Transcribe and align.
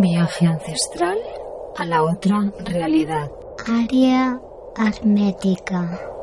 Viaje 0.00 0.46
ancestral 0.46 1.18
a 1.76 1.84
la 1.84 2.02
otra 2.02 2.50
realidad. 2.64 3.30
Área 3.66 4.40
hermética. 4.74 6.19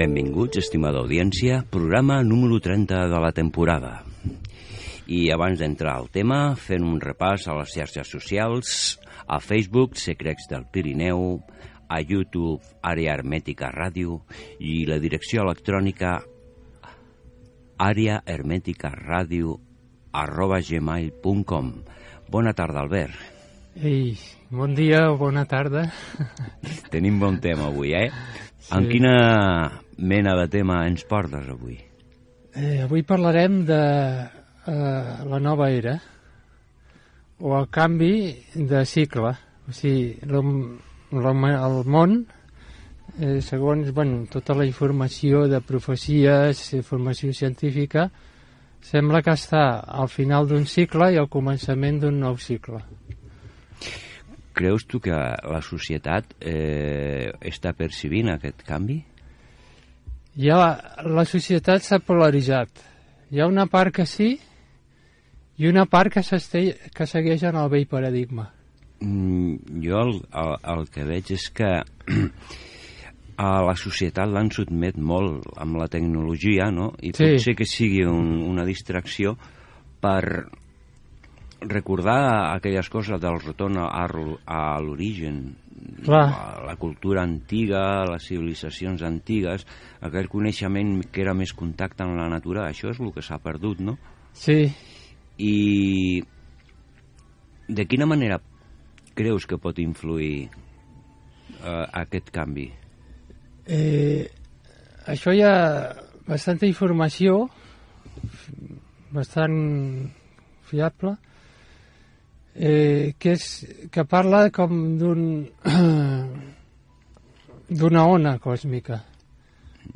Benvinguts, 0.00 0.56
estimada 0.56 1.02
audiència, 1.02 1.58
programa 1.68 2.22
número 2.24 2.56
30 2.56 3.02
de 3.10 3.18
la 3.20 3.34
temporada. 3.36 3.90
I 5.04 5.26
abans 5.34 5.60
d'entrar 5.60 5.98
al 5.98 6.06
tema, 6.08 6.54
fent 6.56 6.86
un 6.88 6.94
repàs 7.02 7.44
a 7.44 7.56
les 7.58 7.74
xarxes 7.74 8.08
socials, 8.08 8.70
a 9.28 9.36
Facebook, 9.44 9.98
Secrets 10.00 10.48
del 10.48 10.64
Pirineu, 10.72 11.42
a 11.84 11.98
YouTube, 12.00 12.64
Àrea 12.80 13.18
Hermètica 13.18 13.68
Ràdio 13.74 14.22
i 14.56 14.86
la 14.88 14.96
direcció 15.02 15.44
electrònica 15.44 16.14
àreahermeticaradio 17.90 19.58
arroba 20.16 20.62
gmail.com 20.64 21.74
Bona 22.32 22.56
tarda, 22.56 22.86
Albert. 22.86 23.20
Ei, 23.76 24.16
bon 24.48 24.72
dia 24.72 25.10
o 25.12 25.20
bona 25.20 25.44
tarda. 25.44 25.90
Tenim 26.88 27.20
bon 27.20 27.36
tema 27.44 27.68
avui, 27.68 27.92
eh? 27.92 28.08
Sí. 28.60 28.74
En 28.76 28.88
quina 28.88 29.14
mena 30.00 30.34
de 30.38 30.48
tema 30.48 30.82
ens 30.88 31.04
portes 31.04 31.48
avui? 31.52 31.78
Eh, 32.56 32.80
avui 32.82 33.04
parlarem 33.06 33.60
de 33.68 33.80
eh, 34.66 35.12
la 35.30 35.38
nova 35.38 35.70
era 35.70 35.98
o 37.38 37.54
el 37.58 37.68
canvi 37.70 38.14
de 38.54 38.84
cicle. 38.84 39.36
O 39.68 39.72
sigui, 39.72 40.16
el, 40.26 40.34
el 41.12 41.84
món, 41.86 42.16
eh, 43.20 43.38
segons 43.44 43.92
bueno, 43.94 44.24
tota 44.32 44.56
la 44.58 44.66
informació 44.66 45.46
de 45.48 45.60
profecies, 45.60 46.72
informació 46.74 47.32
científica, 47.32 48.08
sembla 48.80 49.22
que 49.22 49.36
està 49.36 49.64
al 49.84 50.08
final 50.08 50.48
d'un 50.48 50.66
cicle 50.66 51.12
i 51.12 51.20
al 51.20 51.28
començament 51.28 52.00
d'un 52.00 52.18
nou 52.24 52.40
cicle 52.40 52.80
creus 54.60 54.84
tu 54.84 55.00
que 55.00 55.14
la 55.14 55.60
societat 55.64 56.34
eh, 56.40 57.30
està 57.48 57.72
percibint 57.76 58.28
aquest 58.34 58.60
canvi? 58.66 58.98
Ja 60.38 60.56
la, 60.60 60.70
la 61.10 61.24
societat 61.26 61.82
s'ha 61.82 61.98
polaritzat. 62.04 62.86
Hi 63.30 63.40
ha 63.40 63.50
una 63.50 63.66
part 63.70 63.94
que 63.94 64.06
sí 64.06 64.36
i 65.60 65.68
una 65.68 65.86
part 65.90 66.14
que, 66.14 66.22
que 66.94 67.06
segueix 67.06 67.44
en 67.44 67.58
el 67.60 67.70
vell 67.72 67.86
paradigma. 67.90 68.50
Mm, 69.00 69.80
jo 69.84 70.00
el, 70.04 70.18
el, 70.36 70.56
el 70.74 70.88
que 70.92 71.06
veig 71.08 71.32
és 71.34 71.48
que 71.56 71.70
a 73.40 73.50
la 73.64 73.74
societat 73.76 74.28
l'han 74.28 74.50
sotmet 74.52 74.98
molt 75.00 75.46
amb 75.60 75.80
la 75.80 75.88
tecnologia, 75.88 76.70
no? 76.70 76.92
I 77.00 77.14
sí. 77.14 77.24
pot 77.24 77.44
ser 77.44 77.56
que 77.56 77.68
sigui 77.68 78.04
un, 78.08 78.40
una 78.44 78.66
distracció 78.68 79.36
per 80.00 80.48
recordar 81.60 82.54
aquelles 82.54 82.88
coses 82.88 83.20
del 83.20 83.40
retorn 83.40 83.78
a, 83.80 83.88
a 84.46 84.60
l'origen, 84.80 85.42
la, 86.06 86.22
la 86.66 86.76
cultura 86.76 87.22
antiga, 87.22 88.04
les 88.10 88.26
civilitzacions 88.26 89.02
antigues, 89.06 89.66
aquell 90.00 90.28
coneixement 90.32 90.98
que 91.12 91.22
era 91.24 91.34
més 91.36 91.52
contacte 91.56 92.04
amb 92.04 92.18
la 92.18 92.28
natura, 92.32 92.68
això 92.68 92.90
és 92.90 93.00
el 93.00 93.12
que 93.14 93.24
s'ha 93.24 93.40
perdut, 93.42 93.80
no? 93.84 93.96
Sí. 94.34 94.64
I 95.40 96.22
de 97.70 97.86
quina 97.86 98.08
manera 98.08 98.40
creus 99.14 99.46
que 99.46 99.58
pot 99.60 99.78
influir 99.78 100.48
eh, 100.48 101.86
aquest 102.02 102.30
canvi? 102.34 102.68
Eh, 103.70 104.26
això 105.06 105.34
hi 105.34 105.42
ha 105.46 105.56
bastanta 106.26 106.66
informació, 106.66 107.44
bastant 109.14 109.58
fiable, 110.70 111.16
eh, 112.54 113.14
que, 113.18 113.34
és, 113.36 113.44
que 113.92 114.04
parla 114.08 114.48
com 114.54 114.98
d'un 115.00 115.22
d'una 117.80 118.04
ona 118.10 118.36
còsmica, 118.42 119.00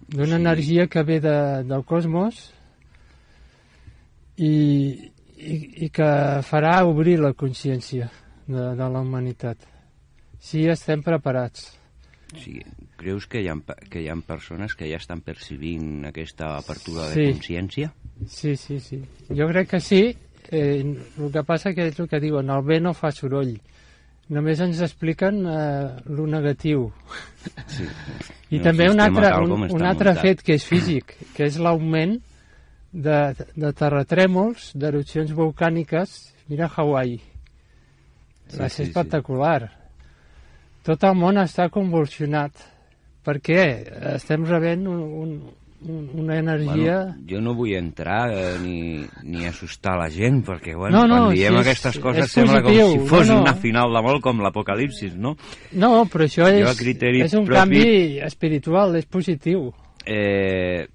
d'una 0.09 0.37
sí. 0.37 0.41
energia 0.41 0.87
que 0.87 1.03
ve 1.03 1.21
de, 1.21 1.37
del 1.67 1.85
cosmos 1.85 2.53
i, 4.37 4.55
i, 5.37 5.55
i 5.87 5.91
que 5.95 6.11
farà 6.47 6.77
obrir 6.87 7.19
la 7.21 7.35
consciència 7.35 8.11
de, 8.47 8.75
de 8.79 8.91
la 8.91 9.01
humanitat, 9.03 9.67
si 10.39 10.69
estem 10.71 11.03
preparats. 11.03 11.73
Sí, 12.35 12.59
creus 12.99 13.27
que 13.31 13.43
hi, 13.45 13.49
ha, 13.51 13.55
que 13.91 14.03
hi 14.03 14.09
ha 14.11 14.17
persones 14.27 14.75
que 14.75 14.89
ja 14.91 14.99
estan 14.99 15.21
percibint 15.23 16.07
aquesta 16.09 16.57
apertura 16.59 17.11
sí. 17.13 17.21
de 17.21 17.35
consciència? 17.35 17.93
Sí, 18.31 18.55
sí, 18.57 18.81
sí. 18.83 19.01
Jo 19.31 19.47
crec 19.51 19.71
que 19.75 19.81
sí, 19.83 20.03
eh, 20.51 20.81
el 20.83 21.31
que 21.33 21.43
passa 21.47 21.73
que 21.75 21.89
és 21.91 22.01
el 22.01 22.09
que 22.09 22.21
diuen, 22.21 22.51
el 22.51 22.63
bé 22.67 22.81
no 22.81 22.93
fa 22.95 23.11
soroll. 23.13 23.57
només 24.29 24.61
ens 24.61 24.79
expliquen 24.81 25.43
eh, 25.47 25.89
lo 26.07 26.25
negatiu. 26.27 26.87
Sí. 27.69 27.85
I 28.51 28.57
El 28.57 28.63
també 28.65 28.87
un 28.89 29.01
altre, 29.01 29.29
un, 29.45 29.53
un 29.69 29.83
altre 29.85 30.15
muntat. 30.15 30.23
fet 30.23 30.43
que 30.43 30.55
és 30.57 30.65
físic, 30.65 31.13
que 31.37 31.45
és 31.45 31.59
l'augment 31.61 32.17
de, 32.93 33.19
de 33.57 33.73
terratrèmols, 33.77 34.71
d'erupcions 34.81 35.33
volcàniques. 35.37 36.33
Mira 36.49 36.71
Hawaii. 36.75 37.19
Sí, 38.49 38.57
Va 38.59 38.69
sí, 38.69 38.77
ser 38.77 38.85
sí. 38.87 38.91
espectacular. 38.91 39.71
Tot 40.85 41.05
el 41.05 41.15
món 41.17 41.37
està 41.41 41.69
convulsionat. 41.73 42.53
Per 43.25 43.39
què? 43.41 43.61
Estem 44.15 44.45
rebent 44.49 44.87
un, 44.89 45.01
un, 45.25 45.37
una 45.85 46.39
energia... 46.39 46.99
Bueno, 47.05 47.27
jo 47.29 47.41
no 47.45 47.55
vull 47.55 47.75
entrar 47.77 48.31
eh, 48.33 48.59
ni, 48.63 49.05
ni 49.23 49.45
assustar 49.47 49.99
la 50.01 50.09
gent, 50.11 50.43
perquè 50.47 50.75
bueno, 50.77 51.03
No, 51.03 51.07
no, 51.07 51.19
quan 51.27 51.35
diem 51.37 51.55
sí, 51.57 51.61
aquestes 51.61 51.99
coses 52.01 52.33
sembla 52.33 52.63
positiu. 52.63 52.87
com 52.89 53.03
si 53.05 53.09
fos 53.11 53.29
No, 53.29 53.35
no. 53.35 53.43
una 53.43 53.55
final 53.55 53.93
de 53.93 54.03
molt 54.07 54.23
com 54.25 54.41
l'apocalipsis, 54.41 55.15
no? 55.17 55.35
No, 55.73 55.93
però 56.11 56.25
això 56.29 56.49
Jo, 56.49 56.71
és, 56.73 56.79
criteri 56.81 57.23
és 57.27 57.35
un 57.37 57.45
propi- 57.45 57.59
canvi 57.61 58.21
espiritual, 58.25 58.97
és 58.97 59.07
positiu. 59.07 59.73
Eh, 60.07 60.87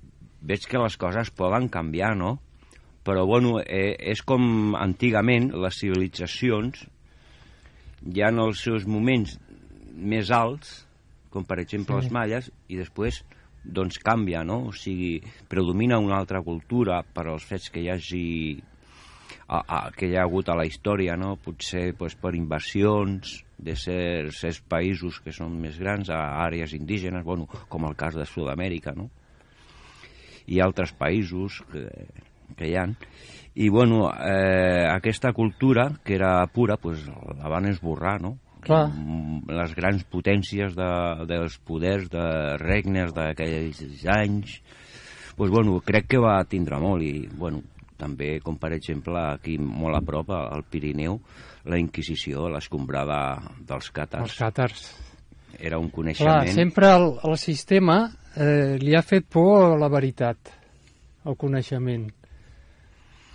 veig 0.42 0.66
que 0.70 0.78
les 0.82 0.98
coses 0.98 1.30
poden 1.32 1.68
canviar, 1.70 2.16
no? 2.18 2.40
Però, 3.06 3.26
bueno, 3.26 3.60
eh, 3.62 3.96
és 4.12 4.22
com 4.22 4.76
antigament 4.76 5.52
les 5.54 5.78
civilitzacions 5.80 6.86
hi 8.10 8.22
ha 8.22 8.30
els 8.32 8.62
seus 8.64 8.86
moments 8.88 9.38
més 9.96 10.30
alts, 10.32 10.86
com 11.30 11.44
per 11.46 11.60
exemple 11.60 11.96
Sí. 11.98 12.06
els 12.06 12.12
malles, 12.14 12.52
i 12.70 12.78
després 12.78 13.24
doncs 13.64 14.00
canvia, 14.04 14.44
no? 14.44 14.70
O 14.70 14.74
sigui, 14.74 15.20
predomina 15.50 16.00
una 16.00 16.18
altra 16.18 16.42
cultura 16.42 17.02
per 17.04 17.28
als 17.28 17.46
fets 17.48 17.70
que 17.74 17.84
hi 17.84 17.90
hagi 17.92 18.26
a, 19.48 19.60
a, 19.60 19.80
que 19.96 20.10
hi 20.10 20.16
ha 20.18 20.24
hagut 20.24 20.50
a 20.50 20.58
la 20.58 20.66
història, 20.70 21.18
no? 21.18 21.36
Potser 21.42 21.92
pues, 21.98 22.16
per 22.16 22.36
invasions 22.38 23.40
de 23.60 23.76
ser, 23.76 24.32
certs 24.36 24.62
països 24.72 25.20
que 25.24 25.34
són 25.36 25.58
més 25.62 25.80
grans 25.82 26.12
a 26.14 26.20
àrees 26.46 26.74
indígenes, 26.78 27.26
bueno, 27.26 27.48
com 27.70 27.88
el 27.90 27.98
cas 28.00 28.16
de 28.16 28.28
Sud-amèrica, 28.30 28.96
no? 28.96 29.10
I 30.50 30.62
altres 30.64 30.94
països 30.98 31.60
que, 31.72 31.86
que 32.58 32.70
hi 32.70 32.78
han. 32.80 32.96
I, 33.56 33.68
bueno, 33.70 34.08
eh, 34.14 34.86
aquesta 34.88 35.34
cultura, 35.34 35.90
que 36.06 36.16
era 36.16 36.46
pura, 36.54 36.78
pues, 36.78 37.04
la 37.38 37.50
van 37.52 37.68
esborrar, 37.70 38.20
no? 38.22 38.38
Clar. 38.66 38.90
Mm, 38.92 39.50
Les 39.56 39.74
grans 39.76 40.04
potències 40.12 40.76
de, 40.76 40.92
dels 41.30 41.58
poders 41.66 42.10
de 42.12 42.26
regnes 42.60 43.14
d'aquells 43.16 44.06
anys, 44.12 44.60
pues, 45.38 45.52
bueno, 45.52 45.80
crec 45.86 46.10
que 46.12 46.20
va 46.22 46.38
tindre 46.50 46.80
molt 46.84 47.06
i, 47.06 47.28
bueno, 47.40 47.64
també, 48.00 48.40
com 48.44 48.58
per 48.60 48.74
exemple, 48.76 49.20
aquí 49.36 49.58
molt 49.60 50.00
a 50.00 50.04
prop, 50.06 50.32
al 50.36 50.64
Pirineu, 50.70 51.20
la 51.70 51.80
Inquisició, 51.80 52.48
l'escombrada 52.52 53.20
dels 53.60 53.90
Els 53.90 53.92
càtars. 53.96 54.38
càtars. 54.40 54.86
Era 55.60 55.80
un 55.80 55.90
Clar, 55.90 55.96
coneixement... 55.96 56.54
sempre 56.56 56.92
el, 56.94 57.10
el 57.28 57.36
sistema 57.38 57.98
eh, 58.36 58.78
li 58.80 58.96
ha 58.96 59.02
fet 59.04 59.26
por 59.28 59.74
a 59.74 59.80
la 59.80 59.90
veritat, 59.92 60.54
al 61.26 61.36
coneixement. 61.36 62.06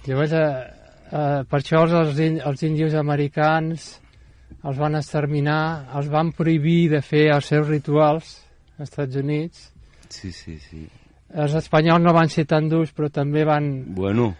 Llavors, 0.06 0.32
eh, 0.32 0.46
eh, 1.10 1.42
per 1.48 1.60
això 1.60 1.82
els, 1.84 2.20
els 2.20 2.64
índios 2.64 2.96
americans 2.96 3.90
els 4.62 4.78
van 4.78 4.94
exterminar, 5.00 5.88
els 5.96 6.08
van 6.12 6.30
prohibir 6.32 6.88
de 6.92 7.00
fer 7.02 7.26
els 7.34 7.46
seus 7.50 7.66
rituals 7.68 8.34
als 8.78 8.88
Estats 8.90 9.16
Units. 9.16 9.72
Sí, 10.08 10.30
sí, 10.32 10.58
sí. 10.58 10.84
Els 11.34 11.54
espanyols 11.58 12.02
no 12.04 12.12
van 12.14 12.28
ser 12.30 12.44
tan 12.46 12.68
durs, 12.70 12.92
però 12.94 13.08
també 13.10 13.42
van... 13.44 13.72
Bueno, 13.94 14.34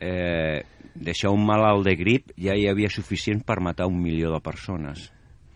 eh, 0.00 0.64
deixar 0.94 1.30
un 1.30 1.44
malalt 1.46 1.84
de 1.86 1.94
grip 1.96 2.32
ja 2.40 2.56
hi 2.56 2.66
havia 2.68 2.90
suficient 2.90 3.44
per 3.46 3.60
matar 3.60 3.86
un 3.86 4.00
milió 4.02 4.32
de 4.32 4.40
persones. 4.40 5.10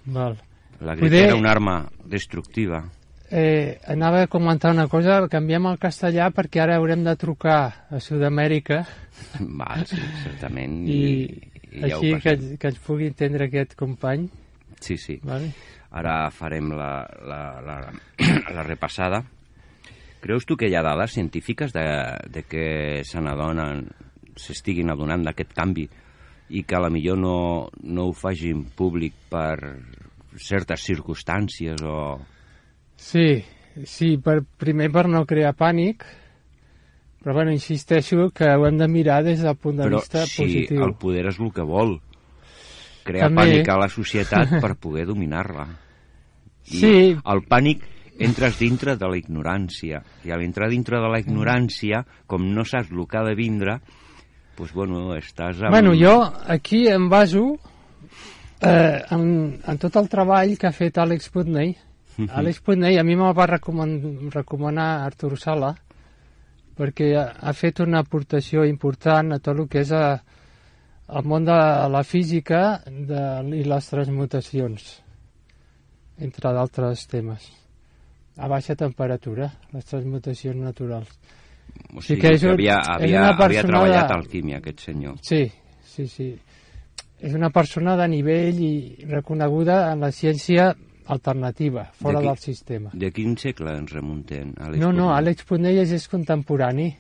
Val. 0.04 0.38
La 0.81 0.94
grip 0.94 1.10
Poder- 1.10 1.26
era 1.26 1.37
una 1.37 1.50
arma 1.50 1.76
destructiva. 2.04 2.84
Eh, 3.31 3.78
anava 3.87 4.22
a 4.25 4.26
comentar 4.26 4.72
una 4.75 4.88
cosa, 4.90 5.20
canviem 5.31 5.66
al 5.70 5.78
castellà 5.78 6.31
perquè 6.34 6.62
ara 6.64 6.76
haurem 6.81 7.04
de 7.06 7.12
trucar 7.14 7.87
a 7.88 8.00
Sud-amèrica 8.02 8.81
Va, 9.38 9.76
sí, 9.87 10.00
certament. 10.25 10.81
i, 10.90 11.28
i 11.72 11.82
ja 11.82 11.96
així 11.96 12.14
que, 12.19 12.37
passem. 12.37 12.56
que 12.61 12.72
ens 12.72 12.81
pugui 12.84 13.11
entendre 13.11 13.46
aquest 13.46 13.76
company. 13.78 14.28
Sí, 14.81 14.96
sí. 14.99 15.19
Vale? 15.25 15.50
Ara 15.90 16.31
farem 16.34 16.70
la, 16.76 16.93
la, 17.26 17.40
la, 17.64 17.76
la 18.56 18.64
repassada. 18.67 19.22
Creus 20.20 20.44
tu 20.46 20.56
que 20.61 20.69
hi 20.69 20.76
ha 20.76 20.84
dades 20.84 21.17
científiques 21.17 21.72
de, 21.72 21.87
de 22.28 22.44
que 22.44 22.67
se 23.08 23.22
n'adonen, 23.25 23.87
s'estiguin 24.37 24.93
adonant 24.93 25.25
d'aquest 25.25 25.55
canvi 25.56 25.87
i 26.50 26.64
que 26.67 26.76
a 26.76 26.82
la 26.82 26.90
millor 26.90 27.19
no, 27.19 27.37
no 27.87 28.08
ho 28.08 28.12
facin 28.16 28.64
públic 28.76 29.14
per 29.31 29.56
certes 30.40 30.84
circumstàncies 30.87 31.82
o... 31.87 32.19
Sí, 33.00 33.40
sí, 33.87 34.16
per, 34.23 34.40
primer 34.61 34.90
per 34.93 35.06
no 35.08 35.25
crear 35.28 35.55
pànic, 35.56 36.05
però 37.22 37.34
bueno, 37.34 37.52
insisteixo 37.52 38.31
que 38.32 38.49
ho 38.49 38.67
hem 38.67 38.78
de 38.81 38.88
mirar 38.88 39.22
des 39.25 39.43
del 39.44 39.56
punt 39.56 39.76
de 39.76 39.84
Però 39.88 39.99
vista 40.00 40.25
si 40.26 40.43
positiu. 40.43 40.84
el 40.84 40.94
poder 40.96 41.26
és 41.28 41.38
el 41.40 41.52
que 41.52 41.62
vol, 41.62 41.99
crear 43.05 43.28
També. 43.28 43.43
pànic 43.43 43.69
a 43.69 43.78
la 43.78 43.88
societat 43.88 44.49
per 44.64 44.75
poder 44.76 45.06
dominar-la. 45.06 45.67
I 46.70 46.76
Sí. 46.81 46.93
el 47.25 47.43
pànic 47.49 47.82
entres 48.20 48.58
dintre 48.58 48.96
de 48.96 49.08
la 49.08 49.17
ignorància. 49.17 50.02
I 50.25 50.31
a 50.31 50.37
l'entrar 50.37 50.69
dintre 50.70 51.00
de 51.00 51.08
la 51.08 51.19
ignorància, 51.20 52.05
com 52.26 52.44
no 52.55 52.64
saps 52.64 52.90
el 52.93 53.06
que 53.08 53.17
ha 53.19 53.25
de 53.25 53.34
vindre, 53.34 53.78
doncs, 54.56 54.73
bueno, 54.76 55.14
estàs 55.16 55.61
amb... 55.62 55.70
Bueno, 55.73 55.94
jo 55.96 56.20
aquí 56.46 56.87
em 56.88 57.08
baso 57.08 57.56
eh, 58.61 59.00
en, 59.11 59.61
en 59.66 59.78
tot 59.81 59.96
el 59.96 60.08
treball 60.12 60.56
que 60.58 60.69
ha 60.69 60.73
fet 60.76 60.99
Àlex 61.00 61.31
Putney. 61.32 61.75
Àlex 62.28 62.61
Putney 62.61 62.99
a 63.00 63.05
mi 63.05 63.16
me'l 63.16 63.32
va 63.37 63.46
recoman 63.49 64.28
recomanar 64.31 65.06
Artur 65.06 65.38
Sala 65.40 65.75
perquè 66.80 67.10
ha, 67.20 67.52
fet 67.52 67.82
una 67.84 68.00
aportació 68.00 68.64
important 68.64 69.34
a 69.36 69.38
tot 69.44 69.58
el 69.60 69.68
que 69.68 69.82
és 69.84 69.90
a, 69.92 70.22
el 71.12 71.26
món 71.28 71.44
de 71.44 71.56
la 71.92 72.00
física 72.06 72.80
de, 72.88 73.20
i 73.60 73.64
les 73.68 73.88
transmutacions, 73.92 74.86
entre 76.24 76.52
d'altres 76.56 77.06
temes. 77.10 77.50
A 78.40 78.48
baixa 78.48 78.76
temperatura, 78.78 79.50
les 79.74 79.84
transmutacions 79.84 80.56
naturals. 80.56 81.10
O 81.94 82.00
sí 82.00 82.14
sigui, 82.14 82.20
que 82.22 82.28
que, 82.28 82.34
és 82.38 82.44
un- 82.46 82.54
havia, 82.56 82.78
és 82.80 82.88
havia, 82.96 83.20
una 83.26 83.34
havia 83.44 83.62
treballat 83.66 84.08
de- 84.08 84.14
alquímia, 84.16 84.58
aquest 84.62 84.80
senyor. 84.88 85.18
Sí, 85.22 85.42
sí, 85.84 86.06
sí. 86.08 86.30
És 87.20 87.34
una 87.37 87.50
persona 87.52 87.96
de 88.00 88.06
nivell 88.08 88.62
i 88.64 89.04
reconeguda 89.04 89.92
en 89.92 90.00
la 90.00 90.08
ciència 90.10 90.70
alternativa, 91.11 91.85
fora 91.93 92.19
D'aquí- 92.21 92.29
del 92.29 92.38
sistema. 92.38 92.90
De 92.93 93.11
quin 93.12 93.37
segle 93.38 93.76
ens 93.79 93.93
remuntem? 93.93 94.52
Àlex 94.57 94.79
No, 94.81 94.93
no? 94.93 95.11
Àlex 95.14 95.45
Punelles 95.45 95.90
és 95.93 96.09
contemporani. 96.09 96.95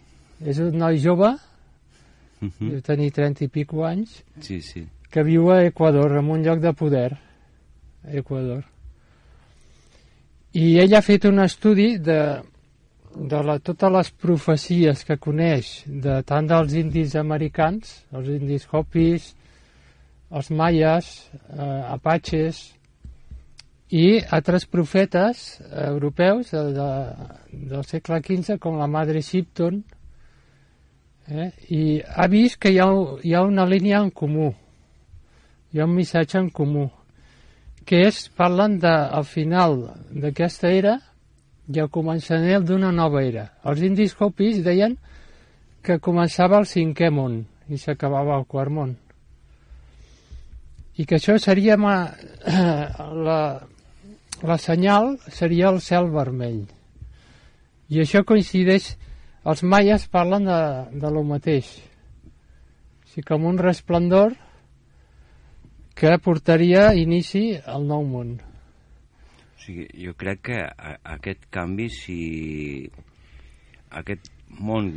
És 0.44 0.58
un 0.58 0.76
noi 0.78 0.98
jove, 0.98 1.34
Mhm. 2.40 2.70
deu 2.70 2.80
tenir 2.80 3.10
30 3.12 3.44
i 3.44 3.48
pico 3.48 3.84
anys, 3.84 4.22
Sí, 4.40 4.60
sí. 4.62 4.86
que 5.10 5.22
viu 5.22 5.50
a 5.52 5.62
Equador, 5.64 6.16
en 6.18 6.30
un 6.30 6.42
lloc 6.42 6.60
de 6.60 6.72
poder. 6.72 7.12
A 8.04 8.12
Equador. 8.16 8.64
I 10.52 10.78
ell 10.82 10.94
ha 10.96 11.02
fet 11.02 11.24
un 11.28 11.38
estudi 11.44 11.98
de, 11.98 12.40
de 13.14 13.42
la, 13.46 13.58
totes 13.62 13.92
les 13.92 14.10
profecies 14.10 15.04
que 15.06 15.16
coneix, 15.18 15.84
de 15.86 16.22
tant 16.26 16.48
dels 16.50 16.72
indis 16.74 17.14
americans, 17.20 18.04
els 18.12 18.28
indis 18.28 18.66
Hopis, 18.72 19.34
els 20.30 20.50
maies, 20.50 21.30
eh, 21.56 21.82
apatxes, 21.94 22.64
i 23.90 24.20
altres 24.30 24.66
profetes 24.70 25.60
eh, 25.60 25.88
europeus 25.88 26.52
de, 26.54 26.62
de, 26.76 26.90
del 27.72 27.84
segle 27.84 28.20
XV, 28.22 28.58
com 28.62 28.78
la 28.78 28.86
Madre 28.86 29.22
Shipton, 29.22 29.82
eh? 31.26 31.50
i 31.74 31.82
ha 32.00 32.28
vist 32.30 32.60
que 32.62 32.70
hi 32.70 32.78
ha, 32.78 32.86
hi 33.26 33.34
ha 33.34 33.42
una 33.42 33.66
línia 33.66 33.98
en 33.98 34.12
comú, 34.14 34.52
hi 35.72 35.80
ha 35.80 35.88
un 35.90 35.96
missatge 35.96 36.38
en 36.38 36.50
comú, 36.54 36.86
que 37.86 38.04
és, 38.06 38.28
parlen 38.38 38.78
de, 38.78 38.90
al 38.90 39.26
final 39.26 39.80
d'aquesta 40.10 40.70
era 40.70 40.94
i 41.70 41.80
al 41.82 41.90
començament 41.90 42.66
d'una 42.66 42.92
nova 42.94 43.24
era. 43.26 43.48
Els 43.66 43.82
indis 43.86 44.14
Hopis 44.18 44.62
deien 44.62 44.96
que 45.82 45.98
començava 45.98 46.60
el 46.60 46.68
cinquè 46.70 47.10
món 47.10 47.40
i 47.70 47.78
s'acabava 47.78 48.36
el 48.38 48.46
quart 48.46 48.70
món. 48.74 48.94
I 51.00 51.06
que 51.08 51.16
això 51.16 51.38
seria 51.40 51.78
ma, 51.80 51.94
la, 53.26 53.40
la 54.46 54.56
senyal 54.58 55.16
seria 55.28 55.68
el 55.70 55.80
cel 55.84 56.08
vermell. 56.12 56.64
I 57.90 58.02
això 58.04 58.22
coincideix, 58.24 58.94
els 59.50 59.62
maies 59.66 60.06
parlen 60.08 60.46
de, 60.48 60.60
de 61.02 61.10
lo 61.12 61.24
mateix. 61.26 61.68
O 63.04 63.10
sigui, 63.10 63.26
com 63.26 63.46
un 63.50 63.58
resplendor 63.58 64.36
que 65.98 66.16
portaria 66.24 66.90
inici 66.96 67.44
al 67.66 67.84
nou 67.88 68.06
món. 68.06 68.36
O 68.40 69.62
sigui, 69.64 69.88
jo 70.06 70.14
crec 70.16 70.44
que 70.48 70.60
a, 70.64 70.94
aquest 71.16 71.48
canvi, 71.52 71.90
si 71.92 72.20
aquest 73.90 74.30
món 74.60 74.92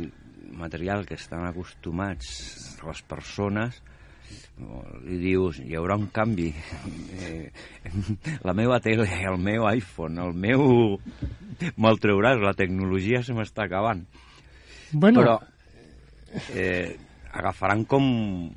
material 0.54 1.04
que 1.08 1.18
estan 1.18 1.44
acostumats 1.48 2.78
les 2.84 3.02
persones, 3.10 3.82
li 5.04 5.18
dius, 5.18 5.58
hi 5.64 5.74
haurà 5.78 5.98
un 6.00 6.10
canvi. 6.14 6.52
Eh, 7.14 7.50
la 8.42 8.52
meva 8.58 8.80
tele, 8.82 9.06
el 9.06 9.38
meu 9.38 9.68
iPhone, 9.70 10.18
el 10.20 10.34
meu... 10.34 10.98
Me'l 11.78 12.00
treuràs, 12.02 12.40
la 12.42 12.52
tecnologia 12.58 13.22
se 13.22 13.36
m'està 13.36 13.68
acabant. 13.68 14.02
Bueno, 14.92 15.22
Però 15.22 15.36
eh, 16.58 16.96
agafaran 17.32 17.84
com, 17.84 18.50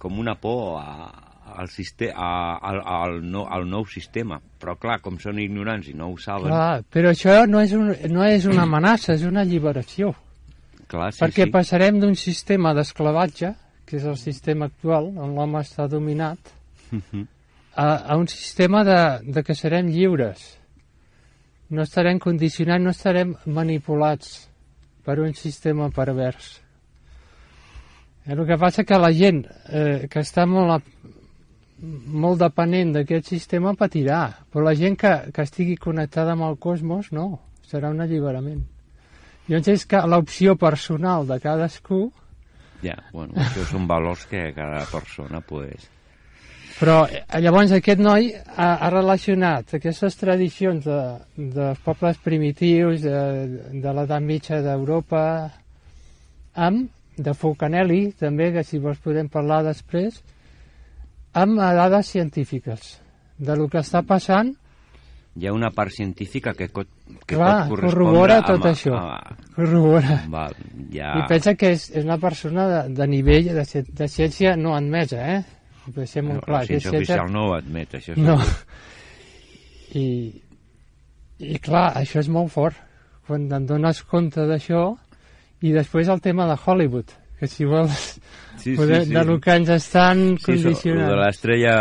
com 0.00 0.18
una 0.18 0.34
por 0.40 0.80
a, 0.80 1.10
al, 1.54 1.68
a, 1.68 2.58
al, 2.70 2.80
al, 2.96 3.18
no, 3.22 3.44
al 3.46 3.68
nou 3.68 3.86
sistema. 3.86 4.40
Però, 4.60 4.76
clar, 4.80 5.00
com 5.04 5.18
són 5.20 5.40
ignorants 5.42 5.90
i 5.92 5.96
no 5.96 6.10
ho 6.12 6.18
saben... 6.20 6.48
clar, 6.52 6.84
però 6.90 7.12
això 7.12 7.42
no 7.50 7.60
és, 7.64 7.74
un, 7.76 7.92
no 8.12 8.24
és 8.26 8.48
una 8.50 8.64
amenaça, 8.64 9.14
és 9.14 9.26
una 9.28 9.44
alliberació. 9.44 10.14
clar 10.88 11.12
sí, 11.12 11.20
perquè 11.22 11.46
sí. 11.48 11.52
passarem 11.52 12.00
d'un 12.00 12.16
sistema 12.16 12.74
d'esclavatge, 12.76 13.54
que 13.84 13.96
és 13.98 14.04
el 14.08 14.16
sistema 14.16 14.66
actual, 14.70 15.12
on 15.18 15.34
l'home 15.36 15.60
està 15.60 15.88
dominat, 15.88 16.38
Mhm. 16.94 17.26
a, 17.76 17.96
a 18.12 18.16
un 18.16 18.28
sistema 18.28 18.84
de, 18.84 19.32
de 19.32 19.42
que 19.42 19.54
serem 19.54 19.88
lliures. 19.88 20.58
No 21.70 21.82
estarem 21.82 22.18
condicionats, 22.18 22.82
no 22.84 22.90
estarem 22.90 23.34
manipulats 23.46 24.48
per 25.04 25.18
un 25.20 25.34
sistema 25.34 25.90
pervers. 25.90 26.60
El 28.26 28.46
que 28.46 28.56
passa 28.56 28.84
que 28.84 28.98
la 28.98 29.12
gent 29.12 29.42
eh, 29.68 30.06
que 30.08 30.22
està 30.22 30.46
molt, 30.48 30.78
a, 30.78 31.08
molt 31.82 32.40
dependent 32.40 32.94
d'aquest 32.94 33.32
sistema 33.34 33.74
patirà, 33.76 34.20
però 34.52 34.64
la 34.64 34.76
gent 34.78 34.96
que, 34.96 35.12
que 35.34 35.44
estigui 35.44 35.76
connectada 35.76 36.32
amb 36.32 36.46
el 36.46 36.56
cosmos, 36.56 37.10
no, 37.12 37.40
serà 37.68 37.90
un 37.90 38.00
alliberament. 38.00 38.62
Llavors 39.48 39.68
és 39.68 39.84
que 39.84 40.00
l'opció 40.08 40.54
personal 40.56 41.26
de 41.28 41.36
cadascú 41.42 42.06
Ja, 42.84 42.98
bueno, 43.12 43.32
això 43.40 43.64
són 43.70 43.88
valors 43.88 44.26
que 44.30 44.50
cada 44.56 44.84
persona, 44.92 45.40
pues... 45.40 45.90
Però 46.74 47.04
eh, 47.06 47.22
llavors 47.38 47.70
aquest 47.72 48.00
noi 48.02 48.32
ha, 48.34 48.66
ha 48.82 48.88
relacionat 48.90 49.76
aquestes 49.78 50.16
tradicions 50.18 50.84
de, 50.84 51.00
de 51.54 51.68
pobles 51.86 52.18
primitius, 52.24 53.04
de, 53.04 53.20
de 53.78 53.94
l'edat 53.94 54.24
mitja 54.26 54.58
d'Europa, 54.64 55.22
amb, 56.66 56.90
de 57.14 57.34
Fulcanelli, 57.38 58.08
també, 58.18 58.50
que 58.56 58.66
si 58.66 58.82
vols 58.82 58.98
podem 59.02 59.30
parlar 59.30 59.62
després, 59.68 60.18
amb 61.34 61.62
dades 61.62 62.10
científiques 62.10 62.96
de 63.38 63.56
lo 63.58 63.68
que 63.70 63.80
està 63.82 64.02
passant, 64.06 64.52
Hi 65.36 65.48
ha 65.48 65.52
una 65.52 65.70
part 65.74 65.90
científica 65.90 66.52
que, 66.54 66.68
co- 66.70 66.84
que 67.26 67.34
Clar, 67.34 67.64
pot 67.66 67.72
correspondre 67.74 67.90
corrobora 67.90 68.36
amb- 68.38 68.46
tot 68.52 68.66
això. 68.70 68.94
A, 68.94 69.36
corrobora. 69.56 70.20
val, 70.30 70.54
ja... 70.94 71.08
I 71.18 71.24
pensa 71.28 71.54
que 71.58 71.72
és, 71.74 71.88
és 71.90 72.04
una 72.06 72.18
persona 72.22 72.68
de, 72.70 72.82
de 72.94 73.06
nivell 73.10 73.48
de, 73.50 73.64
de 73.82 74.08
ciència 74.08 74.54
no 74.56 74.76
admesa, 74.76 75.18
eh? 75.34 75.40
Deixem 75.96 76.24
molt 76.30 76.46
clar. 76.46 76.60
la 76.62 76.66
que 76.68 76.78
ciència 76.78 76.94
oficial 77.02 77.32
no 77.34 77.48
ho 77.48 77.54
admet, 77.58 77.98
això. 77.98 78.14
No. 78.16 78.38
segur. 78.38 79.98
I, 80.00 80.06
I 81.50 81.58
clar, 81.62 81.90
això 81.98 82.22
és 82.22 82.30
molt 82.32 82.50
fort. 82.54 82.78
Quan 83.26 83.48
te'n 83.50 83.66
dones 83.66 84.02
compte 84.08 84.46
d'això, 84.48 84.86
i 85.64 85.72
després 85.74 86.08
el 86.12 86.20
tema 86.24 86.46
de 86.46 86.56
Hollywood, 86.60 87.10
que 87.40 87.46
si 87.50 87.64
vols, 87.68 88.18
Sí, 88.60 88.76
poder, 88.78 89.02
sí, 89.02 89.08
sí. 89.10 89.14
de 89.18 89.24
lo 89.26 89.38
que 89.42 89.50
ens 89.58 89.68
estan 89.74 90.36
Sí, 90.38 90.44
condicionant. 90.46 91.08
lo 91.10 91.16
de 91.16 91.20
l'estrella 91.24 91.74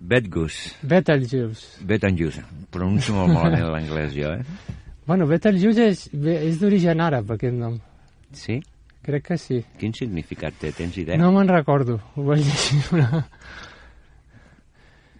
Betelgeuse. 0.00 0.76
Betelgeuse. 0.86 1.84
Betelgeuse. 1.84 2.42
Pronuncio 2.70 3.14
molt 3.16 3.32
malament 3.34 3.66
l'anglès 3.72 4.12
jo, 4.14 4.30
eh? 4.38 4.76
Bueno, 5.08 5.26
Betelgeuse 5.26 5.88
és, 5.90 6.04
és 6.14 6.58
d'origen 6.60 7.00
àrab, 7.02 7.32
aquest 7.34 7.56
nom. 7.58 7.78
Sí? 8.36 8.60
Crec 9.02 9.24
que 9.30 9.38
sí. 9.40 9.62
Quin 9.80 9.94
significat 9.96 10.54
té? 10.60 10.70
Tens 10.76 10.98
idea? 11.00 11.16
No 11.18 11.30
me'n 11.32 11.48
recordo. 11.48 11.96
Ho 12.14 12.26
vaig 12.28 12.44
llegir 12.44 12.82
una... 12.98 13.24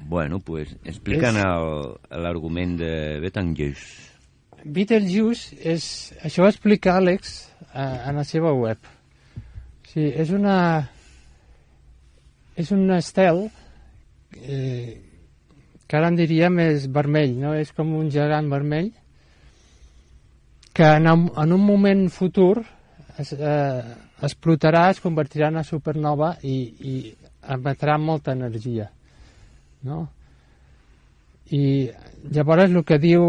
Bueno, 0.09 0.39
pues 0.41 0.77
explica'n 0.85 1.37
el- 1.43 2.23
l'argument 2.23 2.77
de 2.79 2.93
Betelgeuse. 3.25 4.07
Betelgeuse 4.65 5.57
és... 5.73 5.89
Això 6.23 6.45
ho 6.45 6.49
explica 6.51 6.95
Àlex 7.01 7.35
a, 7.73 8.09
a 8.09 8.13
la 8.15 8.25
seva 8.29 8.53
web. 8.55 8.79
Sí, 9.89 10.07
és 10.15 10.31
una... 10.31 10.55
És 12.59 12.71
un 12.75 12.89
estel 12.95 13.49
eh, 14.37 15.01
que 15.89 15.97
ara 15.97 16.09
en 16.13 16.19
diríem 16.19 16.59
és 16.67 16.87
vermell, 16.93 17.33
no? 17.41 17.55
És 17.57 17.73
com 17.73 17.95
un 17.97 18.11
gegant 18.13 18.51
vermell 18.53 18.91
que 20.77 20.85
en, 20.99 21.09
un- 21.11 21.31
en 21.37 21.53
un 21.57 21.65
moment 21.65 22.05
futur 22.13 22.61
es, 23.19 23.33
eh, 23.33 23.83
explotarà, 24.23 24.91
es 24.93 25.01
convertirà 25.01 25.49
en 25.49 25.57
una 25.59 25.65
supernova 25.67 26.35
i, 26.43 26.59
i 26.81 26.95
emetrà 27.55 27.97
molta 27.99 28.33
energia, 28.37 28.91
no? 29.89 30.05
I 31.51 31.89
llavors 32.31 32.69
el 32.69 32.85
que 32.85 32.99
diu 33.01 33.25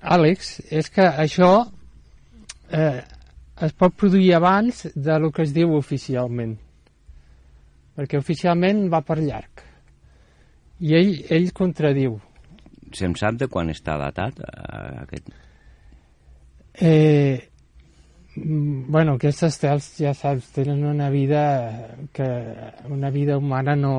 Àlex 0.00 0.54
és 0.72 0.88
que 0.92 1.04
això 1.04 1.50
eh, 2.72 3.02
es 3.62 3.72
pot 3.76 3.94
produir 3.94 4.32
abans 4.38 4.86
de 4.94 5.18
lo 5.20 5.30
que 5.30 5.44
es 5.44 5.52
diu 5.54 5.74
oficialment 5.76 6.56
perquè 7.94 8.18
oficialment 8.18 8.88
va 8.90 9.02
per 9.06 9.20
llarg 9.20 9.53
i 10.80 10.94
ell, 10.98 11.16
ell 11.30 11.50
contradiu. 11.54 12.18
Se'm 12.94 13.14
sap 13.18 13.38
de 13.38 13.48
quan 13.50 13.70
està 13.72 13.96
datat 13.98 14.38
eh, 14.42 15.02
aquest... 15.02 15.30
eh, 16.74 17.42
mm, 18.36 18.86
bueno, 18.94 19.16
aquests 19.18 19.46
estels 19.50 19.90
ja 19.98 20.14
saps, 20.14 20.52
tenen 20.54 20.84
una 20.86 21.10
vida 21.10 21.42
que 22.12 22.28
una 22.90 23.10
vida 23.10 23.38
humana 23.38 23.76
no 23.76 23.96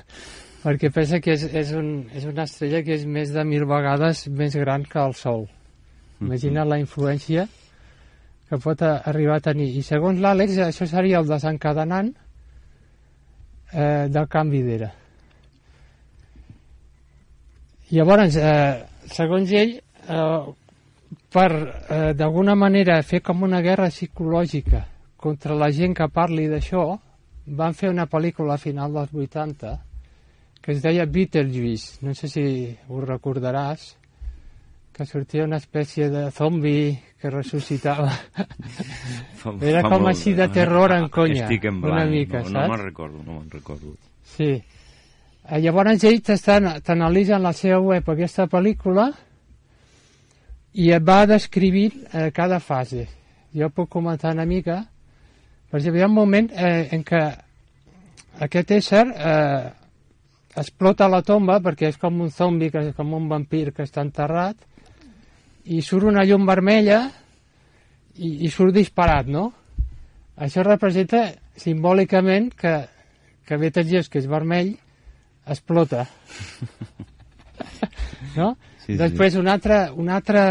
perquè 0.64 0.90
pensa 0.94 1.20
que 1.22 1.34
és, 1.34 1.46
és, 1.54 1.72
un, 1.74 2.06
és 2.14 2.26
una 2.26 2.46
estrella 2.46 2.82
que 2.86 2.94
és 2.98 3.06
més 3.06 3.34
de 3.34 3.46
mil 3.46 3.66
vegades 3.70 4.26
més 4.28 4.56
gran 4.58 4.84
que 4.84 5.00
el 5.00 5.14
Sol. 5.18 5.46
Imagina 6.20 6.66
la 6.68 6.78
influència 6.78 7.46
que 8.50 8.58
pot 8.60 8.82
arribar 8.82 9.38
a 9.38 9.44
tenir. 9.46 9.70
I 9.78 9.82
segons 9.86 10.20
l'Àlex 10.20 10.58
això 10.66 10.86
seria 10.90 11.22
el 11.22 11.30
desencadenant 11.30 12.10
eh, 13.72 14.08
del 14.10 14.26
canvi 14.28 14.60
d'era 14.66 14.90
llavors 17.90 18.36
eh, 18.36 18.84
segons 19.10 19.50
ell 19.52 19.76
eh, 20.08 20.40
per 21.30 21.50
eh, 21.90 22.14
d'alguna 22.14 22.54
manera 22.54 23.00
fer 23.02 23.20
com 23.22 23.42
una 23.42 23.60
guerra 23.62 23.88
psicològica 23.90 24.84
contra 25.20 25.54
la 25.54 25.70
gent 25.74 25.94
que 25.98 26.08
parli 26.08 26.46
d'això 26.48 26.84
van 27.60 27.74
fer 27.74 27.90
una 27.90 28.06
pel·lícula 28.06 28.54
a 28.54 28.62
final 28.62 28.92
dels 28.94 29.12
80 29.14 29.72
que 30.60 30.72
es 30.74 30.82
deia 30.84 31.06
Beetlejuice 31.06 31.98
no 32.06 32.14
sé 32.14 32.28
si 32.28 32.44
ho 32.88 33.00
recordaràs 33.00 33.96
que 34.92 35.06
sortia 35.06 35.44
una 35.46 35.56
espècie 35.56 36.10
de 36.12 36.26
zombi 36.30 36.92
que 37.20 37.30
ressuscitava 37.30 38.10
Fa, 39.40 39.54
Era 39.64 39.82
com 39.82 40.02
molt- 40.02 40.10
així 40.12 40.34
de 40.36 40.48
terror 40.52 40.92
en 40.92 41.08
conya, 41.08 41.46
Estic 41.46 41.64
en 41.70 41.78
una 41.80 41.94
blanc, 42.04 42.10
mica, 42.10 42.42
no, 42.42 42.48
no 42.50 42.50
saps? 42.60 42.68
me'n 42.74 42.82
recordo, 42.84 43.22
no 43.24 43.38
me'n 43.38 43.50
recordo. 43.50 43.94
Sí. 44.36 44.50
Eh, 45.50 45.58
Llavors 45.58 46.04
ell 46.06 46.20
t'estan- 46.22 46.80
t'analitza 46.82 47.36
en 47.36 47.42
la 47.42 47.52
seva 47.52 47.80
web 47.82 48.08
aquesta 48.08 48.46
pel·lícula 48.46 49.08
i 50.78 50.92
et 50.94 51.02
va 51.02 51.24
descrivint 51.26 52.04
eh, 52.14 52.30
cada 52.30 52.60
fase. 52.62 53.08
Jo 53.52 53.68
puc 53.74 53.88
comentar 53.90 54.30
una 54.32 54.46
mica. 54.46 54.84
Per 55.70 55.80
exemple, 55.80 55.98
hi 55.98 56.04
ha 56.04 56.10
un 56.10 56.14
moment 56.14 56.50
eh, 56.54 56.88
en 56.94 57.02
què 57.02 57.22
aquest 58.46 58.70
ésser 58.76 59.04
eh, 59.10 59.70
explota 60.60 61.08
la 61.10 61.22
tomba 61.26 61.58
perquè 61.60 61.90
és 61.90 61.98
com 61.98 62.20
un 62.22 62.30
zombi, 62.30 62.70
que 62.70 62.84
és 62.90 62.94
com 62.94 63.10
un 63.14 63.26
vampir 63.28 63.72
que 63.74 63.82
està 63.82 64.04
enterrat 64.06 64.56
i 65.66 65.82
surt 65.82 66.06
una 66.10 66.22
llum 66.26 66.46
vermella 66.46 67.00
i, 68.18 68.46
i 68.46 68.50
surt 68.50 68.74
disparat, 68.74 69.26
no? 69.26 69.48
Això 70.40 70.62
representa 70.64 71.26
simbòlicament 71.58 72.54
que, 72.56 72.76
que 73.46 73.58
Betelgeuse, 73.60 74.08
que 74.10 74.22
és 74.22 74.30
vermell, 74.30 74.72
explota. 75.50 76.06
no? 78.38 78.54
Sí, 78.84 78.92
sí. 78.92 79.00
Després 79.00 79.36
una 79.40 79.56
altra, 79.58 79.82
una 79.92 80.16
altra 80.20 80.44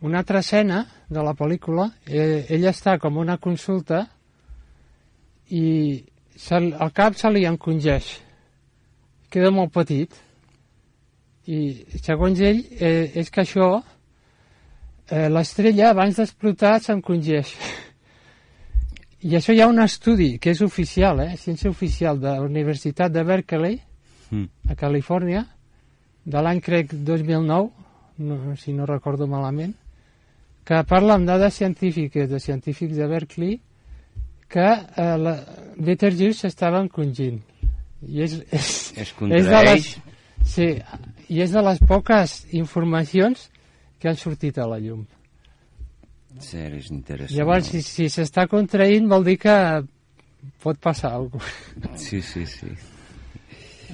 una 0.00 0.18
altra 0.18 0.38
escena 0.38 0.86
de 1.08 1.22
la 1.22 1.34
pel·lícula, 1.34 1.88
eh, 2.06 2.46
ella 2.54 2.70
està 2.70 2.98
com 3.02 3.16
una 3.18 3.38
consulta 3.42 4.04
i 5.50 6.04
se, 6.36 6.60
el 6.60 6.92
cap 6.94 7.16
se 7.18 7.30
li 7.34 7.44
encongeix. 7.48 8.12
Queda 9.28 9.50
molt 9.50 9.72
petit. 9.74 10.14
I 11.48 11.98
segons 12.04 12.40
ell, 12.44 12.60
eh, 12.78 13.10
és 13.18 13.30
que 13.32 13.42
això, 13.42 13.68
eh, 15.08 15.28
l'estrella 15.32 15.90
abans 15.90 16.20
d'explotar 16.20 16.78
s'encongeix. 16.84 17.54
I 19.22 19.34
això 19.34 19.54
hi 19.54 19.60
ha 19.60 19.66
un 19.66 19.80
estudi 19.82 20.36
que 20.38 20.52
és 20.54 20.60
oficial, 20.62 21.20
eh, 21.24 21.36
ciència 21.36 21.70
oficial 21.70 22.20
de 22.20 22.30
la 22.36 22.46
Universitat 22.46 23.12
de 23.12 23.24
Berkeley, 23.26 23.80
Mm. 24.30 24.44
a 24.68 24.74
Califòrnia, 24.76 25.46
de 26.24 26.40
l'any 26.42 26.60
crec 26.60 26.92
2009, 26.92 27.70
no, 28.18 28.56
si 28.56 28.74
no 28.76 28.86
recordo 28.86 29.26
malament, 29.26 29.74
que 30.68 30.82
parla 30.84 31.14
amb 31.16 31.28
dades 31.28 31.56
científiques 31.56 32.28
de 32.28 32.40
científics 32.40 32.96
de 32.96 33.06
Berkeley 33.08 33.60
que 34.48 34.66
eh, 34.68 35.16
la 35.16 35.34
Betelgeuse 35.76 36.44
s'estava 36.44 36.82
encongint. 36.84 37.40
I 38.04 38.24
és, 38.26 38.34
és, 38.58 38.92
Es 38.96 39.14
és 39.16 39.48
de 39.48 39.62
les, 39.64 39.88
sí, 40.44 40.68
i 41.28 41.40
és 41.44 41.52
de 41.52 41.62
les 41.64 41.80
poques 41.88 42.42
informacions 42.52 43.48
que 43.98 44.10
han 44.10 44.20
sortit 44.20 44.58
a 44.58 44.68
la 44.68 44.78
llum. 44.82 45.06
Sí, 46.38 46.58
és 46.60 46.90
interessant. 46.92 47.36
Llavors, 47.38 47.66
si 47.72 47.80
si 47.82 48.06
s'està 48.12 48.46
contraint, 48.50 49.08
vol 49.10 49.24
dir 49.26 49.38
que 49.42 49.56
pot 50.62 50.78
passar 50.78 51.14
alguna 51.16 51.42
cosa. 51.42 51.96
Sí, 51.98 52.20
sí, 52.22 52.44
sí. 52.46 52.68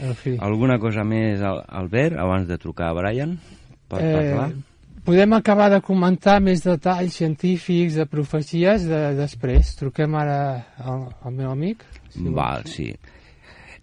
En 0.03 0.14
fi. 0.19 0.37
Alguna 0.43 0.79
cosa 0.83 1.05
més, 1.07 1.41
Al- 1.41 1.62
Albert, 1.69 2.19
abans 2.19 2.49
de 2.50 2.59
trucar 2.59 2.91
a 2.91 2.97
Brian? 2.99 3.37
Per 3.88 4.00
parlar? 4.00 4.53
podem 5.05 5.35
acabar 5.37 5.67
de 5.69 5.83
comentar 5.85 6.38
més 6.41 6.62
detalls 6.64 7.12
científics 7.21 7.95
de 8.00 8.07
profecies 8.09 8.87
de, 8.88 9.00
després. 9.19 9.75
Truquem 9.76 10.14
ara 10.17 10.38
al, 10.81 11.03
al 11.23 11.33
meu 11.37 11.50
amic. 11.53 11.85
si. 12.11 12.25
Val, 12.33 12.64
sí. 12.64 12.87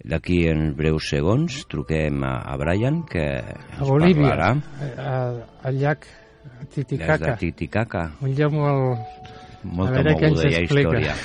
D'aquí 0.03 0.47
en 0.49 0.71
breus 0.73 1.05
segons 1.13 1.59
truquem 1.69 2.23
a, 2.25 2.39
a 2.49 2.55
Brian, 2.57 3.03
que 3.05 3.21
A 3.37 3.77
ens 3.77 3.85
Bolívia, 3.87 4.31
parlarà 4.33 4.49
a, 4.97 5.13
al 5.69 5.77
llac 5.77 6.07
des 6.43 6.75
de 6.75 6.83
Titicaca. 6.83 7.35
Titicaca. 7.37 8.11
Un 8.21 8.29
lloc 8.37 8.51
molt... 8.53 8.97
Molta 9.63 10.01
veure 10.01 10.15
què 10.17 10.25
ens 10.25 10.37
moguda 10.37 10.49
i 10.49 10.53
explica. 10.63 10.97
història. 10.99 11.15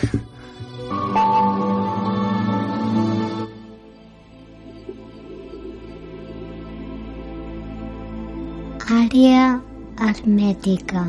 Área 8.86 9.60
hermética. 9.98 11.02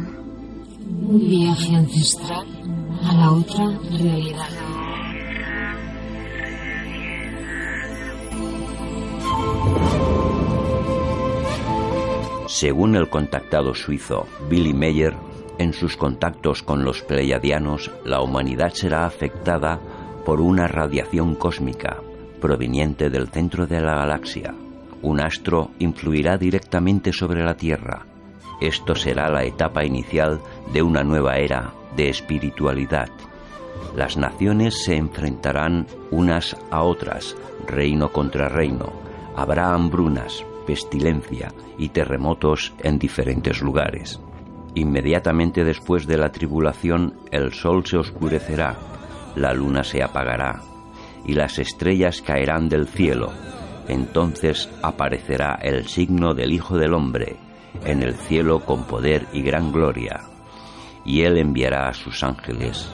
Un 1.08 1.20
viaje 1.20 1.76
ancestral 1.76 2.48
a 3.04 3.14
la 3.14 3.32
otra 3.32 3.66
realidad. 4.00 4.68
Según 12.48 12.96
el 12.96 13.10
contactado 13.10 13.76
suizo 13.76 14.26
Billy 14.50 14.74
Meyer, 14.74 15.14
en 15.58 15.74
sus 15.74 15.98
contactos 15.98 16.64
con 16.64 16.86
los 16.86 17.02
pleiadianos, 17.02 17.92
la 18.06 18.22
humanidad 18.22 18.72
será 18.72 19.06
afectada 19.06 19.82
por 20.26 20.40
una 20.40 20.66
radiación 20.66 21.36
cósmica 21.36 21.98
proveniente 22.40 23.10
del 23.10 23.28
centro 23.28 23.68
de 23.68 23.82
la 23.82 23.96
galaxia. 23.96 24.56
Un 25.02 25.20
astro 25.20 25.72
influirá 25.80 26.38
directamente 26.38 27.12
sobre 27.12 27.44
la 27.44 27.58
Tierra. 27.58 28.06
Esto 28.62 28.96
será 28.96 29.30
la 29.30 29.44
etapa 29.44 29.84
inicial 29.84 30.40
de 30.72 30.82
una 30.82 31.04
nueva 31.04 31.40
era 31.40 31.74
de 31.98 32.08
espiritualidad. 32.08 33.10
Las 33.94 34.16
naciones 34.16 34.86
se 34.86 34.96
enfrentarán 34.96 35.86
unas 36.12 36.56
a 36.72 36.84
otras, 36.84 37.36
reino 37.68 38.14
contra 38.14 38.48
reino. 38.48 38.94
Habrá 39.36 39.74
hambrunas, 39.74 40.46
pestilencia 40.66 41.52
y 41.78 41.90
terremotos 41.90 42.74
en 42.84 43.00
diferentes 43.00 43.62
lugares. 43.62 44.20
Inmediatamente 44.76 45.64
después 45.64 46.06
de 46.06 46.18
la 46.18 46.32
tribulación, 46.32 47.16
el 47.32 47.54
sol 47.54 47.86
se 47.86 47.98
oscurecerá, 47.98 48.76
la 49.36 49.54
luna 49.54 49.84
se 49.84 50.04
apagará 50.04 50.62
y 51.26 51.34
las 51.34 51.60
estrellas 51.60 52.22
caerán 52.22 52.70
del 52.70 52.88
cielo. 52.88 53.32
Entonces 53.88 54.70
aparecerá 54.82 55.60
el 55.62 55.88
signo 55.88 56.34
del 56.34 56.52
Hijo 56.52 56.78
del 56.78 56.94
Hombre 56.94 57.38
en 57.86 58.02
el 58.02 58.16
cielo 58.16 58.66
con 58.66 58.86
poder 58.86 59.28
y 59.34 59.42
gran 59.42 59.72
gloria. 59.72 60.22
Y 61.06 61.22
él 61.22 61.38
enviará 61.38 61.90
a 61.90 61.94
sus 61.94 62.24
ángeles 62.24 62.92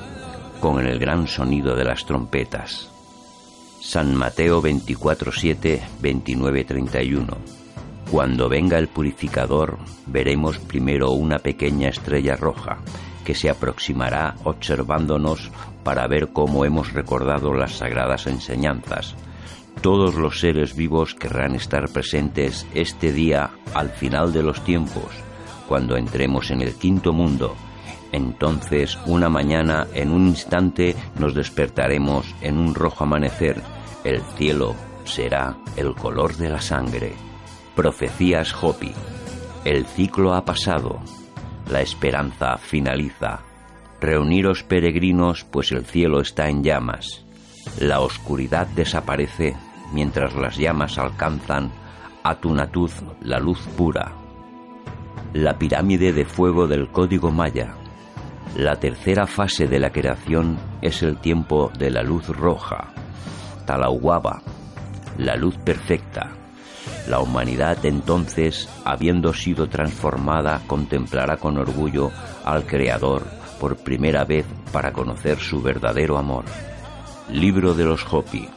con 0.60 0.86
el 0.86 1.00
gran 1.00 1.28
sonido 1.28 1.76
de 1.76 1.84
las 1.84 2.06
trompetas. 2.06 2.90
San 3.82 4.16
Mateo 4.16 4.62
24, 4.62 5.32
29, 6.02 6.64
31. 6.64 7.63
Cuando 8.14 8.48
venga 8.48 8.78
el 8.78 8.90
purificador, 8.90 9.80
veremos 10.06 10.60
primero 10.60 11.14
una 11.14 11.40
pequeña 11.40 11.90
estrella 11.90 12.36
roja 12.36 12.78
que 13.26 13.34
se 13.34 13.50
aproximará 13.50 14.36
observándonos 14.44 15.50
para 15.84 16.06
ver 16.06 16.30
cómo 16.32 16.64
hemos 16.64 16.94
recordado 16.94 17.56
las 17.56 17.78
sagradas 17.78 18.28
enseñanzas. 18.28 19.16
Todos 19.82 20.14
los 20.14 20.40
seres 20.42 20.76
vivos 20.76 21.16
querrán 21.16 21.56
estar 21.56 21.90
presentes 21.90 22.68
este 22.76 23.12
día 23.12 23.50
al 23.74 23.90
final 23.90 24.32
de 24.32 24.44
los 24.44 24.64
tiempos, 24.64 25.10
cuando 25.68 25.98
entremos 25.98 26.52
en 26.52 26.62
el 26.62 26.76
quinto 26.76 27.14
mundo. 27.14 27.56
Entonces, 28.12 28.96
una 29.08 29.28
mañana, 29.28 29.88
en 29.96 30.12
un 30.12 30.28
instante, 30.28 30.96
nos 31.18 31.34
despertaremos 31.34 32.28
en 32.42 32.60
un 32.60 32.76
rojo 32.76 33.06
amanecer. 33.06 33.60
El 34.04 34.22
cielo 34.38 34.76
será 35.04 35.58
el 35.78 35.96
color 35.96 36.36
de 36.36 36.50
la 36.50 36.62
sangre. 36.62 37.33
Profecías 37.76 38.54
Hopi. 38.62 38.92
El 39.66 39.86
ciclo 39.86 40.36
ha 40.36 40.46
pasado. 40.46 41.00
La 41.72 41.82
esperanza 41.82 42.58
finaliza. 42.58 43.40
Reuniros 44.00 44.62
peregrinos, 44.62 45.44
pues 45.44 45.72
el 45.72 45.84
cielo 45.84 46.22
está 46.22 46.50
en 46.50 46.64
llamas. 46.64 47.26
La 47.80 48.02
oscuridad 48.02 48.68
desaparece 48.68 49.56
mientras 49.92 50.36
las 50.36 50.56
llamas 50.58 51.00
alcanzan 51.00 51.72
a 52.24 52.36
Tunatuz 52.36 53.02
la 53.22 53.40
luz 53.40 53.60
pura. 53.76 54.12
La 55.34 55.58
pirámide 55.58 56.14
de 56.14 56.26
fuego 56.26 56.68
del 56.68 56.90
código 56.90 57.32
maya. 57.32 57.74
La 58.56 58.76
tercera 58.76 59.26
fase 59.26 59.66
de 59.68 59.80
la 59.80 59.92
creación 59.92 60.60
es 60.84 61.02
el 61.02 61.18
tiempo 61.18 61.72
de 61.80 61.90
la 61.90 62.04
luz 62.04 62.28
roja. 62.28 62.94
Talauguaba, 63.66 64.44
la 65.18 65.36
luz 65.36 65.58
perfecta. 65.58 66.43
La 67.08 67.20
humanidad 67.20 67.86
entonces, 67.86 68.70
habiendo 68.86 69.34
sido 69.34 69.68
transformada, 69.68 70.62
contemplará 70.68 71.38
con 71.38 71.58
orgullo 71.58 72.12
al 72.46 72.66
Creador 72.66 73.24
por 73.60 73.78
primera 73.78 74.24
vez 74.24 74.46
para 74.72 74.94
conocer 74.94 75.40
su 75.40 75.62
verdadero 75.62 76.18
amor. 76.18 76.46
Libro 77.30 77.74
de 77.74 77.86
los 77.86 78.06
Hopi. 78.12 78.48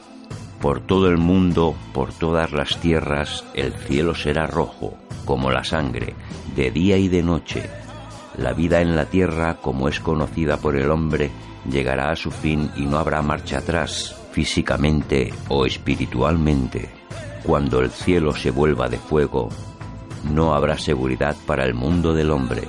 Por 0.61 0.81
todo 0.81 1.07
el 1.07 1.17
mundo, 1.17 1.75
por 1.93 2.13
todas 2.13 2.51
las 2.51 2.77
tierras, 2.77 3.43
el 3.53 3.73
cielo 3.73 4.15
será 4.15 4.47
rojo, 4.47 4.97
como 5.25 5.51
la 5.51 5.63
sangre, 5.63 6.15
de 6.55 6.71
día 6.71 6.97
y 6.97 7.09
de 7.09 7.23
noche. 7.23 7.69
La 8.37 8.53
vida 8.53 8.81
en 8.81 8.95
la 8.95 9.05
tierra, 9.05 9.57
como 9.61 9.87
es 9.87 9.99
conocida 9.99 10.57
por 10.57 10.75
el 10.75 10.89
hombre, 10.89 11.31
llegará 11.69 12.11
a 12.11 12.15
su 12.15 12.31
fin 12.31 12.71
y 12.75 12.85
no 12.85 12.97
habrá 12.97 13.21
marcha 13.21 13.59
atrás, 13.59 14.15
físicamente 14.31 15.33
o 15.49 15.65
espiritualmente. 15.65 16.96
Cuando 17.47 17.79
el 17.79 17.91
cielo 17.91 18.33
se 18.33 18.51
vuelva 18.51 18.89
de 18.89 18.97
fuego, 18.97 19.47
no 20.33 20.53
habrá 20.53 20.77
seguridad 20.77 21.33
para 21.45 21.63
el 21.63 21.73
mundo 21.73 22.13
del 22.13 22.31
hombre. 22.31 22.67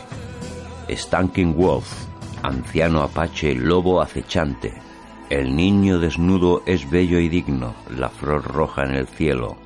Stanking 0.88 1.56
Wolf, 1.56 2.06
anciano 2.44 3.02
apache, 3.02 3.56
lobo 3.56 4.00
acechante. 4.00 4.72
El 5.30 5.56
niño 5.56 5.98
desnudo 5.98 6.62
es 6.64 6.88
bello 6.88 7.18
y 7.18 7.28
digno, 7.28 7.74
la 7.90 8.08
flor 8.08 8.44
roja 8.44 8.84
en 8.84 8.94
el 8.94 9.08
cielo. 9.08 9.56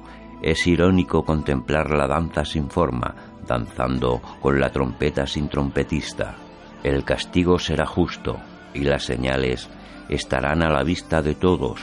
Es 0.40 0.66
irónico 0.66 1.26
contemplar 1.26 1.90
la 1.90 2.08
danza 2.08 2.46
sin 2.46 2.70
forma, 2.70 3.14
danzando 3.46 4.22
con 4.40 4.58
la 4.58 4.72
trompeta 4.72 5.26
sin 5.26 5.50
trompetista. 5.50 6.36
El 6.82 7.04
castigo 7.04 7.58
será 7.58 7.84
justo 7.84 8.38
y 8.72 8.84
las 8.84 9.04
señales 9.04 9.68
estarán 10.08 10.62
a 10.62 10.70
la 10.70 10.82
vista 10.82 11.20
de 11.20 11.34
todos 11.34 11.80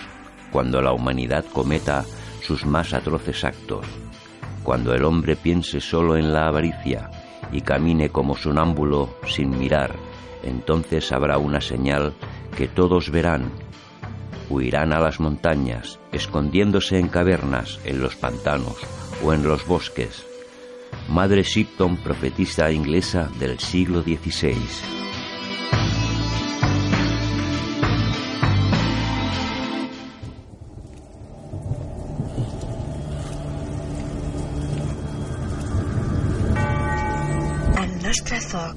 cuando 0.52 0.82
la 0.82 0.94
humanidad 0.94 1.46
cometa 1.54 2.04
sus 2.42 2.66
más 2.66 2.94
atroces 2.94 3.44
actos, 3.44 3.86
cuando 4.64 4.94
el 4.94 5.04
hombre 5.04 5.36
piense 5.36 5.80
solo 5.80 6.18
en 6.18 6.34
la 6.34 6.48
avaricia 6.48 7.10
y 7.52 7.62
camine 7.62 8.10
como 8.10 8.36
sonámbulo 8.36 9.16
sin 9.28 9.58
mirar, 9.58 9.96
entonces 10.44 11.12
habrá 11.12 11.38
una 11.38 11.62
señal 11.62 12.14
que 12.56 12.68
todos 12.68 13.10
verán. 13.12 13.52
Huirán 14.50 14.94
a 14.94 15.00
las 15.00 15.20
montañas, 15.20 16.00
escondiéndose 16.12 16.98
en 16.98 17.08
cavernas, 17.08 17.80
en 17.86 18.02
los 18.02 18.16
pantanos 18.16 18.78
o 19.24 19.34
en 19.34 19.44
los 19.44 19.66
bosques. 19.68 20.26
Madre 21.08 21.44
Shipton, 21.44 21.98
profetisa 21.98 22.72
inglesa 22.72 23.30
del 23.40 23.60
siglo 23.60 24.02
XVI. 24.02 25.09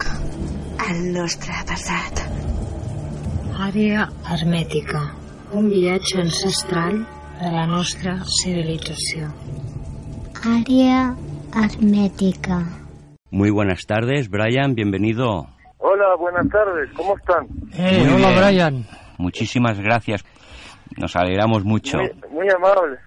Foc, 0.02 0.88
el 0.90 1.12
nostre 1.12 1.52
passat. 1.66 2.22
Àrea 3.58 4.08
hermètica. 4.30 5.02
Un 5.52 5.68
viatge 5.70 6.20
ancestral 6.20 7.02
de 7.40 7.50
la 7.52 7.66
nostra 7.66 8.16
civilització. 8.24 9.28
Área 10.42 11.14
hermética. 11.54 12.62
Muy 13.30 13.50
buenas 13.50 13.86
tardes, 13.86 14.28
Brian, 14.28 14.74
bienvenido. 14.74 15.46
Hola, 15.78 16.16
buenas 16.18 16.48
tardes, 16.48 16.90
¿cómo 16.96 17.16
están? 17.16 17.46
Eh, 17.74 18.08
hola, 18.14 18.28
bien. 18.28 18.38
Brian. 18.38 18.86
muchísimas 19.18 19.78
gracias. 19.80 20.24
Nos 20.96 21.14
alegramos 21.16 21.64
mucho. 21.64 21.98
Muy, 21.98 22.10
muy 22.30 22.48
amable. 22.50 22.98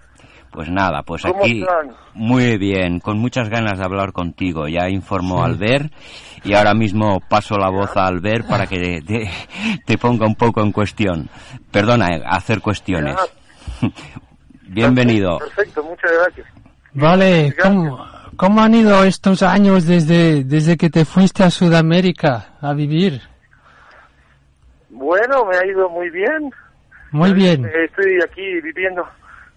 Pues 0.52 0.70
nada, 0.70 1.02
pues 1.02 1.22
¿Cómo 1.22 1.44
aquí 1.44 1.60
están? 1.60 1.94
muy 2.14 2.56
bien, 2.56 2.98
con 3.00 3.18
muchas 3.18 3.48
ganas 3.50 3.78
de 3.78 3.84
hablar 3.84 4.12
contigo. 4.12 4.68
Ya 4.68 4.88
informó 4.88 5.42
a 5.42 5.46
Albert 5.46 5.92
y 6.44 6.54
ahora 6.54 6.72
mismo 6.74 7.20
paso 7.28 7.58
la 7.58 7.68
voz 7.70 7.96
a 7.96 8.06
Albert 8.06 8.48
para 8.48 8.66
que 8.66 9.00
te, 9.06 9.30
te 9.84 9.98
ponga 9.98 10.26
un 10.26 10.34
poco 10.34 10.62
en 10.62 10.72
cuestión. 10.72 11.28
Perdona, 11.70 12.16
eh, 12.16 12.22
hacer 12.26 12.60
cuestiones. 12.60 13.16
Bienvenido. 14.68 15.38
Perfecto, 15.38 15.82
muchas 15.82 16.10
gracias. 16.12 16.46
Vale, 16.94 17.54
¿cómo, 17.62 18.06
cómo 18.36 18.62
han 18.62 18.74
ido 18.74 19.04
estos 19.04 19.42
años 19.42 19.84
desde, 19.86 20.44
desde 20.44 20.76
que 20.78 20.88
te 20.88 21.04
fuiste 21.04 21.42
a 21.44 21.50
Sudamérica 21.50 22.56
a 22.60 22.72
vivir? 22.72 23.20
Bueno, 24.88 25.44
me 25.44 25.56
ha 25.56 25.66
ido 25.66 25.90
muy 25.90 26.08
bien. 26.10 26.50
Muy 27.12 27.32
bien. 27.34 27.64
Estoy 27.66 28.18
aquí 28.24 28.60
viviendo 28.62 29.06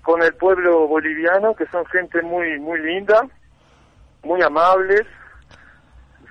con 0.10 0.24
el 0.24 0.34
pueblo 0.34 0.88
boliviano, 0.88 1.54
que 1.56 1.68
son 1.68 1.86
gente 1.86 2.20
muy 2.24 2.58
muy 2.60 2.80
linda, 2.82 3.28
muy 4.24 4.42
amables, 4.42 5.04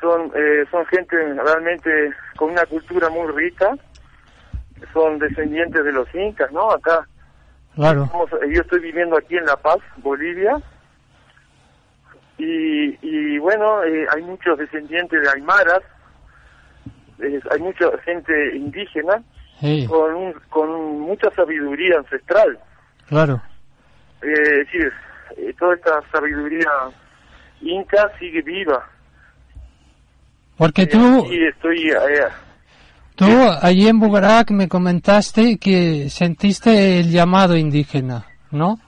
son 0.00 0.32
eh, 0.34 0.64
son 0.68 0.84
gente 0.86 1.14
realmente 1.34 2.12
con 2.34 2.50
una 2.50 2.66
cultura 2.66 3.08
muy 3.08 3.30
rica, 3.32 3.76
son 4.92 5.20
descendientes 5.20 5.84
de 5.84 5.92
los 5.92 6.12
incas, 6.12 6.50
¿no? 6.50 6.72
Acá, 6.72 7.06
Claro, 7.76 8.02
estamos- 8.02 8.30
yo 8.52 8.62
estoy 8.62 8.80
viviendo 8.80 9.16
aquí 9.16 9.36
en 9.36 9.44
La 9.46 9.54
Paz, 9.54 9.78
Bolivia, 9.98 10.56
y, 12.36 12.98
y 13.00 13.38
bueno, 13.38 13.84
eh, 13.84 14.08
hay 14.12 14.22
muchos 14.22 14.58
descendientes 14.58 15.22
de 15.22 15.30
aymaras, 15.30 15.82
eh, 17.20 17.40
hay 17.52 17.60
mucha 17.60 17.96
gente 18.04 18.56
indígena 18.56 19.22
sí, 19.60 19.86
con, 19.88 20.14
un- 20.16 20.34
con 20.50 20.68
mucha 20.98 21.30
sabiduría 21.30 21.98
ancestral. 21.98 22.58
claro. 23.08 23.40
Eh, 24.22 24.26
decir, 24.64 24.92
eh, 25.36 25.54
toda 25.58 25.74
esta 25.74 26.00
sabiduría 26.12 26.68
inca 27.60 28.10
sigue 28.18 28.42
viva. 28.42 28.84
Porque 30.56 30.82
Eh, 30.82 30.86
tú, 30.88 31.28
estoy, 31.30 31.90
eh, 31.90 32.28
tú 33.14 33.26
allí 33.62 33.86
en 33.88 34.00
Bugarak 34.00 34.50
me 34.50 34.68
comentaste 34.68 35.56
que 35.58 36.08
sentiste 36.10 36.98
el 37.00 37.10
llamado 37.10 37.56
indígena, 37.56 38.26
¿no? 38.50 38.78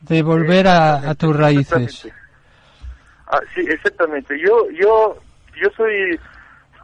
De 0.00 0.22
volver 0.22 0.68
a, 0.68 1.10
a 1.10 1.14
tus 1.14 1.36
raíces. 1.36 2.08
Ah, 3.26 3.40
sí, 3.54 3.60
exactamente. 3.68 4.38
Yo, 4.38 4.70
yo, 4.70 5.16
yo 5.60 5.68
soy 5.76 6.18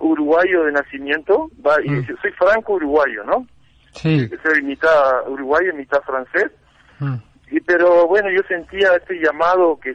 uruguayo 0.01 0.65
de 0.65 0.73
nacimiento, 0.73 1.49
y 1.85 1.91
Mm. 1.91 2.07
soy 2.21 2.33
franco 2.33 2.75
uruguayo, 2.75 3.23
¿no? 3.25 3.47
Sí. 3.93 4.29
Soy 4.43 4.63
mitad 4.63 5.29
uruguayo, 5.29 5.73
mitad 5.75 6.01
francés. 6.03 6.51
mm, 6.99 7.15
Y, 7.53 7.61
pero 7.61 8.07
bueno, 8.09 8.31
yo 8.31 8.43
sentía 8.49 8.97
este 8.97 9.15
llamado 9.21 9.79
que 9.79 9.91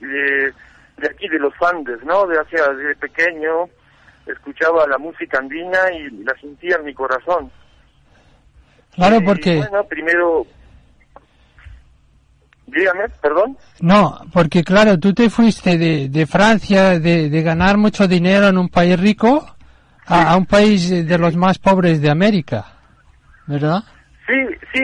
de, 0.00 0.52
de 0.96 1.08
aquí 1.08 1.28
de 1.28 1.38
los 1.38 1.52
Andes, 1.60 2.02
¿no? 2.02 2.26
De 2.26 2.38
hacia 2.38 2.66
de 2.72 2.96
pequeño 2.96 3.68
escuchaba 4.26 4.86
la 4.88 4.96
música 4.96 5.38
andina 5.38 5.92
y 5.92 6.08
la 6.24 6.34
sentía 6.40 6.76
en 6.76 6.86
mi 6.86 6.94
corazón. 6.94 7.50
Claro, 8.94 9.16
Y, 9.16 9.20
porque... 9.20 9.56
bueno, 9.56 9.84
primero 9.84 10.46
dígame, 12.66 13.08
perdón. 13.20 13.58
No, 13.80 14.18
porque 14.32 14.64
claro, 14.64 14.98
tú 14.98 15.12
te 15.12 15.28
fuiste 15.28 15.76
de, 15.76 16.08
de 16.08 16.26
Francia, 16.26 16.98
de, 16.98 17.28
de 17.28 17.42
ganar 17.42 17.76
mucho 17.76 18.08
dinero 18.08 18.48
en 18.48 18.56
un 18.56 18.70
país 18.70 18.98
rico, 18.98 19.46
a, 20.06 20.32
a 20.32 20.36
un 20.36 20.46
país 20.46 20.88
de 21.06 21.18
los 21.18 21.36
más 21.36 21.58
pobres 21.58 22.00
de 22.00 22.10
América, 22.10 22.64
¿verdad? 23.46 23.82
Sí, 24.26 24.34
sí, 24.72 24.80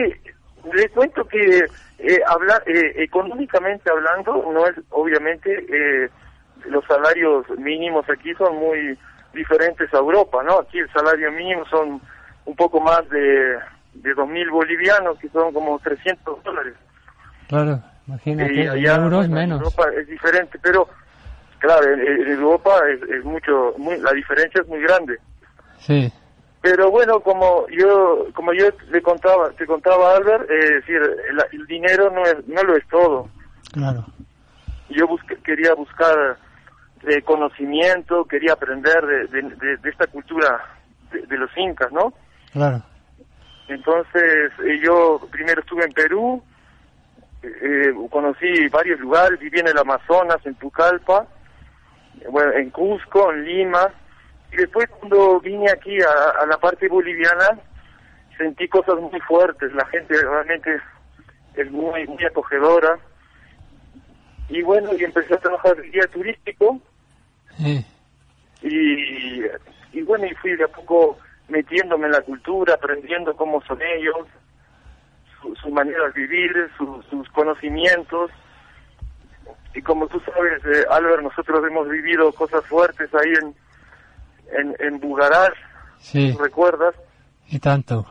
le 0.73 0.87
cuento 0.89 1.23
que 1.27 1.65
eh, 2.03 2.19
habla, 2.27 2.61
eh, 2.65 2.93
económicamente 2.97 3.89
hablando, 3.89 4.51
no 4.51 4.65
es 4.65 4.75
obviamente 4.89 5.65
eh, 5.69 6.09
los 6.65 6.85
salarios 6.85 7.45
mínimos 7.57 8.09
aquí 8.09 8.33
son 8.35 8.57
muy 8.57 8.97
diferentes 9.33 9.93
a 9.93 9.97
Europa, 9.97 10.43
¿no? 10.43 10.59
Aquí 10.59 10.79
el 10.79 10.91
salario 10.91 11.31
mínimo 11.31 11.65
son 11.67 12.01
un 12.45 12.55
poco 12.55 12.79
más 12.81 13.07
de, 13.09 13.57
de 13.93 14.15
2.000 14.15 14.51
bolivianos, 14.51 15.17
que 15.19 15.29
son 15.29 15.53
como 15.53 15.79
300 15.79 16.43
dólares. 16.43 16.73
Claro, 17.47 17.79
imagínate, 18.07 18.53
y 18.53 18.61
en 18.61 18.69
allá 18.69 18.95
euros 18.95 19.25
en 19.25 19.33
menos. 19.33 19.59
Europa 19.59 19.85
es 19.99 20.07
diferente, 20.07 20.59
pero 20.61 20.87
claro, 21.59 21.93
en, 21.93 21.99
en 21.99 22.27
Europa 22.27 22.79
es, 22.89 23.01
es 23.09 23.23
mucho, 23.23 23.73
muy, 23.77 23.97
la 23.99 24.11
diferencia 24.11 24.61
es 24.61 24.67
muy 24.67 24.81
grande. 24.81 25.17
Sí, 25.79 26.11
Pero 26.61 26.91
bueno, 26.91 27.21
como 27.21 27.65
yo 27.69 28.27
como 28.35 28.53
yo 28.53 28.67
le 28.91 29.01
contaba, 29.01 29.49
te 29.51 29.65
contaba 29.65 30.15
Albert, 30.15 30.49
eh, 30.49 30.59
es 30.59 30.69
decir, 30.75 30.97
el, 30.97 31.43
el 31.59 31.65
dinero 31.67 32.11
no 32.11 32.21
es, 32.23 32.47
no 32.47 32.61
lo 32.63 32.75
es 32.77 32.87
todo. 32.87 33.27
claro, 33.71 34.05
Yo 34.89 35.07
busqué- 35.07 35.41
quería 35.41 35.73
buscar 35.73 36.37
eh, 37.07 37.21
conocimiento, 37.23 38.25
quería 38.25 38.53
aprender 38.53 39.03
de, 39.05 39.27
de- 39.27 39.55
de- 39.55 39.77
de 39.77 39.89
esta 39.89 40.05
cultura 40.07 40.63
de, 41.11 41.21
de 41.25 41.37
los 41.37 41.49
incas, 41.57 41.91
¿no? 41.91 42.13
claro. 42.53 42.83
Entonces 43.67 44.51
eh, 44.63 44.79
yo 44.83 45.19
primero 45.31 45.61
estuve 45.61 45.85
en 45.85 45.93
Perú, 45.93 46.43
eh, 47.41 47.91
conocí 48.11 48.67
varios 48.69 48.99
lugares, 48.99 49.39
viví 49.39 49.59
en 49.59 49.69
el 49.69 49.77
Amazonas, 49.79 50.37
en 50.45 50.53
Pucallpa, 50.55 51.25
eh, 52.19 52.25
bueno, 52.29 52.51
en 52.53 52.69
Cusco, 52.69 53.31
en 53.31 53.45
Lima, 53.45 53.87
y 54.51 54.57
después 54.57 54.87
cuando 54.99 55.39
vine 55.39 55.69
aquí 55.71 55.97
a, 56.01 56.41
a 56.41 56.45
la 56.45 56.57
parte 56.57 56.87
boliviana 56.87 57.59
sentí 58.37 58.67
cosas 58.67 58.95
muy 58.99 59.19
fuertes, 59.21 59.73
la 59.73 59.85
gente 59.87 60.15
realmente 60.21 60.79
es 61.55 61.71
muy, 61.71 62.05
muy 62.07 62.23
acogedora, 62.25 62.97
y 64.49 64.61
bueno, 64.63 64.89
y 64.97 65.03
empecé 65.03 65.33
a 65.33 65.39
trabajar 65.39 65.75
de 65.77 65.89
guía 65.89 66.07
turístico, 66.11 66.79
Sí, 67.57 67.85
y, 68.63 69.43
y 69.93 70.01
bueno, 70.03 70.25
y 70.25 70.33
fui 70.35 70.55
de 70.55 70.63
a 70.63 70.67
poco 70.69 71.17
metiéndome 71.49 72.05
en 72.05 72.13
la 72.13 72.21
cultura, 72.21 72.73
aprendiendo 72.75 73.35
cómo 73.35 73.61
son 73.63 73.79
ellos, 73.81 74.25
su, 75.41 75.55
su 75.57 75.69
manera 75.69 76.05
de 76.09 76.11
vivir, 76.21 76.69
su- 76.77 77.03
sus 77.09 77.27
conocimientos. 77.29 78.31
Y 79.73 79.81
como 79.81 80.07
tú 80.07 80.21
sabes, 80.21 80.63
eh, 80.65 80.85
Albert, 80.89 81.23
nosotros 81.23 81.61
hemos 81.67 81.89
vivido 81.89 82.31
cosas 82.33 82.65
fuertes 82.67 83.09
ahí 83.15 83.33
en, 83.41 83.53
en, 84.57 84.75
en 84.79 84.99
Bugarás, 84.99 85.51
sí, 85.99 86.31
¿tú 86.33 86.43
recuerdas? 86.43 86.95
y 87.49 87.59
tanto. 87.59 88.05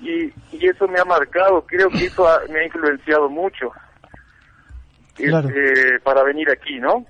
Y, 0.00 0.24
y 0.52 0.68
eso 0.68 0.86
me 0.88 0.98
ha 1.00 1.04
marcado, 1.04 1.62
creo 1.66 1.88
que 1.88 2.06
eso 2.06 2.26
ha- 2.28 2.40
me 2.50 2.60
ha 2.60 2.64
influenciado 2.64 3.28
mucho 3.28 3.70
Claro. 5.14 5.48
este, 5.48 6.00
para 6.02 6.22
venir 6.24 6.50
aquí, 6.50 6.78
¿no? 6.80 7.06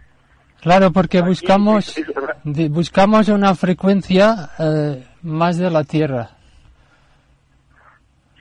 Claro, 0.60 0.90
porque 0.92 1.18
Aquí 1.18 1.28
buscamos, 1.28 1.96
es- 1.98 2.06
es 2.44 2.70
buscamos 2.70 3.28
una 3.28 3.54
frecuencia 3.54 4.50
eh, 4.58 5.06
más 5.22 5.56
de 5.58 5.70
la 5.70 5.84
Tierra, 5.84 6.30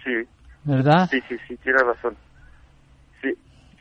Sí. 0.04 0.28
¿verdad? 0.65 1.08
Sí, 1.10 1.19
sí, 1.30 1.36
sí, 1.48 1.56
tienes 1.58 1.82
razón. 1.82 2.15
Sí, 3.22 3.30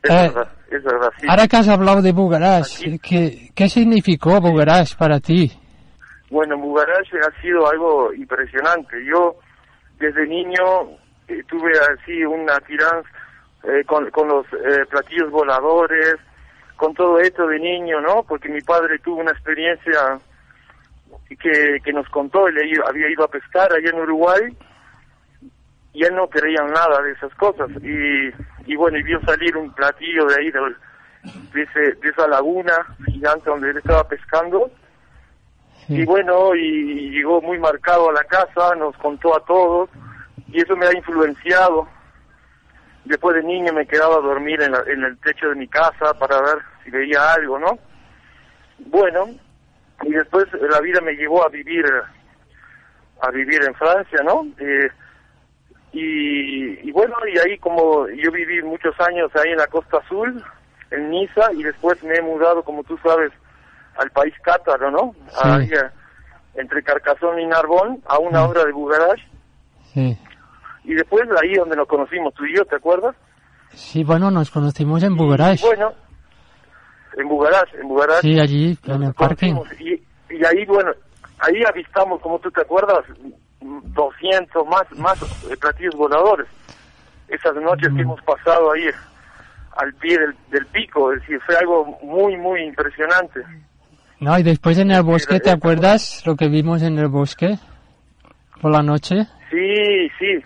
es 0.04 0.10
Eh, 0.10 0.14
verdad, 0.14 0.48
es 0.70 0.82
verdad, 0.84 1.08
sí. 1.20 1.26
Ahora 1.28 1.48
que 1.48 1.56
has 1.56 1.68
hablado 1.68 2.00
de 2.02 2.12
Bugarás, 2.12 2.80
¿qué, 3.02 3.50
¿qué 3.54 3.68
significó 3.68 4.40
Bugarás 4.40 4.94
para 4.94 5.18
ti? 5.20 5.52
Bueno, 6.32 6.56
Bugarache 6.56 7.18
ha 7.20 7.42
sido 7.42 7.68
algo 7.70 8.10
impresionante. 8.14 9.04
Yo, 9.04 9.36
desde 9.98 10.26
niño, 10.26 10.62
eh, 11.28 11.42
tuve 11.46 11.72
así 11.92 12.24
una 12.24 12.58
tiranza 12.60 13.06
eh, 13.64 13.84
con, 13.84 14.04
los 14.28 14.46
eh, 14.54 14.86
platillos 14.88 15.30
voladores, 15.30 16.14
con 16.76 16.94
todo 16.94 17.18
esto 17.20 17.46
de 17.48 17.58
niño, 17.58 18.00
¿no? 18.00 18.22
Porque 18.22 18.48
mi 18.48 18.62
padre 18.62 18.98
tuvo 19.00 19.20
una 19.20 19.32
experiencia 19.32 20.18
que, 21.38 21.80
que 21.84 21.92
nos 21.92 22.08
contó, 22.08 22.48
él 22.48 22.56
había 22.86 23.10
ido 23.10 23.24
a 23.24 23.28
pescar 23.30 23.70
allá 23.70 23.90
en 23.90 24.00
Uruguay 24.00 24.56
y 25.92 26.02
él 26.02 26.14
no 26.14 26.28
creía 26.28 26.62
nada 26.62 27.02
de 27.02 27.12
esas 27.12 27.34
cosas. 27.34 27.68
Y, 27.82 28.30
y 28.72 28.74
bueno, 28.74 28.96
y 28.96 29.02
vio 29.02 29.20
salir 29.26 29.54
un 29.54 29.70
platillo 29.74 30.24
de 30.24 30.34
ahí, 30.40 30.50
del- 30.50 30.76
de, 31.52 31.62
ese- 31.62 31.92
de 32.00 32.08
esa 32.08 32.26
laguna 32.26 32.72
gigante 33.04 33.50
donde 33.50 33.68
él 33.68 33.76
estaba 33.76 34.08
pescando. 34.08 34.70
Y 35.88 36.04
bueno, 36.04 36.54
y 36.54 37.10
llegó 37.10 37.40
muy 37.42 37.58
marcado 37.58 38.08
a 38.10 38.12
la 38.12 38.24
casa, 38.24 38.74
nos 38.76 38.96
contó 38.98 39.36
a 39.36 39.44
todos, 39.44 39.90
y 40.48 40.60
eso 40.60 40.76
me 40.76 40.86
ha 40.86 40.92
influenciado. 40.96 41.88
Después 43.04 43.34
de 43.36 43.42
niño 43.42 43.72
me 43.72 43.86
quedaba 43.86 44.16
a 44.16 44.20
dormir 44.20 44.62
en, 44.62 44.72
la- 44.72 44.84
en 44.86 45.02
el 45.02 45.18
techo 45.18 45.48
de 45.48 45.56
mi 45.56 45.66
casa 45.68 46.14
para 46.18 46.40
ver 46.40 46.58
si 46.84 46.90
veía 46.90 47.32
algo, 47.32 47.58
¿no? 47.58 47.78
Bueno, 48.78 49.26
y 50.02 50.10
después 50.12 50.46
la 50.60 50.80
vida 50.80 51.00
me 51.00 51.12
llevó 51.14 51.44
a 51.44 51.48
vivir 51.48 51.84
a 53.20 53.30
vivir 53.30 53.62
en 53.64 53.74
Francia, 53.74 54.20
¿no? 54.24 54.46
Eh, 54.58 54.88
y, 55.92 56.88
y 56.88 56.92
bueno, 56.92 57.14
y 57.32 57.38
ahí 57.38 57.58
como 57.58 58.08
yo 58.08 58.30
viví 58.32 58.62
muchos 58.62 58.98
años 59.00 59.30
ahí 59.36 59.50
en 59.52 59.58
la 59.58 59.66
Costa 59.66 59.98
Azul, 59.98 60.42
en 60.90 61.10
Niza, 61.10 61.52
y 61.52 61.62
después 61.62 62.02
me 62.02 62.14
he 62.16 62.22
mudado, 62.22 62.62
como 62.64 62.82
tú 62.84 62.98
sabes, 63.02 63.30
al 63.98 64.10
país 64.10 64.34
cátaro, 64.42 64.90
¿no? 64.90 65.12
Sí. 65.28 65.38
Ahí, 65.42 65.70
entre 66.54 66.82
Carcassonne 66.82 67.42
y 67.42 67.46
Narbonne, 67.46 67.98
a 68.06 68.18
una 68.18 68.42
Mm. 68.44 68.48
hora 68.50 68.64
de 68.64 68.72
Bugarash. 68.72 69.22
Sí. 69.94 70.18
Y 70.84 70.94
después 70.94 71.22
ahí 71.42 71.54
donde 71.54 71.76
nos 71.76 71.86
conocimos 71.88 72.34
tú 72.34 72.44
y 72.44 72.56
yo, 72.56 72.64
¿te 72.64 72.76
acuerdas? 72.76 73.14
Sí, 73.70 74.04
bueno, 74.04 74.30
nos 74.30 74.50
conocimos 74.50 75.02
en 75.02 75.12
Y 75.12 75.16
Bugarash. 75.16 75.62
bueno, 75.62 75.92
en 77.16 77.28
Bugarach, 77.28 77.72
en 77.74 77.88
Bugarach. 77.88 78.20
Sí, 78.20 78.38
allí, 78.38 78.78
en 78.86 79.02
el 79.02 79.14
conocimos. 79.14 79.68
Y, 79.80 79.92
y 80.30 80.44
ahí, 80.44 80.64
bueno, 80.66 80.92
ahí 81.38 81.62
avistamos, 81.66 82.20
como 82.20 82.38
tú 82.38 82.50
te 82.50 82.60
acuerdas, 82.62 83.04
200 83.60 84.66
más, 84.66 84.82
más 84.98 85.22
eh, 85.50 85.56
platillos 85.56 85.94
voladores. 85.94 86.46
Esas 87.28 87.54
noches 87.56 87.90
Mm. 87.90 87.96
que 87.96 88.02
hemos 88.02 88.20
pasado 88.22 88.72
ahí 88.72 88.84
al 89.76 89.94
pie 89.94 90.18
del, 90.18 90.34
del 90.50 90.66
pico, 90.66 91.12
es 91.12 91.20
decir, 91.20 91.40
fue 91.46 91.56
algo 91.56 91.86
muy, 92.02 92.36
muy 92.36 92.60
impresionante. 92.62 93.40
No, 94.22 94.38
y 94.38 94.44
después 94.44 94.78
en 94.78 94.92
el 94.92 95.02
bosque, 95.02 95.40
¿te 95.40 95.50
acuerdas 95.50 96.22
lo 96.24 96.36
que 96.36 96.46
vimos 96.48 96.80
en 96.82 96.96
el 96.96 97.08
bosque 97.08 97.58
por 98.60 98.70
la 98.70 98.80
noche? 98.80 99.26
Sí, 99.50 100.08
sí, 100.16 100.40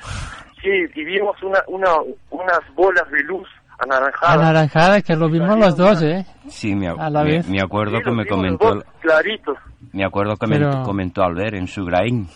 sí, 0.63 0.71
y 0.95 1.05
vimos 1.05 1.37
una, 1.43 1.59
una, 1.69 1.91
unas 2.31 2.61
bolas 2.75 3.05
de 3.11 3.23
luz 3.25 3.47
anaranjadas. 3.79 4.35
Anaranjada, 4.39 5.03
que 5.03 5.15
lo 5.15 5.29
vimos 5.29 5.59
los 5.59 5.77
dos, 5.77 6.03
¿eh? 6.03 6.25
Sí, 6.49 6.75
me, 6.75 6.89
A 6.89 7.11
la 7.11 7.23
me- 7.23 7.33
vez. 7.33 7.49
me 7.51 7.61
acuerdo 7.61 7.99
Sí, 7.99 8.05
que 8.05 8.11
me 8.13 8.27
comentó, 8.27 8.83
claritos. 9.01 9.59
me 9.93 10.07
acuerdo 10.07 10.37
que 10.39 10.47
me 10.47 10.83
comentó 10.83 11.23
Albert 11.23 11.57
en 11.57 11.69
Sugraín, 11.69 12.29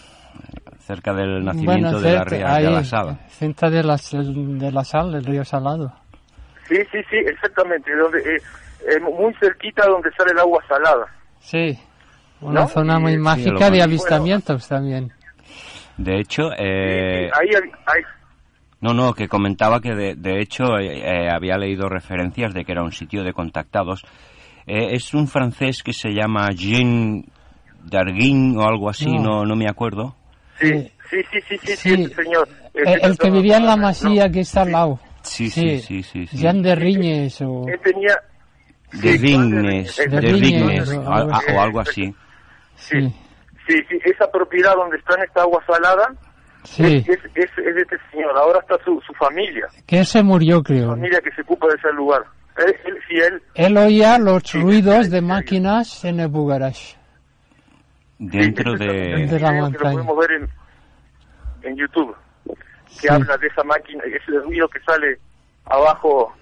cerca 0.81 1.15
del 1.15 1.43
Bueno, 1.43 1.45
nacimiento 1.55 2.01
de 2.03 2.13
la 2.13 2.25
cerca, 2.25 2.37
ría 2.37 2.55
ahí, 2.55 2.65
de 2.67 2.71
la 2.71 2.85
Sala. 2.85 3.19
cerca 3.31 3.71
de 3.71 3.83
la, 3.83 3.97
de 3.97 4.73
la 4.73 4.85
sal, 4.85 5.13
del 5.13 5.25
río 5.25 5.43
Salado. 5.47 5.91
Sí, 6.69 6.77
sí, 6.93 6.99
sí, 7.09 7.17
exactamente, 7.17 7.91
donde, 7.97 8.19
eh, 8.19 8.43
eh, 8.91 9.01
muy 9.01 9.33
cerquita 9.41 9.87
donde 9.87 10.11
sale 10.13 10.33
el 10.33 10.39
agua 10.39 10.63
salada. 10.69 11.07
Sí, 11.41 11.79
una 12.41 12.63
¿No? 12.63 12.69
zona 12.69 12.99
muy 12.99 13.17
mágica 13.19 13.71
de 13.71 13.83
avistamientos 13.83 14.69
también. 14.69 15.13
De 15.97 16.19
hecho, 16.21 16.51
eh, 16.57 17.29
Sí, 17.33 17.39
ahí, 17.41 17.63
ahí, 17.87 18.03
no, 18.81 18.95
no, 18.95 19.13
que 19.13 19.29
comentaba 19.29 19.81
que 19.81 19.95
de, 19.95 20.15
de 20.15 20.41
hecho 20.41 20.79
eh, 20.79 21.01
eh, 21.05 21.29
había 21.31 21.59
leído 21.59 21.89
referencias 21.89 22.55
de 22.55 22.65
que 22.65 22.73
era 22.73 22.83
un 22.83 22.93
sitio 22.93 23.23
de 23.25 23.33
contactados. 23.35 24.03
Eh, 24.67 24.95
es 24.95 25.13
un 25.13 25.29
francés 25.29 25.83
que 25.83 25.93
se 25.93 26.11
llama 26.11 26.49
Jean 26.55 27.25
Darguin 27.85 28.57
o 28.59 28.63
algo 28.67 28.89
así, 28.89 29.11
No. 29.11 29.23
no, 29.23 29.45
no 29.47 29.57
me 29.57 29.69
acuerdo. 29.69 30.15
sí, 30.59 30.69
Sí. 30.69 30.93
sí, 31.11 31.17
sí, 31.33 31.41
sí, 31.49 31.59
sí, 31.59 31.77
Sí. 31.77 31.97
sí, 31.97 32.15
señor. 32.15 32.49
El, 32.73 33.01
el 33.11 33.19
que 33.19 33.31
vivía 33.31 33.57
en 33.59 33.67
la 33.67 33.77
masía 33.77 34.31
que 34.31 34.41
está 34.41 34.63
al 34.63 34.73
lado. 34.73 35.01
Sí, 35.23 35.51
sí, 35.51 35.81
sí, 35.81 36.03
sí. 36.03 36.27
sí. 36.27 36.37
Jean 36.39 36.63
de 36.63 36.75
Riñes 36.75 37.43
o... 37.43 37.67
Él 37.69 37.79
tenía, 37.85 38.15
De 38.93 39.19
Vignes, 39.19 39.97
de 39.97 40.33
Vignes, 40.33 40.91
o 40.97 41.13
algo 41.61 41.81
así. 41.81 42.15
Sí, 42.77 43.01
sí, 43.67 43.83
sí, 43.89 43.99
esa 44.05 44.31
propiedad 44.31 44.75
donde 44.75 44.97
está 44.97 45.15
en 45.17 45.23
esta 45.25 45.43
agua 45.43 45.63
salada 45.67 46.13
sí. 46.65 46.83
es, 47.07 47.09
es, 47.09 47.21
es, 47.37 47.51
es 47.59 47.75
de 47.75 47.83
este 47.83 47.97
señor. 48.11 48.37
Ahora 48.37 48.59
está 48.61 48.77
su, 48.85 49.01
su 49.07 49.13
familia, 49.15 49.67
Que 49.87 50.05
se 50.05 50.23
murió, 50.23 50.57
su 50.59 50.63
creo. 50.65 50.89
familia 50.89 51.21
que 51.21 51.31
se 51.33 51.43
ocupa 51.43 51.67
de 51.69 51.75
ese 51.75 51.93
lugar. 51.93 52.23
Él, 52.57 52.75
él, 52.85 52.99
sí, 53.09 53.15
él, 53.17 53.43
Él 53.55 53.77
oía 53.77 54.19
los 54.19 54.43
Sí, 54.45 54.61
ruidos 54.61 55.07
sí, 55.07 55.13
de 55.13 55.19
sí. 55.21 55.25
máquinas 55.25 56.05
en 56.05 56.21
el 56.21 56.29
Bugarash. 56.29 56.95
Dentro 58.19 58.75
de... 58.77 59.27
De 59.27 59.41
la 59.41 59.53
montaña. 59.53 59.91
lo 59.91 60.05
podemos 60.05 60.19
ver 60.19 60.31
en, 60.33 60.49
en 61.71 61.77
YouTube, 61.77 62.15
que 62.45 62.55
Sí. 62.89 63.09
habla 63.09 63.37
de 63.39 63.47
esa 63.47 63.63
máquina, 63.63 64.03
ese 64.05 64.33
ruido 64.45 64.69
que 64.69 64.81
sale 64.81 65.17
abajo, 65.67 66.35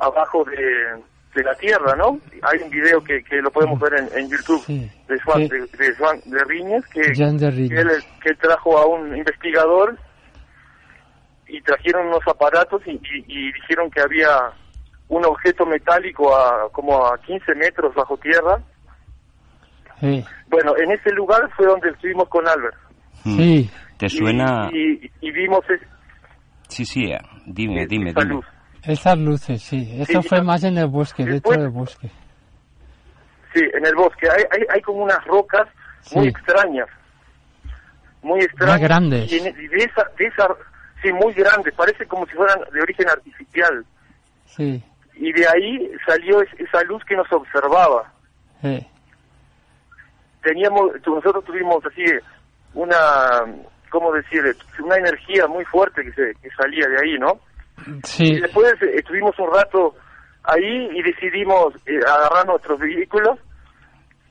abajo 0.00 0.44
de, 0.44 1.02
de 1.34 1.42
la 1.42 1.54
tierra, 1.56 1.96
¿no? 1.96 2.18
Hay 2.42 2.60
un 2.62 2.70
video 2.70 3.02
que, 3.02 3.22
que 3.24 3.36
lo 3.42 3.50
podemos 3.50 3.78
ver 3.80 3.94
en, 3.94 4.18
en 4.18 4.30
YouTube 4.30 4.62
Sí. 4.66 4.90
de 5.08 5.20
Juan, 5.20 5.48
de, 5.48 5.60
de 5.66 5.94
Juan 5.96 6.20
de 6.24 6.44
Riñez, 6.44 6.84
que, 6.88 7.00
de 7.00 7.12
que 7.68 7.80
él, 7.80 7.88
que 8.22 8.34
trajo 8.34 8.78
a 8.78 8.86
un 8.86 9.16
investigador 9.16 9.96
y 11.48 11.60
trajeron 11.62 12.06
unos 12.08 12.26
aparatos 12.26 12.82
y, 12.86 12.92
y- 12.92 13.24
y 13.26 13.52
dijeron 13.52 13.90
que 13.90 14.00
había 14.00 14.28
un 15.08 15.24
objeto 15.26 15.66
metálico 15.66 16.34
a 16.36 16.68
como 16.72 17.06
a 17.06 17.18
15 17.18 17.54
metros 17.56 17.94
bajo 17.94 18.16
tierra. 18.16 18.60
Sí, 20.00 20.24
Bueno, 20.48 20.72
en 20.76 20.90
ese 20.92 21.10
lugar 21.12 21.48
fue 21.56 21.66
donde 21.66 21.90
estuvimos 21.90 22.28
con 22.28 22.46
Albert. 22.48 22.76
Mm. 23.24 23.36
sí. 23.36 23.70
¿Te 23.98 24.08
suena? 24.08 24.68
Y, 24.72 25.08
y 25.20 25.30
vimos 25.30 25.60
es- 25.70 25.80
Sí, 26.68 26.84
sí, 26.84 27.04
eh, 27.12 27.18
dime, 27.46 27.86
dime, 27.86 28.12
dime. 28.12 28.24
luz. 28.24 28.44
Esas 28.86 29.18
luces, 29.18 29.62
sí. 29.62 29.88
Eso 30.00 30.20
Sí, 30.22 30.28
fue 30.28 30.42
más 30.42 30.62
en 30.64 30.76
el 30.78 30.86
bosque, 30.88 31.24
dentro 31.24 31.52
del 31.52 31.68
bosque. 31.70 32.10
Sí, 33.54 33.60
en 33.72 33.86
el 33.86 33.94
bosque. 33.94 34.28
Hay, 34.28 34.42
hay, 34.50 34.66
hay 34.68 34.80
como 34.82 35.04
unas 35.04 35.24
rocas 35.26 35.66
muy 36.14 36.28
extrañas. 36.28 36.88
Muy 38.22 38.40
extrañas. 38.40 38.78
Muy 38.78 38.86
grandes. 38.88 39.32
Y, 39.32 39.38
en- 39.38 39.60
y 39.60 39.68
de 39.68 39.76
esa, 39.78 40.04
de 40.18 40.26
esa, 40.26 40.48
sí, 41.02 41.12
muy 41.12 41.32
grandes. 41.34 41.72
Parece 41.74 42.04
como 42.06 42.26
si 42.26 42.32
fueran 42.34 42.58
de 42.72 42.80
origen 42.82 43.08
artificial. 43.08 43.84
Sí, 44.46 44.82
Y 45.14 45.32
de 45.32 45.46
ahí 45.48 45.90
salió 46.06 46.42
es- 46.42 46.52
esa 46.60 46.82
luz 46.84 47.02
que 47.04 47.16
nos 47.16 47.30
observaba. 47.32 48.12
sí. 48.60 48.86
Teníamos, 50.42 50.92
nosotros 51.06 51.42
tuvimos 51.46 51.82
así 51.86 52.04
una, 52.74 52.98
¿cómo 53.88 54.12
decir? 54.12 54.42
Una 54.78 54.96
energía 54.96 55.46
muy 55.46 55.64
fuerte 55.64 56.02
que, 56.04 56.12
se, 56.12 56.34
que 56.42 56.50
salía 56.50 56.86
de 56.86 56.98
ahí, 57.00 57.18
¿no? 57.18 57.40
Sí, 58.04 58.24
Y 58.24 58.40
después 58.40 58.72
eh, 58.82 58.92
estuvimos 58.96 59.38
un 59.38 59.52
rato 59.52 59.94
ahí 60.44 60.88
y 60.94 61.02
decidimos 61.02 61.74
eh, 61.86 61.98
agarrar 62.06 62.46
nuestros 62.46 62.78
vehículos 62.78 63.38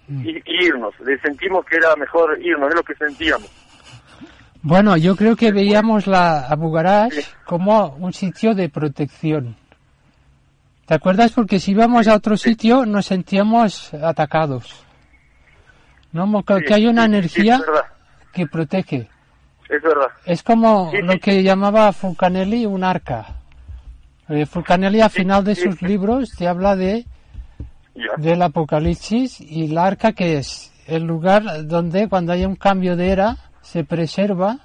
Mm. 0.06 0.27
y, 0.27 0.32
y 0.32 0.65
irnos. 0.65 0.93
Le 0.99 1.17
sentimos 1.19 1.65
que 1.65 1.77
era 1.77 1.95
mejor 1.95 2.38
irnos, 2.41 2.67
es 2.69 2.75
lo 2.75 2.84
que 2.84 2.93
sentíamos. 2.95 3.49
Bueno, 4.62 4.97
yo 4.97 5.15
creo 5.15 5.38
que 5.38 5.53
veíamos 5.53 6.08
la 6.08 6.45
a 6.47 6.56
Bugarash 6.58 7.13
Sí. 7.13 7.25
como 7.45 7.95
un 7.99 8.12
sitio 8.12 8.53
de 8.53 8.67
protección. 8.67 9.56
¿Te 10.86 10.93
acuerdas? 10.95 11.32
Porque 11.32 11.60
si 11.62 11.71
íbamos 11.71 12.10
a 12.10 12.15
otro 12.15 12.36
sitio 12.36 12.86
nos 12.86 13.06
sentíamos 13.06 13.93
atacados. 13.93 14.86
¿No? 16.12 16.23
Como 16.23 16.43
que, 16.43 16.67
Sí, 16.67 16.73
hay 16.73 16.88
una 16.88 17.03
sí, 17.03 17.06
energía 17.08 17.62
que 18.34 18.45
protege. 18.45 19.08
Es 19.75 19.81
verdad. 19.83 20.07
Es 20.25 20.43
como 20.43 20.89
Sí, 20.91 20.97
lo 21.01 21.13
sí. 21.13 21.19
que 21.19 21.43
llamaba 21.43 21.91
Fulcanelli 21.93 22.65
un 22.65 22.83
arca. 22.83 23.25
Eh, 24.29 24.45
Fulcanelli 24.45 25.01
al 25.01 25.09
final 25.09 25.43
de 25.43 25.55
sus 25.55 25.81
libros 25.81 26.31
te 26.38 26.47
habla 26.47 26.75
de 26.75 27.05
del 28.17 28.41
apocalipsis 28.41 29.39
y 29.39 29.65
el 29.65 29.77
arca 29.77 30.13
que 30.13 30.38
es 30.38 30.71
el 30.88 31.03
lugar 31.03 31.43
donde 31.67 32.09
cuando 32.09 32.31
hay 32.33 32.43
un 32.45 32.55
cambio 32.55 32.95
de 32.95 33.09
era 33.12 33.38
se 33.62 33.83
preserva 33.83 34.59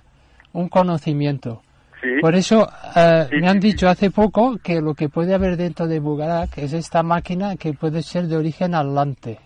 un 0.53 0.69
conocimiento. 0.69 1.63
Por 2.23 2.35
eso 2.37 2.69
eh, 2.97 3.29
me 3.41 3.49
han 3.49 3.59
dicho 3.61 3.89
hace 3.89 4.11
poco 4.11 4.57
que 4.63 4.81
lo 4.81 4.95
que 4.95 5.09
puede 5.09 5.35
haber 5.35 5.57
dentro 5.57 5.87
de 5.89 5.99
Bugarak 6.01 6.57
es 6.59 6.73
esta 6.73 7.03
máquina 7.03 7.57
que 7.57 7.73
puede 7.75 8.03
ser 8.03 8.29
de 8.29 8.37
origen 8.37 8.75
atlante, 8.75 9.41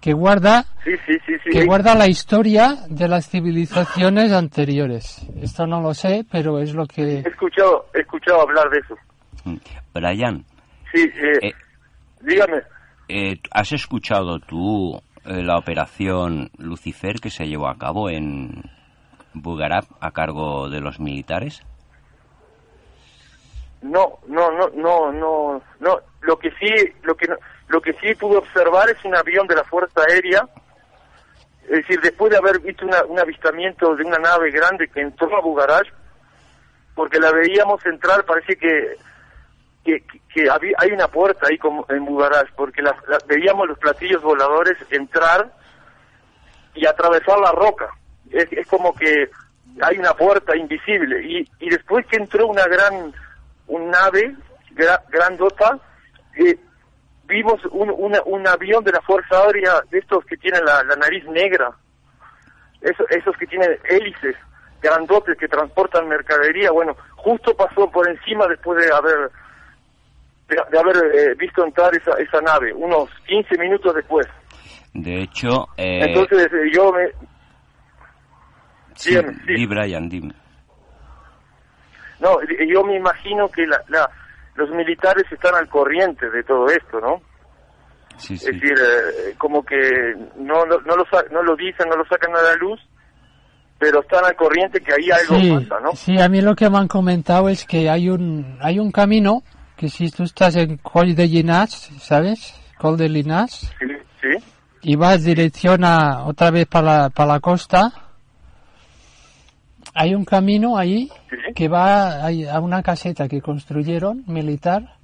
que 0.00 0.12
guarda 0.12 0.64
sí, 0.84 0.92
sí, 1.06 1.14
sí. 1.26 1.32
sí. 1.44 1.50
que 1.50 1.64
guarda 1.64 1.94
la 1.94 2.06
historia 2.08 2.76
de 2.88 3.08
las 3.08 3.28
civilizaciones 3.28 4.32
anteriores. 4.32 5.26
Esto 5.40 5.66
no 5.66 5.80
lo 5.80 5.92
sé, 5.94 6.24
pero 6.30 6.58
es 6.60 6.72
lo 6.74 6.86
que 6.86 7.02
He 7.20 7.28
escuchado, 7.28 7.86
he 7.94 8.00
escuchado 8.00 8.42
hablar 8.42 8.70
de 8.70 8.78
eso. 8.78 8.94
Mm. 9.44 9.56
Brian, 9.94 10.44
Sí, 10.94 11.02
eh, 11.02 11.48
Eh. 11.48 11.52
dígame. 12.22 12.58
eh, 13.08 13.36
¿has 13.50 13.72
escuchado 13.72 14.38
tú 14.38 14.96
eh, 15.24 15.42
la 15.42 15.58
operación 15.58 16.50
Lucifer 16.58 17.16
que 17.20 17.30
se 17.30 17.46
llevó 17.46 17.68
a 17.68 17.76
cabo 17.76 18.08
en 18.08 18.62
Bugarap 19.34 19.84
a 20.00 20.10
cargo 20.12 20.68
de 20.70 20.80
los 20.80 20.98
militares? 21.00 21.62
No, 23.82 24.18
no, 24.26 24.50
no, 24.50 24.68
no, 24.74 25.12
no, 25.12 25.62
no. 25.80 25.98
Lo 26.22 26.38
que 26.38 26.50
sí, 26.58 26.68
lo 27.02 27.14
que 27.16 27.26
no- 27.28 27.36
lo 27.68 27.80
que 27.80 27.92
sí 27.94 28.14
pude 28.14 28.38
observar 28.38 28.88
es 28.90 29.04
un 29.04 29.14
avión 29.16 29.46
de 29.46 29.54
la 29.56 29.64
Fuerza 29.64 30.00
Aérea. 30.08 30.46
Es 31.64 31.70
decir, 31.86 32.00
después 32.00 32.30
de 32.30 32.38
haber 32.38 32.60
visto 32.60 32.86
una- 32.86 33.04
un 33.04 33.18
avistamiento 33.18 33.94
de 33.94 34.04
una 34.04 34.18
nave 34.18 34.50
grande 34.50 34.88
que 34.88 35.00
entró 35.00 35.36
a 35.36 35.40
Bugarach, 35.42 35.86
porque 36.94 37.18
la 37.20 37.30
veíamos 37.30 37.84
entrar, 37.86 38.24
parece 38.24 38.56
que 38.56 38.96
que, 39.84 40.04
que 40.34 40.50
había, 40.50 40.74
hay 40.78 40.90
una 40.92 41.08
puerta 41.08 41.46
ahí 41.48 41.56
como 41.56 41.86
en 41.88 42.04
Bugarach, 42.04 42.50
porque 42.56 42.82
la- 42.82 42.96
la- 43.06 43.18
veíamos 43.26 43.66
los 43.68 43.78
platillos 43.78 44.20
voladores 44.20 44.76
entrar 44.90 45.50
y 46.74 46.84
atravesar 46.84 47.38
la 47.38 47.52
roca. 47.52 47.88
Es, 48.30 48.52
es 48.52 48.66
como 48.66 48.94
que 48.94 49.30
hay 49.80 49.96
una 49.96 50.12
puerta 50.12 50.54
invisible. 50.56 51.24
Y, 51.24 51.48
y 51.60 51.70
después 51.70 52.04
que 52.06 52.16
entró 52.16 52.48
una 52.48 52.66
gran 52.66 53.14
un 53.68 53.90
nave 53.90 54.34
gra- 54.74 55.02
grandota, 55.08 55.78
eh, 56.36 56.58
vimos 57.28 57.60
un, 57.70 57.90
una- 57.96 58.22
un 58.24 58.46
avión 58.48 58.82
de 58.84 58.92
la 58.92 59.00
Fuerza 59.02 59.40
Aérea, 59.44 59.80
de 59.90 59.98
estos 59.98 60.24
que 60.24 60.36
tienen 60.36 60.64
la, 60.64 60.82
la 60.84 60.96
nariz 60.96 61.24
negra, 61.26 61.70
esos, 62.80 63.06
esos 63.10 63.36
que 63.36 63.46
tienen 63.46 63.78
hélices 63.88 64.34
grandotes 64.82 65.36
que 65.38 65.48
transportan 65.48 66.08
mercadería. 66.08 66.70
Bueno, 66.70 66.96
justo 67.16 67.54
pasó 67.56 67.90
por 67.90 68.08
encima 68.08 68.46
después 68.46 68.84
de 68.84 68.92
haber 68.92 69.30
de, 70.48 70.56
de 70.70 70.78
haber 70.78 70.96
eh, 71.14 71.34
visto 71.34 71.62
entrar 71.64 71.94
esa, 71.94 72.12
esa 72.18 72.40
nave, 72.40 72.72
unos 72.72 73.10
15 73.26 73.58
minutos 73.58 73.94
después. 73.94 74.26
De 74.94 75.20
hecho, 75.22 75.68
eh, 75.76 76.00
Entonces 76.06 76.46
eh, 76.52 76.70
yo 76.72 76.90
me... 76.92 77.08
sí, 78.94 79.10
dígame, 79.10 79.34
sí. 79.46 79.54
di 79.54 79.66
Brian, 79.66 80.08
dime. 80.08 80.32
No, 82.20 82.38
yo 82.66 82.82
me 82.84 82.96
imagino 82.96 83.48
que 83.48 83.66
la, 83.66 83.80
la, 83.88 84.10
los 84.58 84.70
militares 84.70 85.24
están 85.30 85.54
al 85.54 85.68
corriente 85.68 86.28
de 86.30 86.42
todo 86.42 86.66
esto, 86.66 87.00
¿no? 87.00 87.22
Sí, 88.16 88.34
Es 88.34 88.40
sí. 88.40 88.50
decir, 88.52 88.72
eh, 88.76 89.34
como 89.38 89.64
que 89.64 89.78
no, 90.36 90.66
no, 90.66 90.78
no, 90.84 90.96
lo, 90.96 91.04
no 91.30 91.42
lo 91.44 91.54
dicen, 91.56 91.88
no 91.88 91.96
lo 91.96 92.04
sacan 92.06 92.34
a 92.34 92.42
la 92.42 92.54
luz, 92.56 92.80
pero 93.78 94.00
están 94.00 94.24
al 94.24 94.34
corriente 94.34 94.80
que 94.80 94.92
ahí 94.92 95.08
algo 95.12 95.36
Sí, 95.36 95.50
pasa, 95.68 95.80
¿no? 95.80 95.92
sí, 95.94 96.20
a 96.20 96.28
mí 96.28 96.40
lo 96.40 96.56
que 96.56 96.68
me 96.68 96.78
han 96.78 96.88
comentado 96.88 97.48
es 97.48 97.64
que 97.64 97.88
hay 97.88 98.08
un, 98.08 98.58
hay 98.60 98.80
un 98.80 98.90
camino 98.90 99.42
que 99.76 99.88
si 99.88 100.10
tú 100.10 100.24
estás 100.24 100.56
en 100.56 100.78
Col 100.78 101.14
de 101.14 101.28
Llinars, 101.28 101.90
¿sabes? 102.00 102.60
Col 102.78 102.96
de 102.96 103.08
Llinars, 103.08 103.72
Sí, 103.78 103.86
sí, 104.20 104.44
y 104.82 104.96
vas 104.96 105.22
dirección 105.22 105.84
a, 105.84 106.24
otra 106.24 106.50
vez 106.50 106.66
para 106.66 107.02
la, 107.02 107.10
para 107.10 107.34
la 107.34 107.40
costa, 107.40 107.92
hay 109.98 110.14
un 110.14 110.24
camino 110.24 110.76
ahí 110.78 111.08
sí. 111.30 111.36
que 111.54 111.68
va 111.68 112.26
a 112.26 112.60
una 112.60 112.82
caseta 112.82 113.28
que 113.28 113.40
construyeron 113.40 114.24
militar 114.26 114.94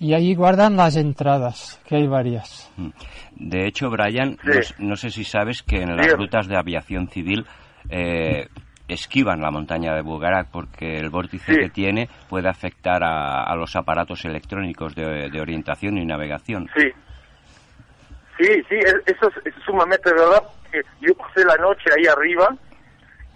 y 0.00 0.14
ahí 0.14 0.34
guardan 0.34 0.76
las 0.76 0.94
entradas, 0.96 1.80
que 1.86 1.96
hay 1.96 2.06
varias. 2.06 2.70
De 3.34 3.66
hecho, 3.66 3.90
Brian, 3.90 4.36
Sí. 4.62 4.74
no, 4.78 4.94
sé 4.96 5.10
si 5.10 5.24
sabes 5.24 5.62
que 5.62 5.82
en 5.82 5.96
las 5.96 6.12
rutas 6.12 6.46
de 6.46 6.56
aviación 6.56 7.08
civil 7.08 7.44
eh, 7.90 8.46
esquivan 8.86 9.40
la 9.40 9.50
montaña 9.50 9.94
de 9.94 10.02
Bugarak 10.02 10.50
porque 10.52 10.96
el 10.98 11.10
vórtice 11.10 11.52
Sí. 11.54 11.60
que 11.60 11.68
tiene 11.70 12.08
puede 12.28 12.48
afectar 12.48 13.02
a, 13.02 13.42
a 13.42 13.56
los 13.56 13.74
aparatos 13.74 14.24
electrónicos 14.24 14.94
de, 14.94 15.28
de 15.30 15.40
orientación 15.40 15.98
y 15.98 16.04
navegación. 16.06 16.68
Sí, 16.76 16.86
sí, 18.38 18.46
sí, 18.68 18.74
es- 18.76 19.02
eso 19.16 19.28
es, 19.28 19.46
es 19.46 19.54
sumamente 19.64 20.10
verdad. 20.12 20.42
Yo 21.00 21.14
pasé 21.14 21.44
la 21.44 21.56
noche 21.56 21.90
ahí 21.96 22.06
arriba 22.06 22.54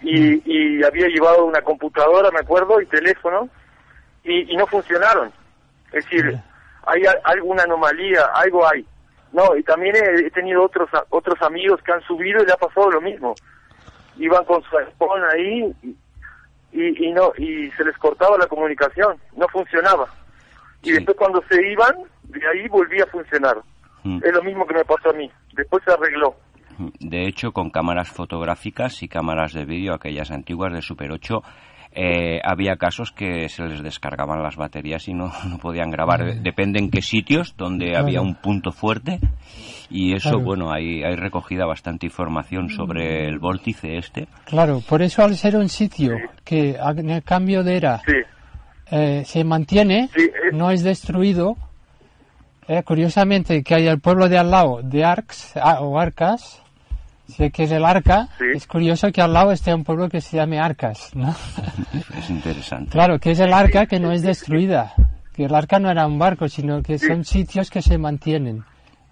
y, 0.03 0.41
y 0.45 0.83
había 0.83 1.07
llevado 1.07 1.45
una 1.45 1.61
computadora, 1.61 2.29
me 2.31 2.39
acuerdo, 2.39 2.79
y 2.81 2.85
teléfono, 2.85 3.49
y, 4.23 4.51
y 4.53 4.55
no 4.57 4.67
funcionaron. 4.67 5.31
Es 5.91 6.03
decir, 6.05 6.37
hay 6.85 7.05
a- 7.05 7.19
alguna 7.23 7.63
anomalía, 7.63 8.25
algo 8.35 8.67
hay. 8.67 8.85
No, 9.31 9.55
y 9.55 9.63
también 9.63 9.95
he, 9.95 10.27
he 10.27 10.31
tenido 10.31 10.63
otros 10.63 10.89
otros 11.09 11.41
amigos 11.41 11.81
que 11.83 11.91
han 11.91 12.01
subido 12.03 12.43
y 12.43 12.45
le 12.45 12.53
ha 12.53 12.57
pasado 12.57 12.91
lo 12.91 13.01
mismo. 13.01 13.33
Iban 14.17 14.45
con 14.45 14.61
su 14.63 14.77
iPhone 14.77 15.23
ahí 15.31 15.73
y, 15.81 15.95
y, 16.71 17.07
y 17.07 17.11
no 17.11 17.33
y 17.37 17.71
se 17.71 17.83
les 17.83 17.97
cortaba 17.97 18.37
la 18.37 18.45
comunicación, 18.47 19.17
no 19.35 19.47
funcionaba. 19.47 20.07
Y 20.83 20.87
Sí. 20.89 20.93
después 20.93 21.17
cuando 21.17 21.43
se 21.49 21.65
iban, 21.67 21.95
de 22.23 22.47
ahí 22.47 22.67
volvía 22.67 23.05
a 23.05 23.07
funcionar. 23.07 23.57
Mm. 24.03 24.19
Es 24.23 24.33
lo 24.33 24.43
mismo 24.43 24.67
que 24.67 24.73
me 24.75 24.85
pasó 24.85 25.09
a 25.09 25.13
mí. 25.13 25.31
Después 25.53 25.81
se 25.83 25.91
arregló. 25.93 26.35
De 26.99 27.27
hecho, 27.27 27.51
con 27.51 27.69
cámaras 27.69 28.09
fotográficas 28.09 29.01
y 29.03 29.07
cámaras 29.07 29.53
de 29.53 29.65
vídeo, 29.65 29.93
aquellas 29.93 30.31
antiguas 30.31 30.73
de 30.73 30.81
Super 30.81 31.11
8, 31.11 31.41
eh, 31.95 32.39
había 32.43 32.75
casos 32.77 33.11
que 33.11 33.47
se 33.49 33.63
les 33.65 33.83
descargaban 33.83 34.41
las 34.41 34.55
baterías 34.55 35.07
y 35.07 35.13
no, 35.13 35.31
no 35.49 35.57
podían 35.59 35.91
grabar. 35.91 36.41
Depende 36.41 36.79
en 36.79 36.89
qué 36.89 37.01
sitios, 37.01 37.55
donde 37.55 37.89
Claro. 37.89 38.05
había 38.05 38.21
un 38.21 38.35
punto 38.35 38.71
fuerte. 38.71 39.19
Y 39.91 40.13
eso, 40.15 40.29
Claro. 40.31 40.43
bueno, 40.45 40.71
hay, 40.73 41.03
hay 41.03 41.15
recogida 41.15 41.65
bastante 41.67 42.07
información 42.07 42.69
sobre 42.69 43.27
el 43.27 43.37
vórtice 43.37 43.97
este. 43.97 44.27
Claro, 44.45 44.81
por 44.89 45.03
eso 45.03 45.23
al 45.23 45.35
ser 45.35 45.55
un 45.55 45.69
sitio 45.69 46.13
que 46.43 46.75
en 46.79 47.09
el 47.11 47.21
cambio 47.23 47.63
de 47.63 47.77
era 47.77 47.99
Sí, 47.99 48.13
eh, 48.89 49.23
se 49.25 49.43
mantiene, 49.43 50.09
Sí, 50.15 50.21
eh. 50.23 50.31
no 50.51 50.71
es 50.71 50.83
destruido. 50.83 51.55
Eh, 52.67 52.81
curiosamente, 52.83 53.61
que 53.61 53.75
hay 53.75 53.87
el 53.87 53.99
pueblo 53.99 54.29
de 54.29 54.37
al 54.37 54.49
lado 54.49 54.79
de 54.81 55.03
Arcs 55.03 55.51
ah, 55.61 55.81
o 55.81 55.99
Arcas, 55.99 56.62
sé 57.27 57.51
que 57.51 57.63
es 57.63 57.71
el 57.71 57.85
Arca, 57.85 58.27
Sí. 58.37 58.45
es 58.55 58.67
curioso 58.67 59.11
que 59.11 59.21
al 59.21 59.33
lado 59.33 59.51
esté 59.51 59.73
un 59.73 59.83
pueblo 59.83 60.09
que 60.09 60.21
se 60.21 60.37
llame 60.37 60.59
Arcas, 60.59 61.11
¿no? 61.15 61.35
Es 62.17 62.29
interesante. 62.29 62.91
claro, 62.91 63.19
que 63.19 63.31
es 63.31 63.39
el 63.39 63.53
Arca 63.53 63.85
que 63.85 63.99
no 63.99 64.11
es 64.11 64.21
destruida, 64.21 64.93
que 65.33 65.45
el 65.45 65.55
Arca 65.55 65.79
no 65.79 65.89
era 65.89 66.05
un 66.05 66.19
barco, 66.19 66.47
sino 66.49 66.81
que 66.83 66.99
son 66.99 67.23
sitios 67.25 67.69
que 67.69 67.81
se 67.81 67.97
mantienen. 67.97 68.63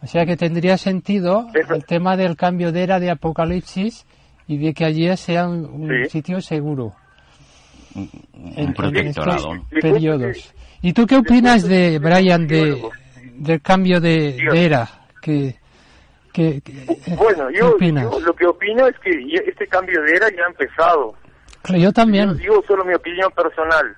O 0.03 0.07
sea 0.07 0.25
que 0.25 0.35
tendría 0.35 0.77
sentido 0.77 1.47
Eso- 1.53 1.73
el 1.75 1.85
tema 1.85 2.17
del 2.17 2.35
cambio 2.35 2.71
de 2.71 2.83
era 2.83 2.99
de 2.99 3.11
Apocalipsis 3.11 4.05
y 4.47 4.57
de 4.57 4.73
que 4.73 4.83
allí 4.85 5.15
sea 5.15 5.47
un, 5.47 5.65
un 5.65 5.89
Sí. 6.05 6.09
sitio 6.09 6.41
seguro. 6.41 6.93
Un 7.95 8.09
en- 8.35 8.51
en 8.67 8.73
protectorado. 8.73 9.37
estos 9.37 9.55
¿no? 9.57 9.81
periodos. 9.81 10.53
¿Y 10.81 10.93
tú 10.93 11.05
qué 11.05 11.17
opinas 11.17 11.63
de, 11.63 11.99
Brian, 11.99 12.47
de, 12.47 12.81
del 13.35 13.61
cambio 13.61 13.99
de, 14.01 14.37
de 14.51 14.65
era? 14.65 14.89
¿Qué, 15.21 15.55
qué- 16.33 16.61
qué- 16.61 17.15
bueno, 17.15 17.49
yo, 17.51 17.77
lo 18.19 18.33
que 18.35 18.45
opino 18.47 18.87
es 18.87 18.97
que 18.99 19.11
este 19.45 19.67
cambio 19.67 20.01
de 20.01 20.13
era 20.15 20.29
ya 20.29 20.43
ha 20.45 20.49
empezado. 20.49 21.15
Claro, 21.61 21.81
Yo 21.81 21.91
también. 21.93 22.29
Yo 22.29 22.35
digo 22.35 22.63
solo 22.67 22.83
mi 22.85 22.93
opinión 22.93 23.31
personal. 23.31 23.95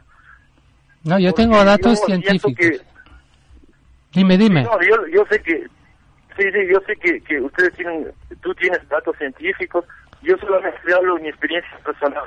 No, 1.03 1.19
yo 1.19 1.29
Porque 1.29 1.43
tengo 1.43 1.63
datos 1.63 1.99
yo 1.99 2.05
científicos. 2.05 2.53
que- 2.55 2.81
Dime, 4.13 4.37
dime. 4.37 4.63
No, 4.63 4.79
yo, 4.81 5.07
yo 5.07 5.25
sé 5.29 5.41
que, 5.41 5.63
sí, 6.37 6.43
sí, 6.51 6.59
yo 6.71 6.79
sé 6.85 6.95
que, 6.97 7.19
que 7.21 7.41
ustedes 7.41 7.73
tienen, 7.75 8.11
tú 8.41 8.53
tienes 8.55 8.87
datos 8.87 9.17
científicos, 9.17 9.85
yo 10.21 10.37
solamente 10.37 10.93
hablo 10.93 11.15
de 11.15 11.21
mi 11.23 11.29
experiencia 11.29 11.77
personal. 11.83 12.25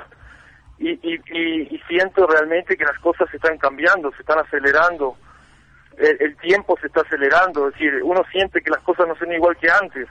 Y, 0.79 0.89
y, 0.91 1.15
y, 1.31 1.61
y 1.75 1.81
siento 1.87 2.27
realmente 2.27 2.75
que 2.77 2.83
las 2.83 2.99
cosas 2.99 3.27
se 3.31 3.37
están 3.37 3.57
cambiando, 3.57 4.11
se 4.11 4.21
están 4.21 4.39
acelerando, 4.39 5.15
el, 5.97 6.17
el 6.19 6.37
tiempo 6.37 6.77
se 6.79 6.87
está 6.87 7.01
acelerando, 7.01 7.67
es 7.67 7.73
decir, 7.73 8.01
uno 8.03 8.21
siente 8.31 8.61
que 8.61 8.69
las 8.71 8.81
cosas 8.83 9.07
no 9.07 9.15
son 9.15 9.31
igual 9.31 9.55
que 9.57 9.67
antes. 9.69 10.07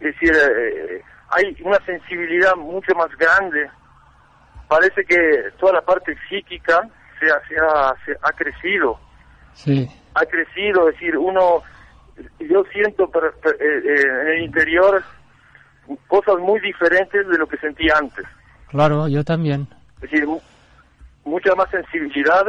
Es 0.00 0.14
decir, 0.14 0.32
eh, 0.34 1.02
hay 1.30 1.56
una 1.64 1.78
sensibilidad 1.84 2.54
mucho 2.56 2.94
más 2.94 3.08
grande. 3.18 3.68
Parece 4.68 5.04
que 5.04 5.16
toda 5.58 5.74
la 5.74 5.80
parte 5.82 6.16
psíquica 6.28 6.82
se 7.18 7.26
ha, 7.30 7.40
se 7.48 7.56
ha, 7.56 7.94
se 8.04 8.12
ha 8.22 8.32
crecido 8.32 8.98
Sí, 9.54 9.88
ha 10.14 10.24
crecido, 10.26 10.88
es 10.90 10.94
decir, 10.96 11.16
uno, 11.16 11.62
yo 12.40 12.62
siento 12.72 13.08
per- 13.10 13.32
per- 13.42 13.56
eh, 13.58 13.78
eh, 13.86 14.02
en 14.22 14.28
el 14.28 14.42
interior 14.44 15.02
cosas 16.08 16.36
muy 16.38 16.60
diferentes 16.60 17.26
de 17.26 17.38
lo 17.38 17.46
que 17.46 17.56
sentía 17.58 17.94
antes. 17.98 18.26
claro, 18.68 19.08
yo 19.08 19.24
también. 19.24 19.66
Es 20.02 20.10
decir, 20.10 20.26
mu- 20.26 20.42
mucha 21.24 21.54
más 21.54 21.70
sensibilidad 21.70 22.44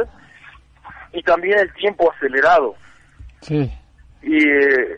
y 1.12 1.22
también 1.22 1.58
el 1.58 1.72
tiempo 1.74 2.10
acelerado. 2.12 2.74
Sí, 3.40 3.70
Y, 4.22 4.36
eh, 4.48 4.96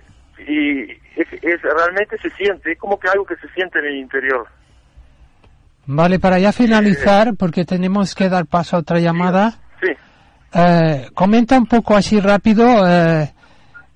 y 0.49 0.91
es, 1.17 1.29
es- 1.43 1.63
realmente 1.63 2.17
se 2.19 2.31
siente, 2.31 2.73
es 2.73 2.79
como 2.79 2.99
que 2.99 3.09
algo 3.09 3.25
que 3.27 3.37
se 3.37 3.49
siente 3.51 3.79
en 3.79 3.85
el 3.87 3.97
interior. 3.97 4.47
Vale, 5.87 6.19
para 6.19 6.39
ya 6.39 6.53
finalizar, 6.53 7.35
porque 7.37 7.65
tenemos 7.65 8.15
que 8.15 8.29
dar 8.29 8.47
paso 8.47 8.77
a 8.77 8.81
otra 8.81 8.99
llamada, 9.01 9.59
Sí, 9.81 9.89
eh, 10.55 11.09
comenta 11.15 11.57
un 11.59 11.67
poco 11.67 11.97
así 11.97 12.21
rápido 12.21 12.87
eh, 12.89 13.33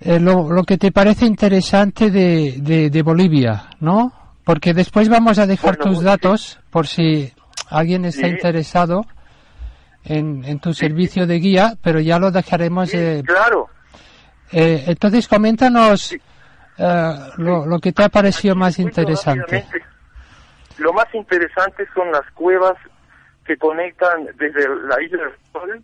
eh, 0.00 0.18
lo, 0.20 0.50
lo 0.50 0.64
que 0.64 0.76
te 0.78 0.90
parece 0.92 1.24
interesante 1.26 2.10
de, 2.10 2.56
de, 2.58 2.90
de 2.90 3.02
Bolivia, 3.02 3.64
¿no? 3.80 4.12
Porque 4.44 4.74
después 4.74 5.08
vamos 5.08 5.38
a 5.38 5.46
dejar 5.46 5.76
Bueno, 5.78 5.90
tus 5.92 5.98
sí. 6.00 6.04
datos 6.04 6.60
por 6.70 6.86
si 6.86 7.32
alguien 7.70 8.04
está 8.04 8.26
Sí. 8.28 8.34
interesado 8.34 9.06
en, 10.04 10.44
en 10.44 10.60
tu 10.60 10.72
servicio 10.74 11.26
de 11.26 11.38
guía, 11.38 11.74
pero 11.82 12.00
ya 12.00 12.18
lo 12.18 12.30
dejaremos. 12.30 12.92
eh, 12.94 13.22
claro. 13.26 13.68
eh, 14.52 14.84
entonces, 14.86 15.26
coméntanos 15.28 16.02
Sí. 16.02 16.20
eh, 16.78 17.14
lo, 17.38 17.66
lo 17.66 17.78
que 17.78 17.92
te 17.92 18.04
ha 18.04 18.08
parecido 18.08 18.54
más 18.54 18.78
interesante. 18.78 19.64
Lo 20.78 20.92
más 20.92 21.06
interesante 21.14 21.86
son 21.94 22.10
las 22.10 22.28
cuevas 22.32 22.74
que 23.46 23.56
conectan 23.56 24.26
desde 24.36 24.68
la 24.88 25.00
isla 25.02 25.22
del 25.24 25.32
Sol 25.52 25.82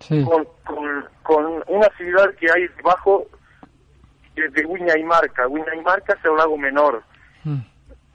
Sí, 0.00 0.24
con, 0.24 0.44
con, 0.64 1.04
con 1.22 1.46
una 1.68 1.88
ciudad 1.96 2.34
que 2.40 2.46
hay 2.50 2.66
debajo 2.76 3.24
de, 4.34 4.48
de 4.48 4.66
Huñaymarca. 4.66 5.46
Huñaymarca 5.46 6.14
es 6.14 6.24
el 6.24 6.36
lago 6.36 6.56
menor 6.58 7.02
Mm, 7.44 7.58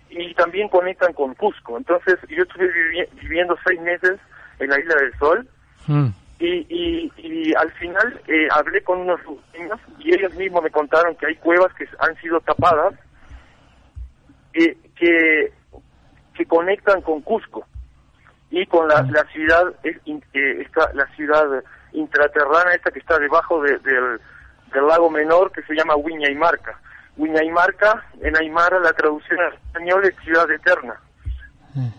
y 0.09 0.33
también 0.35 0.67
conectan 0.69 1.11
con 1.13 1.33
Cusco. 1.35 1.77
Entonces 1.77 2.17
yo 2.29 2.43
estuve 2.43 2.65
vivi- 2.67 3.09
viviendo 3.21 3.57
seis 3.65 3.79
meses 3.81 4.19
en 4.59 4.69
la 4.69 4.79
Isla 4.79 4.95
del 4.95 5.17
Sol 5.19 5.47
mm, 5.87 6.07
y, 6.39 6.47
y, 6.69 7.11
y 7.17 7.53
al 7.55 7.71
final 7.73 8.21
eh, 8.27 8.47
hablé 8.51 8.81
con 8.83 8.99
unos 8.99 9.19
niños 9.57 9.79
y 9.99 10.13
ellos 10.13 10.33
mismos 10.35 10.63
me 10.63 10.69
contaron 10.71 11.15
que 11.15 11.25
hay 11.27 11.35
cuevas 11.35 11.73
que 11.75 11.87
han 11.99 12.15
sido 12.17 12.39
tapadas 12.41 12.93
eh, 14.53 14.77
que, 14.95 15.51
que 16.33 16.45
conectan 16.45 17.01
con 17.01 17.21
Cusco 17.21 17.65
y 18.49 18.65
con 18.67 18.87
la, 18.87 19.01
la 19.03 19.23
ciudad 19.25 19.63
eh, 19.83 19.97
eh, 20.05 20.61
esta, 20.61 20.91
la 20.93 21.05
ciudad 21.15 21.45
intraterrana 21.93 22.73
esta 22.73 22.91
que 22.91 22.99
está 22.99 23.17
debajo 23.19 23.61
de- 23.61 23.77
del, 23.79 24.19
del 24.73 24.87
lago 24.87 25.09
menor 25.09 25.51
que 25.51 25.61
se 25.63 25.73
llama 25.73 25.95
Huñaymarca. 25.95 26.79
Huñaymarca 27.17 28.05
en 28.21 28.37
Aymara 28.37 28.79
la 28.79 28.93
traducción 28.93 29.39
al 29.39 29.53
español 29.53 30.05
es 30.05 30.15
ciudad 30.23 30.49
eterna. 30.51 30.95
mm. 31.73 31.89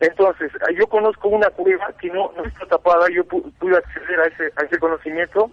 Entonces, 0.00 0.52
ah, 0.62 0.70
yo 0.78 0.86
conozco 0.86 1.28
una 1.28 1.50
cueva 1.50 1.92
que 2.00 2.08
no, 2.08 2.30
no 2.36 2.44
está 2.44 2.66
tapada, 2.66 3.06
yo 3.12 3.24
pu- 3.24 3.52
pude 3.58 3.76
acceder 3.76 4.20
a 4.20 4.26
ese, 4.26 4.52
a 4.56 4.62
ese 4.64 4.78
conocimiento, 4.78 5.50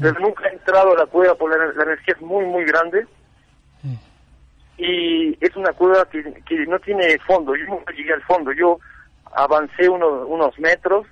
pero 0.00 0.18
nunca 0.20 0.48
he 0.48 0.52
entrado 0.54 0.92
a 0.94 0.98
la 1.00 1.06
cueva 1.06 1.34
porque 1.34 1.58
la, 1.58 1.66
la 1.66 1.82
energía 1.84 2.14
es 2.16 2.20
muy, 2.22 2.44
muy 2.46 2.64
grande. 2.64 3.06
Y 4.76 5.36
es 5.44 5.54
una 5.56 5.72
cueva 5.72 6.04
que, 6.10 6.22
que 6.46 6.66
no 6.66 6.78
tiene 6.80 7.16
fondo, 7.20 7.54
yo 7.54 7.64
nunca 7.66 7.92
llegué 7.92 8.12
al 8.12 8.22
fondo, 8.22 8.52
yo 8.52 8.78
avancé 9.36 9.88
uno- 9.88 10.26
unos 10.26 10.58
metros 10.58 11.06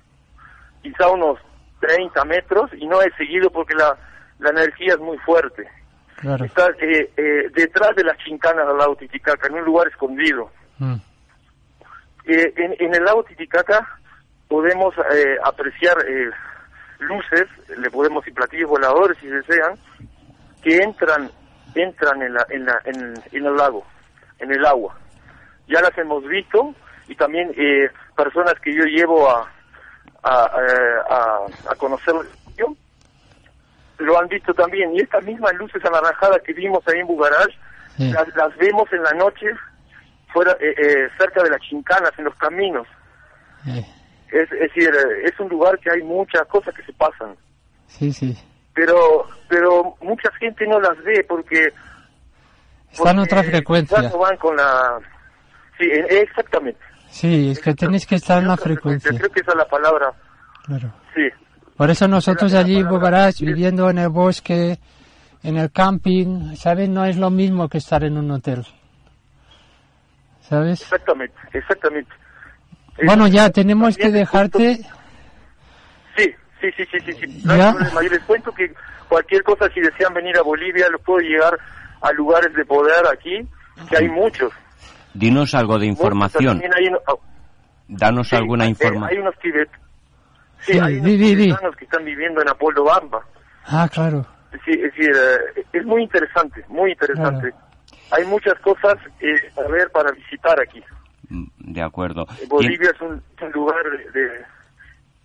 quizá 0.81 1.09
unos 1.09 1.39
30 1.79 2.25
metros 2.25 2.71
y 2.73 2.85
no 2.87 3.01
he 3.01 3.09
seguido 3.15 3.49
porque 3.49 3.73
la, 3.75 3.95
la 4.39 4.49
energía 4.49 4.93
es 4.95 4.99
muy 4.99 5.17
fuerte. 5.19 5.65
Claro. 6.17 6.43
Está 6.43 6.69
eh, 6.81 7.09
eh, 7.15 7.49
detrás 7.53 7.95
de 7.95 8.03
las 8.03 8.17
chincanas 8.17 8.67
del 8.67 8.77
lago 8.77 8.95
Titicaca, 8.97 9.47
en 9.47 9.53
un 9.55 9.63
lugar 9.65 9.87
escondido. 9.87 10.49
Mm. 10.79 10.95
Eh, 12.25 12.53
en, 12.55 12.75
en 12.79 12.95
el 12.95 13.03
lago 13.03 13.23
Titicaca 13.23 13.87
podemos 14.47 14.93
eh, 15.13 15.37
apreciar 15.43 15.97
eh, 16.07 16.29
luces, 16.99 17.47
le 17.77 17.89
podemos 17.89 18.25
ir 18.27 18.33
platillos 18.33 18.69
voladores 18.69 19.17
si 19.19 19.27
desean, 19.27 19.75
que 20.63 20.77
entran 20.77 21.29
entran 21.75 22.21
en, 22.21 22.33
la, 22.33 22.45
en, 22.49 22.65
la, 22.65 22.79
en, 22.85 23.13
en 23.31 23.45
el 23.45 23.55
lago, 23.55 23.83
en 24.39 24.51
el 24.51 24.63
agua. 24.65 24.95
Ya 25.67 25.81
las 25.81 25.97
hemos 25.97 26.23
visto 26.27 26.73
y 27.07 27.15
también 27.15 27.51
eh, 27.57 27.89
personas 28.15 28.53
que 28.61 28.73
yo 28.75 28.83
llevo 28.85 29.27
a, 29.29 29.49
a, 30.23 30.51
eh, 30.61 30.99
a, 31.09 31.71
a 31.71 31.75
conocer 31.75 32.13
lo 33.99 34.19
han 34.19 34.27
visto 34.27 34.53
también. 34.53 34.93
Y 34.95 35.01
estas 35.01 35.23
mismas 35.23 35.53
luces 35.53 35.83
anaranjadas 35.85 36.41
que 36.43 36.53
vimos 36.53 36.83
ahí 36.87 36.99
en 36.99 37.07
Bugarach, 37.07 37.51
Sí. 37.95 38.11
las, 38.11 38.27
las 38.35 38.57
vemos 38.57 38.91
en 38.91 39.03
la 39.03 39.11
noche 39.11 39.45
fuera 40.33 40.51
eh, 40.59 40.73
eh, 40.77 41.07
cerca 41.17 41.43
de 41.43 41.49
las 41.51 41.61
chincanas, 41.61 42.11
en 42.17 42.25
los 42.25 42.35
caminos. 42.35 42.87
Eh, 43.67 43.85
Es, 44.31 44.51
es 44.51 44.59
decir, 44.61 44.89
eh, 44.89 45.25
es 45.27 45.39
un 45.39 45.47
lugar 45.49 45.77
que 45.79 45.91
hay 45.91 46.01
muchas 46.01 46.45
cosas 46.47 46.73
que 46.73 46.83
se 46.83 46.93
pasan, 46.93 47.35
sí, 47.87 48.11
sí. 48.11 48.35
pero 48.73 49.27
pero 49.47 49.95
mucha 50.01 50.31
gente 50.39 50.65
no 50.67 50.79
las 50.81 50.97
ve 51.03 51.23
porque 51.29 51.67
Está 52.91 53.11
en 53.11 53.19
otra 53.19 53.43
frecuencia. 53.43 54.01
no 54.01 54.17
van 54.17 54.37
con 54.37 54.55
la 54.55 54.99
sí 55.77 55.85
en- 55.91 56.05
exactamente 56.17 56.79
Sí, 57.09 57.51
es 57.51 57.59
que 57.59 57.75
tenéis 57.75 58.07
que 58.07 58.15
estar 58.15 58.41
en 58.41 58.47
la 58.47 58.57
frecuencia. 58.57 59.11
creo 59.15 59.29
que 59.29 59.41
esa 59.41 59.51
es 59.51 59.57
la 59.57 59.67
palabra 59.67 60.11
Claro. 60.65 60.91
sí 61.13 61.27
Por 61.77 61.89
eso 61.91 62.07
nosotros 62.07 62.53
allí 62.55 62.83
Sí. 63.33 63.45
viviendo 63.45 63.89
en 63.89 63.97
el 63.99 64.09
bosque, 64.09 64.77
en 65.43 65.57
el 65.57 65.71
camping, 65.71 66.55
¿sabes? 66.55 66.89
No 66.89 67.05
es 67.05 67.17
lo 67.17 67.29
mismo 67.29 67.67
que 67.69 67.77
estar 67.79 68.03
en 68.03 68.17
un 68.17 68.29
hotel. 68.31 68.65
¿Sabes? 70.47 70.81
exactamente 70.81 71.35
exactamente 71.53 72.11
Bueno, 73.05 73.27
ya 73.27 73.49
tenemos 73.49 73.97
que 73.97 74.11
dejarte. 74.11 74.77
sí 76.15 76.33
sí 76.61 76.69
sí 76.77 76.83
sí 76.91 76.97
sí, 77.05 77.13
sí. 77.13 77.41
No 77.45 77.53
hay 77.53 77.71
problema. 77.73 78.03
yo 78.03 78.09
les 78.09 78.21
cuento 78.23 78.51
que 78.51 78.71
cualquier 79.09 79.43
cosa 79.43 79.67
si 79.73 79.79
desean 79.81 80.13
venir 80.13 80.37
a 80.37 80.41
Bolivia 80.43 80.87
los 80.89 81.01
puedo 81.01 81.19
llegar 81.19 81.57
a 82.01 82.11
lugares 82.13 82.53
de 82.53 82.65
poder 82.65 83.05
aquí 83.11 83.39
que 83.89 83.97
hay 83.97 84.09
muchos 84.09 84.51
Dinos 85.15 85.53
algo 85.53 85.77
de 85.77 85.85
información. 85.85 86.59
Oh, 87.07 87.19
Danos 87.87 88.29
Sí, 88.29 88.35
alguna 88.35 88.65
información. 88.65 89.11
Hay 89.11 89.17
unos 89.19 89.37
tibet, 89.39 89.69
sí, 90.61 90.73
Sí, 90.73 90.79
hay 90.79 90.93
unos 90.95 91.05
di, 91.05 91.17
di, 91.17 91.35
di. 91.35 91.43
tibetanos 91.45 91.75
que 91.75 91.85
están 91.85 92.03
viviendo 92.03 92.41
en 92.41 92.49
Apolo 92.49 92.83
Bamba. 92.85 93.21
Ah, 93.67 93.87
claro. 93.91 94.25
Sí, 94.65 94.71
es 94.71 94.81
decir, 94.81 95.11
eh, 95.55 95.63
es 95.73 95.85
muy 95.85 96.01
interesante, 96.03 96.63
muy 96.67 96.91
interesante. 96.93 97.51
Claro. 97.51 97.65
Hay 98.15 98.25
muchas 98.25 98.57
cosas 98.59 98.95
eh, 99.19 99.51
a 99.57 99.67
ver 99.69 99.89
para 99.91 100.11
visitar 100.11 100.59
aquí. 100.61 100.83
Mm, 101.29 101.45
De 101.73 101.81
acuerdo. 101.81 102.25
Bolivia 102.47 102.91
es 102.91 103.01
un, 103.01 103.21
lugar 103.53 103.83
de, 103.89 104.11
de, 104.11 104.45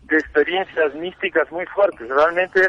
de 0.05 0.17
experiencias 0.19 0.95
místicas 0.95 1.51
muy 1.53 1.67
fuertes. 1.67 2.09
Realmente, 2.09 2.61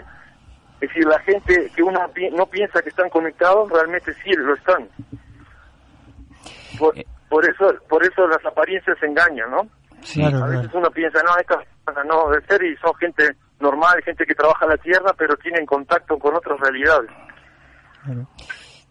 es 0.81 0.89
decir, 0.89 1.05
la 1.05 1.19
gente 1.19 1.71
que 1.75 1.83
uno 1.83 1.99
pi- 2.13 2.29
no 2.31 2.45
piensa 2.47 2.81
que 2.81 2.89
están 2.89 3.09
conectados, 3.09 3.69
realmente 3.71 4.13
sí 4.23 4.31
lo 4.33 4.53
están. 4.55 4.89
Por, 6.77 6.97
Eh. 6.97 7.05
por 7.29 7.45
eso 7.47 7.73
por 7.87 8.03
eso 8.03 8.27
las 8.27 8.43
apariencias 8.45 8.97
engañan, 9.03 9.51
¿no? 9.51 9.67
Sí. 10.01 10.19
Claro, 10.21 10.43
A 10.43 10.47
veces 10.47 10.65
claro. 10.71 10.79
uno 10.79 10.91
piensa, 10.91 11.21
no, 11.23 11.37
esta 11.37 11.57
persona 11.85 12.03
no 12.05 12.29
debe 12.29 12.45
ser 12.47 12.63
y 12.63 12.75
son 12.77 12.93
gente 12.95 13.35
normal, 13.59 14.01
gente 14.03 14.25
que 14.25 14.33
trabaja 14.35 14.65
la 14.65 14.77
tierra, 14.77 15.13
pero 15.17 15.35
tienen 15.37 15.65
contacto 15.65 16.17
con 16.17 16.35
otras 16.35 16.59
realidades. 16.59 17.09
claro. 18.03 18.27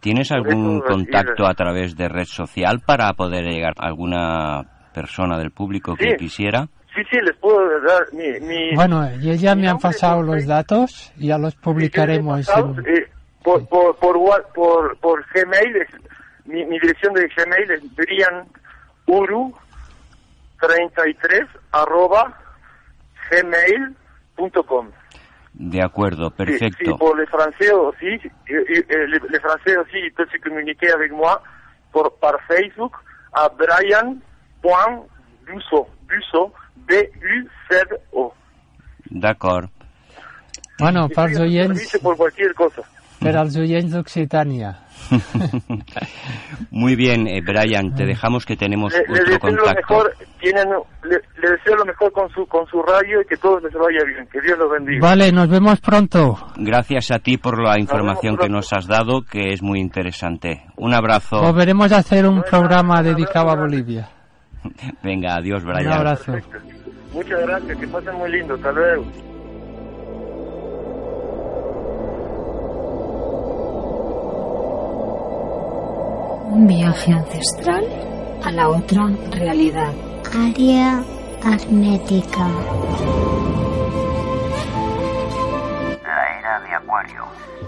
¿Tienes 0.00 0.30
algún 0.32 0.80
contacto 0.80 1.46
a 1.46 1.54
través 1.54 1.96
de 1.96 2.08
red 2.08 2.24
social 2.24 2.80
para 2.86 3.12
poder 3.14 3.44
llegar 3.44 3.74
a 3.78 3.86
alguna 3.88 4.62
persona 4.94 5.38
del 5.38 5.50
público 5.50 5.94
que 5.96 6.10
Sí. 6.10 6.16
quisiera? 6.16 6.68
Sí, 6.94 7.02
sí, 7.10 7.18
les 7.22 7.36
puedo 7.36 7.58
dar 7.82 8.02
mi... 8.12 8.40
mi 8.40 8.74
Bueno, 8.74 9.08
y 9.20 9.36
ya 9.36 9.54
mi 9.54 9.62
me 9.62 9.68
han 9.68 9.78
pasado 9.78 10.22
los 10.22 10.46
datos 10.46 11.12
y 11.16 11.28
ya 11.28 11.38
los 11.38 11.54
publicaremos. 11.56 12.48
En- 12.48 12.78
eh, 12.86 13.06
por, 13.42 13.68
por, 13.68 13.96
por, 13.96 14.18
por, 14.54 14.98
por 14.98 15.24
Gmail, 15.34 15.76
es- 15.76 15.94
mi, 16.46 16.64
mi 16.64 16.78
dirección 16.80 17.12
de 17.14 17.28
Gmail 17.36 17.70
es 17.70 17.82
brianuru33 20.58 21.46
arroba 21.72 22.34
gmail.com. 23.30 24.88
De 25.58 25.82
acuerdo, 25.82 26.30
Sí, 26.30 26.36
perfecto. 26.36 26.92
sí, 26.92 26.98
pour 26.98 27.16
les 27.16 27.26
Français 27.26 27.72
aussi, 27.72 28.20
les, 28.48 29.40
Français 29.40 29.76
aussi, 29.76 29.98
ils 29.98 30.12
peuvent 30.12 30.30
se 30.30 30.38
communiquer 30.38 30.92
avec 30.92 31.10
moi 31.10 31.42
por, 31.90 32.16
par 32.20 32.40
Facebook 32.46 32.94
à 33.32 33.48
brian.busso, 33.48 34.68
busso, 36.06 36.52
B-U-Z-O. 36.76 38.32
D'acord. 39.10 39.68
Bueno, 40.78 41.08
para 41.08 41.34
servicio 41.34 42.00
por 42.00 42.16
cualquier 42.16 42.54
cosa. 42.54 42.82
Per 43.20 43.36
als 43.36 43.56
oients 43.56 43.90
d'Occitània. 43.92 44.74
Muy 46.70 46.96
bien, 46.96 47.26
eh, 47.28 47.40
Brian, 47.40 47.94
te 47.94 48.04
dejamos 48.04 48.44
que 48.44 48.56
tenemos 48.56 48.92
Le, 48.92 48.98
le 48.98 49.04
otro 49.06 49.24
deseo 49.24 49.34
lo 49.34 49.38
contacto. 49.64 49.74
mejor, 49.94 50.12
tienen, 50.40 50.68
le, 51.04 51.16
le 51.40 51.50
deseo 51.50 51.76
lo 51.76 51.84
mejor 51.84 52.12
con 52.12 52.28
su, 52.30 52.46
con 52.46 52.66
su 52.66 52.82
radio 52.82 53.20
y 53.20 53.24
que 53.26 53.36
todo 53.36 53.58
les 53.60 53.72
vaya 53.72 54.04
bien, 54.06 54.26
que 54.32 54.40
Dios 54.40 54.58
los 54.58 54.70
bendiga. 54.70 55.00
Vale, 55.00 55.32
nos 55.32 55.48
vemos 55.48 55.80
pronto. 55.80 56.36
Gracias 56.56 57.10
a 57.10 57.18
ti 57.18 57.36
por 57.38 57.62
la 57.62 57.78
información 57.78 58.36
que 58.36 58.48
nos 58.48 58.72
has 58.72 58.86
dado, 58.86 59.22
que 59.22 59.52
es 59.52 59.62
muy 59.62 59.80
interesante. 59.80 60.62
Un 60.76 60.94
abrazo. 60.94 61.40
Volveremos 61.40 61.92
a 61.92 61.98
hacer 61.98 62.26
un 62.26 62.40
Bueno, 62.40 62.50
programa 62.50 62.98
un 63.00 63.04
dedicado 63.04 63.50
a 63.50 63.56
Bolivia. 63.56 64.08
Venga, 65.02 65.36
adiós, 65.36 65.62
Un 65.64 65.72
Brian. 65.72 65.92
abrazo. 65.92 66.32
Perfecto. 66.32 66.58
Muchas 67.12 67.40
gracias, 67.40 67.78
que 67.78 67.88
pasen 67.88 68.14
muy 68.16 68.30
lindo, 68.30 68.54
hasta 68.54 68.70
luego. 68.72 69.04
Un 76.58 76.66
viaje 76.66 77.12
ancestral 77.12 77.84
a 78.42 78.50
la 78.50 78.68
otra 78.68 79.06
realidad. 79.30 79.94
Área 80.34 81.04
hermética. 81.44 82.48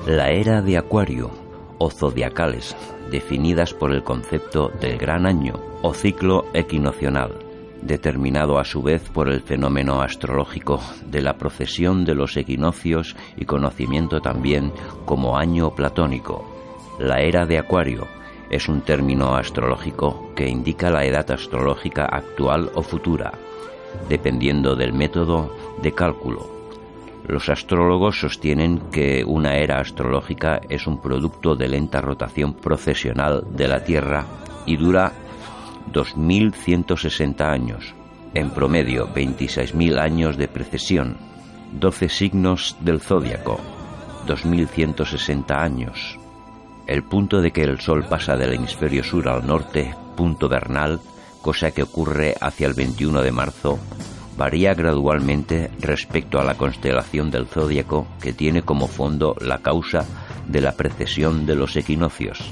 La 0.09 0.30
era 0.30 0.61
de 0.61 0.76
Acuario, 0.76 1.30
o 1.78 1.88
zodiacales, 1.88 2.76
definidas 3.12 3.72
por 3.72 3.93
el 3.93 4.03
concepto 4.03 4.72
del 4.80 4.99
gran 4.99 5.24
año, 5.24 5.55
o 5.82 5.95
ciclo 5.95 6.47
equinocional, 6.53 7.38
determinado 7.82 8.59
a 8.59 8.64
su 8.64 8.82
vez 8.82 9.09
por 9.09 9.28
el 9.28 9.41
fenómeno 9.41 10.03
astrológico 10.03 10.80
de 11.07 11.22
la 11.22 11.34
procesión 11.34 12.05
de 12.05 12.16
los 12.16 12.36
equinoccios 12.36 13.14
y 13.36 13.45
conocimiento 13.45 14.20
también 14.20 14.72
como 15.05 15.38
año 15.38 15.70
platónico. 15.76 16.45
La 16.99 17.20
era 17.20 17.47
de 17.47 17.57
Acuario 17.57 18.09
es 18.51 18.68
un 18.68 18.82
término 18.82 19.36
astrológico 19.36 20.32
que 20.34 20.48
indica 20.48 20.90
la 20.90 21.05
edad 21.05 21.30
astrológica 21.30 22.05
actual 22.05 22.70
o 22.74 22.82
futura, 22.82 23.32
dependiendo 24.09 24.76
del 24.76 24.92
método 24.92 25.55
de 25.82 25.92
cálculo. 25.92 26.61
Los 27.26 27.48
astrólogos 27.48 28.18
sostienen 28.18 28.80
que 28.90 29.24
una 29.24 29.57
era 29.57 29.78
astrológica 29.78 30.61
es 30.68 30.86
un 30.86 31.01
producto 31.01 31.55
de 31.55 31.68
lenta 31.68 32.01
rotación 32.01 32.55
procesional 32.55 33.44
de 33.53 33.68
la 33.68 33.84
Tierra 33.84 34.26
y 34.66 34.76
dura 34.76 35.12
2.160 35.92 37.40
años, 37.42 37.94
en 38.34 38.51
promedio 38.51 39.09
26.000 39.14 39.98
años 39.98 40.36
de 40.36 40.48
precesión, 40.48 41.16
12 41.72 42.09
signos 42.09 42.76
del 42.80 43.01
zodiaco, 43.01 43.61
2.160 44.26 45.57
años. 45.57 46.19
El 46.91 47.05
punto 47.05 47.41
de 47.41 47.53
que 47.53 47.62
el 47.62 47.78
Sol 47.78 48.05
pasa 48.09 48.34
del 48.34 48.53
hemisferio 48.53 49.05
sur 49.05 49.28
al 49.28 49.47
norte, 49.47 49.95
punto 50.16 50.49
vernal, 50.49 50.99
cosa 51.41 51.70
que 51.70 51.84
ocurre 51.84 52.34
hacia 52.41 52.66
el 52.66 52.74
21 52.74 53.22
de 53.22 53.30
marzo, 53.30 53.78
varía 54.36 54.74
gradualmente 54.74 55.70
respecto 55.78 56.41
a 56.41 56.45
la 56.45 56.57
constelación 56.57 57.30
del 57.30 57.47
zodiaco 57.47 58.09
que 58.20 58.32
tiene 58.32 58.62
como 58.62 58.88
fondo 58.88 59.36
la 59.41 59.59
causa 59.59 60.05
de 60.49 60.61
la 60.61 60.72
precesión 60.72 61.47
de 61.47 61.55
los 61.55 61.76
equinoccios, 61.76 62.51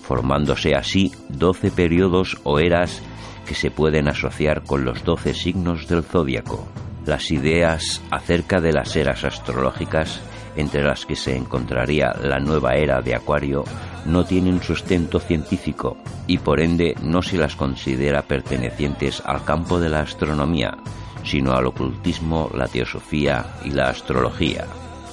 formándose 0.00 0.74
así 0.74 1.12
12 1.28 1.70
periodos 1.70 2.38
o 2.44 2.58
eras 2.58 3.02
que 3.44 3.54
se 3.54 3.70
pueden 3.70 4.08
asociar 4.08 4.62
con 4.62 4.86
los 4.86 5.04
12 5.04 5.34
signos 5.34 5.86
del 5.86 6.02
zodiaco. 6.02 6.66
Las 7.04 7.30
ideas 7.30 8.00
acerca 8.10 8.62
de 8.62 8.72
las 8.72 8.96
eras 8.96 9.22
astrológicas, 9.22 10.22
entre 10.56 10.82
las 10.82 11.06
que 11.06 11.16
se 11.16 11.36
encontraría 11.36 12.14
la 12.22 12.38
nueva 12.38 12.74
era 12.74 13.00
de 13.02 13.14
Acuario, 13.14 13.64
no 14.04 14.24
tienen 14.24 14.62
sustento 14.62 15.18
científico 15.18 15.96
y 16.26 16.38
por 16.38 16.60
ende 16.60 16.94
no 17.02 17.22
se 17.22 17.36
las 17.36 17.56
considera 17.56 18.22
pertenecientes 18.22 19.22
al 19.24 19.44
campo 19.44 19.78
de 19.80 19.88
la 19.88 20.00
astronomía, 20.00 20.76
sino 21.24 21.52
al 21.52 21.66
ocultismo, 21.66 22.50
la 22.54 22.68
teosofía 22.68 23.46
y 23.64 23.70
la 23.70 23.88
astrología, 23.88 24.66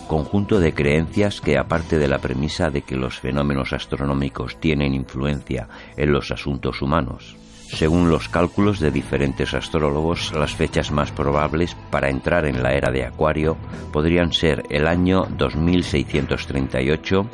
conjunto 0.07 0.59
de 0.59 0.73
creencias 0.73 1.41
que, 1.41 1.57
aparte 1.57 1.97
de 1.97 2.07
la 2.07 2.19
premisa 2.19 2.69
de 2.69 2.83
que 2.83 2.95
los 2.95 3.19
fenómenos 3.19 3.73
astronómicos 3.73 4.59
tienen 4.59 4.93
influencia 4.93 5.67
en 5.97 6.11
los 6.11 6.31
asuntos 6.31 6.81
humanos, 6.81 7.35
según 7.75 8.09
los 8.09 8.29
cálculos 8.29 8.79
de 8.79 8.89
diferentes 8.91 9.53
astrólogos, 9.53 10.31
las 10.33 10.53
fechas 10.53 10.91
más 10.91 11.11
probables 11.11 11.75
para 11.89 12.09
entrar 12.09 12.45
en 12.45 12.61
la 12.61 12.73
era 12.73 12.91
de 12.91 13.05
Acuario 13.05 13.57
podrían 13.91 14.31
ser 14.31 14.63
el 14.69 14.85
año 14.87 15.25
2638, 15.37 17.25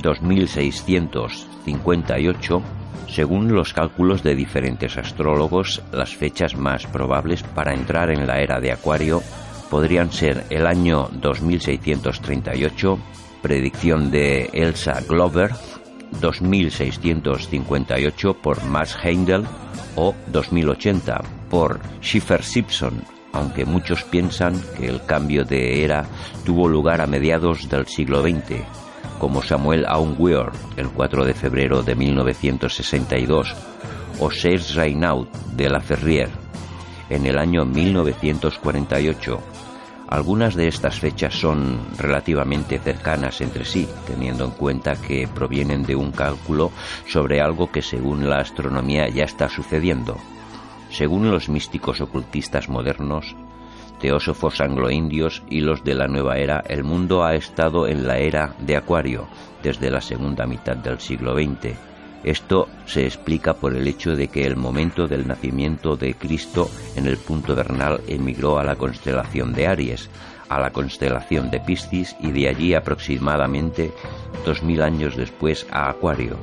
2658, 0.00 2.62
según 3.08 3.52
los 3.52 3.72
cálculos 3.72 4.22
de 4.22 4.36
diferentes 4.36 4.96
astrólogos, 4.96 5.82
las 5.92 6.14
fechas 6.14 6.56
más 6.56 6.86
probables 6.86 7.42
para 7.42 7.74
entrar 7.74 8.10
en 8.10 8.26
la 8.26 8.40
era 8.40 8.60
de 8.60 8.72
Acuario 8.72 9.22
podrían 9.70 10.12
ser 10.12 10.44
el 10.50 10.66
año 10.66 11.08
2638, 11.12 12.98
predicción 13.42 14.10
de 14.10 14.50
Elsa 14.52 15.00
Glover, 15.08 15.52
2658 16.20 18.34
por 18.34 18.62
Max 18.64 18.96
Heindel 19.02 19.44
o 19.96 20.14
2080 20.28 21.22
por 21.50 21.80
Schiffer 22.00 22.42
Simpson, 22.42 23.02
aunque 23.32 23.64
muchos 23.64 24.04
piensan 24.04 24.60
que 24.76 24.86
el 24.86 25.04
cambio 25.04 25.44
de 25.44 25.84
era 25.84 26.06
tuvo 26.44 26.68
lugar 26.68 27.00
a 27.00 27.06
mediados 27.06 27.68
del 27.68 27.86
siglo 27.86 28.22
XX, 28.22 28.62
como 29.18 29.42
Samuel 29.42 29.86
Aun 29.86 30.16
Weir 30.18 30.50
el 30.76 30.88
4 30.88 31.24
de 31.24 31.34
febrero 31.34 31.82
de 31.82 31.94
1962 31.94 33.54
o 34.20 34.30
Serge 34.30 34.74
Raynaud 34.74 35.26
de 35.56 35.68
la 35.68 35.80
Ferrier 35.80 36.30
en 37.10 37.26
el 37.26 37.38
año 37.38 37.64
1948 37.64 39.53
algunas 40.08 40.54
de 40.54 40.68
estas 40.68 41.00
fechas 41.00 41.34
son 41.34 41.80
relativamente 41.98 42.78
cercanas 42.78 43.40
entre 43.40 43.64
sí, 43.64 43.88
teniendo 44.06 44.44
en 44.44 44.50
cuenta 44.50 44.96
que 44.96 45.26
provienen 45.26 45.84
de 45.84 45.96
un 45.96 46.12
cálculo 46.12 46.70
sobre 47.06 47.40
algo 47.40 47.70
que 47.70 47.82
según 47.82 48.28
la 48.28 48.38
astronomía 48.38 49.08
ya 49.08 49.24
está 49.24 49.48
sucediendo. 49.48 50.16
Según 50.90 51.30
los 51.30 51.48
místicos 51.48 52.00
ocultistas 52.00 52.68
modernos, 52.68 53.34
teósofos 54.00 54.60
angloindios 54.60 55.42
y 55.48 55.60
los 55.60 55.82
de 55.82 55.94
la 55.94 56.06
nueva 56.06 56.36
era, 56.36 56.62
el 56.68 56.84
mundo 56.84 57.24
ha 57.24 57.34
estado 57.34 57.86
en 57.86 58.06
la 58.06 58.18
era 58.18 58.54
de 58.58 58.76
Acuario 58.76 59.26
desde 59.62 59.90
la 59.90 60.00
segunda 60.00 60.46
mitad 60.46 60.76
del 60.76 61.00
siglo 61.00 61.34
XX 61.34 61.93
esto 62.24 62.68
se 62.86 63.04
explica 63.04 63.54
por 63.54 63.76
el 63.76 63.86
hecho 63.86 64.16
de 64.16 64.28
que 64.28 64.46
el 64.46 64.56
momento 64.56 65.06
del 65.06 65.28
nacimiento 65.28 65.96
de 65.96 66.14
Cristo 66.14 66.70
en 66.96 67.06
el 67.06 67.18
punto 67.18 67.54
vernal 67.54 68.00
emigró 68.08 68.58
a 68.58 68.64
la 68.64 68.76
constelación 68.76 69.52
de 69.52 69.66
Aries, 69.66 70.08
a 70.48 70.58
la 70.58 70.70
constelación 70.70 71.50
de 71.50 71.60
Piscis 71.60 72.16
y 72.20 72.32
de 72.32 72.48
allí 72.48 72.74
aproximadamente 72.74 73.92
dos 74.44 74.62
mil 74.62 74.82
años 74.82 75.16
después 75.16 75.66
a 75.70 75.90
Acuario. 75.90 76.36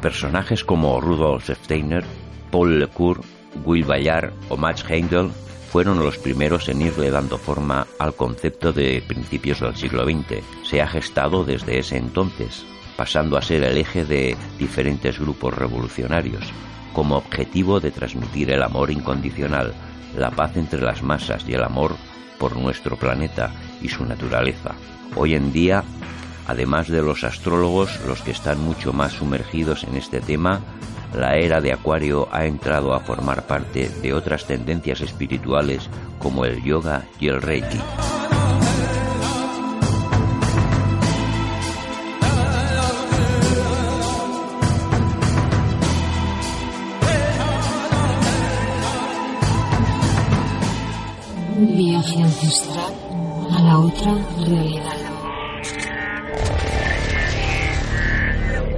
Personajes 0.00 0.64
como 0.64 1.00
Rudolf 1.00 1.50
Steiner, 1.50 2.04
Paul 2.50 2.78
Lecour, 2.78 3.20
Will 3.64 3.84
Bayard 3.84 4.32
o 4.48 4.56
Max 4.56 4.84
Heindel 4.88 5.30
fueron 5.70 5.98
los 5.98 6.18
primeros 6.18 6.68
en 6.68 6.82
irle 6.82 7.10
dando 7.10 7.38
forma 7.38 7.86
al 7.98 8.14
concepto 8.14 8.72
de 8.72 9.02
principios 9.06 9.60
del 9.60 9.76
siglo 9.76 10.04
XX. 10.04 10.42
Se 10.64 10.82
ha 10.82 10.86
gestado 10.86 11.44
desde 11.44 11.78
ese 11.78 11.96
entonces, 11.96 12.66
pasando 13.02 13.36
a 13.36 13.42
ser 13.42 13.64
el 13.64 13.78
eje 13.78 14.04
de 14.04 14.36
diferentes 14.60 15.18
grupos 15.18 15.52
revolucionarios, 15.52 16.44
como 16.92 17.16
objetivo 17.16 17.80
de 17.80 17.90
transmitir 17.90 18.52
el 18.52 18.62
amor 18.62 18.92
incondicional, 18.92 19.74
la 20.16 20.30
paz 20.30 20.56
entre 20.56 20.80
las 20.80 21.02
masas 21.02 21.42
y 21.48 21.54
el 21.54 21.64
amor 21.64 21.96
por 22.38 22.56
nuestro 22.56 22.96
planeta 22.96 23.50
y 23.80 23.88
su 23.88 24.04
naturaleza. 24.04 24.76
Hoy 25.16 25.34
en 25.34 25.52
día, 25.52 25.82
además 26.46 26.86
de 26.86 27.02
los 27.02 27.24
astrólogos, 27.24 27.90
los 28.06 28.22
que 28.22 28.30
están 28.30 28.60
mucho 28.60 28.92
más 28.92 29.14
sumergidos 29.14 29.82
en 29.82 29.96
este 29.96 30.20
tema, 30.20 30.60
la 31.12 31.34
era 31.34 31.60
de 31.60 31.72
Acuario 31.72 32.28
ha 32.30 32.44
entrado 32.44 32.94
a 32.94 33.00
formar 33.00 33.48
parte 33.48 33.88
de 34.00 34.14
otras 34.14 34.46
tendencias 34.46 35.00
espirituales 35.00 35.90
como 36.20 36.44
el 36.44 36.62
yoga 36.62 37.02
y 37.18 37.26
el 37.26 37.42
reiki. 37.42 37.80
Viaje 52.02 52.22
ancestral 52.22 52.92
a 53.50 53.62
la 53.62 53.78
otra 53.78 54.12
realidad. 54.46 54.96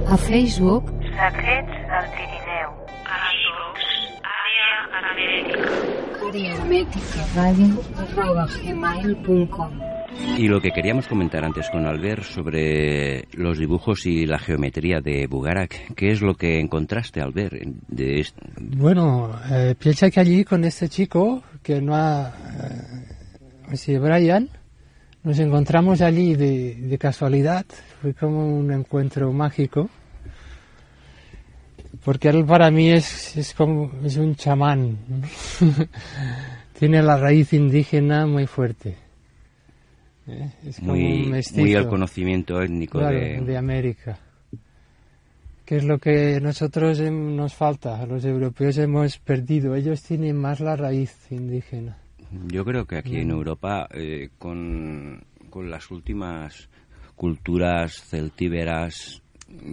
A 0.07 0.17
Facebook, 0.17 0.85
Secrets 1.01 1.71
del 1.89 2.05
Pirineu. 2.15 2.69
A 3.05 3.17
iVox, 3.41 3.79
Àrea 4.37 4.69
Hermètica. 4.93 5.59
área 6.27 6.53
hermética 6.53 7.25
radio 7.35 7.67
arroba 7.97 8.45
gmail.com. 8.63 9.71
Y 10.37 10.47
lo 10.47 10.61
que 10.61 10.71
queríamos 10.71 11.07
comentar 11.07 11.43
antes 11.43 11.69
con 11.69 11.85
Albert 11.85 12.23
sobre 12.23 13.25
los 13.33 13.57
dibujos 13.57 14.05
y 14.05 14.25
la 14.25 14.37
geometría 14.39 14.99
de 15.01 15.27
Bugarak, 15.27 15.93
¿qué 15.95 16.11
es 16.11 16.21
lo 16.21 16.35
que 16.35 16.59
encontraste, 16.59 17.21
Albert? 17.21 17.53
De 17.87 18.19
est- 18.19 18.37
Bueno, 18.59 19.31
eh, 19.51 19.75
piensa 19.77 20.09
que 20.11 20.19
allí 20.21 20.43
con 20.45 20.63
este 20.63 20.87
chico, 20.89 21.43
que 21.61 21.81
no 21.81 21.95
ha... 21.95 22.29
Eh, 22.29 23.14
sí, 23.73 23.97
Brian, 23.97 24.49
nos 25.23 25.39
encontramos 25.39 26.01
allí 26.01 26.35
de, 26.35 26.75
de 26.75 26.97
casualidad, 26.97 27.65
fue 28.01 28.13
como 28.13 28.57
un 28.57 28.71
encuentro 28.71 29.31
mágico, 29.33 29.89
porque 32.03 32.29
él 32.29 32.45
para 32.45 32.69
mí 32.69 32.91
es, 32.91 33.35
es 33.35 33.53
como 33.53 33.91
es 34.03 34.17
un 34.17 34.35
chamán, 34.35 34.97
¿no? 35.07 35.21
tiene 36.79 37.01
la 37.01 37.17
raíz 37.17 37.53
indígena 37.53 38.25
muy 38.25 38.45
fuerte. 38.45 38.95
¿eh? 40.27 40.51
Es 40.67 40.79
como 40.79 40.93
un 40.93 40.99
muy, 40.99 41.25
mestizo. 41.27 41.61
muy 41.61 41.73
al 41.75 41.87
conocimiento 41.87 42.61
étnico 42.61 42.99
Claro, 42.99 43.17
de... 43.17 43.41
de 43.41 43.57
América. 43.57 44.19
Que 45.65 45.77
es 45.77 45.83
lo 45.83 45.97
que 45.97 46.39
nosotros 46.39 46.99
nos 46.99 47.55
falta, 47.55 48.05
los 48.05 48.23
europeos 48.23 48.77
hemos 48.77 49.17
perdido. 49.17 49.73
Ellos 49.73 50.03
tienen 50.03 50.35
más 50.37 50.59
la 50.59 50.75
raíz 50.75 51.15
indígena. 51.31 51.97
Yo 52.47 52.65
creo 52.65 52.85
que 52.85 52.97
aquí 52.97 53.17
en 53.17 53.27
Mm. 53.29 53.31
Europa, 53.31 53.87
eh, 53.91 54.29
con, 54.37 55.23
con 55.49 55.69
las 55.69 55.89
últimas 55.91 56.69
culturas 57.15 58.01
celtíberas, 58.03 59.21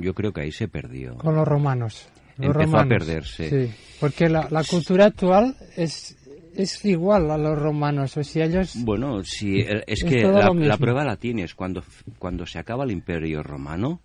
yo 0.00 0.14
creo 0.14 0.32
que 0.32 0.42
ahí 0.42 0.52
se 0.52 0.68
perdió. 0.68 1.16
Con 1.16 1.34
los 1.34 1.46
romanos. 1.46 2.08
Los 2.38 2.56
Empezó 2.56 2.78
a 2.78 2.84
perderse. 2.86 3.50
Sí, 3.68 3.74
porque 4.00 4.28
la, 4.28 4.48
la 4.50 4.64
cultura 4.64 5.06
actual 5.06 5.54
es, 5.76 6.16
es 6.56 6.84
igual 6.84 7.30
a 7.30 7.36
los 7.36 7.58
romanos. 7.58 8.16
O 8.16 8.24
sea, 8.24 8.46
ellos... 8.46 8.74
Bueno, 8.84 9.22
sí, 9.22 9.60
es 9.60 9.82
Es 9.86 10.04
que 10.04 10.22
la, 10.22 10.50
la 10.54 10.76
prueba 10.78 11.04
la 11.04 11.16
tienes. 11.16 11.54
Cuando, 11.54 11.82
cuando 12.18 12.46
se 12.46 12.58
acaba 12.58 12.84
el 12.84 12.90
imperio 12.90 13.42
romano, 13.42 14.00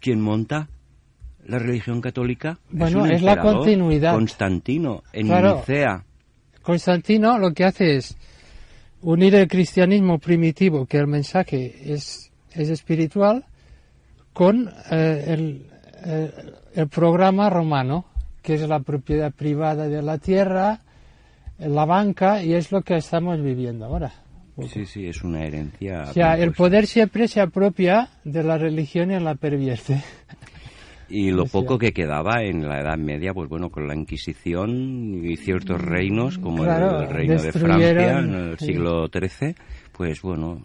¿quién 0.00 0.20
monta 0.20 0.68
la 1.46 1.58
religión 1.58 2.00
católica? 2.00 2.58
Bueno, 2.70 3.02
un 3.02 3.10
es 3.10 3.22
la 3.22 3.40
continuidad. 3.40 4.14
Constantino, 4.14 5.02
en 5.12 5.26
Claro. 5.28 5.56
Nicea. 5.56 6.04
Constantino 6.62 7.38
lo 7.38 7.52
que 7.52 7.64
hace 7.64 7.96
es 7.96 8.16
unir 9.02 9.34
el 9.34 9.48
cristianismo 9.48 10.18
primitivo, 10.18 10.86
que 10.86 10.98
el 10.98 11.06
mensaje 11.06 11.92
es, 11.92 12.30
es 12.52 12.68
espiritual, 12.70 13.44
con 14.32 14.70
eh, 14.90 15.24
el, 15.26 15.66
eh, 16.04 16.30
el 16.74 16.88
programa 16.88 17.50
romano, 17.50 18.06
que 18.42 18.54
es 18.54 18.68
la 18.68 18.80
propiedad 18.80 19.32
privada 19.32 19.88
de 19.88 20.02
la 20.02 20.18
tierra, 20.18 20.80
la 21.58 21.84
banca, 21.84 22.42
y 22.42 22.54
es 22.54 22.72
lo 22.72 22.82
que 22.82 22.96
estamos 22.96 23.40
viviendo 23.42 23.84
ahora. 23.84 24.12
Sí, 24.68 24.84
sí, 24.84 25.06
es 25.06 25.22
una 25.22 25.44
herencia. 25.44 26.04
O 26.10 26.12
sea, 26.12 26.36
el 26.36 26.52
poder 26.52 26.86
siempre 26.86 27.26
se 27.26 27.40
apropia 27.40 28.10
de 28.24 28.42
la 28.42 28.58
religión 28.58 29.10
y 29.10 29.18
la 29.18 29.34
pervierte. 29.34 30.02
Y 31.14 31.30
lo 31.30 31.44
poco 31.46 31.78
que 31.78 31.92
quedaba 31.92 32.42
en 32.42 32.66
la 32.68 32.80
Edad 32.80 32.96
Media, 32.96 33.34
pues 33.34 33.48
bueno, 33.48 33.68
con 33.70 33.86
la 33.86 33.94
Inquisición 33.94 35.24
y 35.24 35.36
ciertos 35.36 35.80
reinos, 35.80 36.38
como 36.38 36.62
Claro, 36.64 37.00
el 37.02 37.08
reino 37.08 37.34
de 37.34 37.52
Francia 37.52 38.18
en 38.18 38.34
el 38.34 38.58
siglo 38.58 39.08
XIII, 39.08 39.54
pues 39.92 40.22
bueno, 40.22 40.60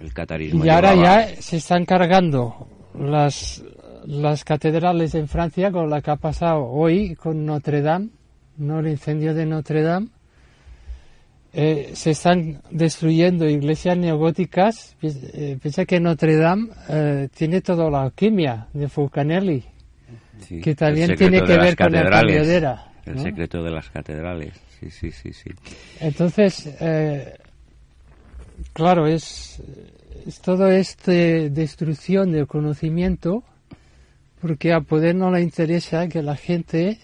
el 0.00 0.12
catarismo. 0.14 0.64
Y 0.64 0.68
ahora 0.68 0.94
llevaba- 0.94 1.26
ya 1.32 1.42
se 1.42 1.56
están 1.56 1.84
cargando 1.84 2.68
las, 2.98 3.64
las 4.06 4.44
catedrales 4.44 5.14
en 5.16 5.26
Francia 5.26 5.72
con 5.72 5.90
la 5.90 6.00
que 6.00 6.10
ha 6.12 6.16
pasado 6.16 6.64
hoy 6.66 7.14
con 7.16 7.44
Notre 7.44 7.82
Dame, 7.82 8.10
no 8.58 8.78
el 8.80 8.88
incendio 8.88 9.34
de 9.34 9.44
Notre 9.46 9.82
Dame. 9.82 10.08
Eh, 11.52 11.90
se 11.94 12.12
están 12.12 12.62
destruyendo 12.70 13.48
iglesias 13.48 13.96
neogóticas. 13.98 14.94
Pi- 15.00 15.08
eh, 15.34 15.58
Piensa 15.60 15.84
que 15.84 15.98
Notre 15.98 16.36
Dame 16.36 16.68
eh, 16.88 17.28
tiene 17.36 17.60
toda 17.60 17.90
la 17.90 18.02
alquimia 18.02 18.68
de 18.72 18.88
Fulcanelli, 18.88 19.64
Sí, 20.46 20.60
que 20.60 20.74
también 20.74 21.14
tiene 21.16 21.42
que 21.42 21.56
ver 21.56 21.76
con 21.76 21.94
el 21.94 22.02
catedrales. 22.02 22.10
cambio 22.36 22.46
de 22.46 22.56
era. 22.56 22.86
El 23.06 23.16
¿no? 23.16 23.22
secreto 23.22 23.62
de 23.62 23.70
las 23.70 23.88
catedrales, 23.90 24.52
sí, 24.78 24.90
sí, 24.90 25.10
sí, 25.12 25.32
sí. 25.32 25.50
Entonces, 26.00 26.68
eh, 26.80 27.34
claro, 28.72 29.06
es, 29.06 29.62
es 30.26 30.40
todo 30.40 30.68
este 30.70 31.50
destrucción 31.50 32.32
del 32.32 32.46
conocimiento 32.46 33.42
porque 34.40 34.72
a 34.72 34.80
poder 34.80 35.14
no 35.14 35.30
le 35.30 35.42
interesa 35.42 36.08
que 36.08 36.22
la 36.22 36.36
gente 36.36 36.98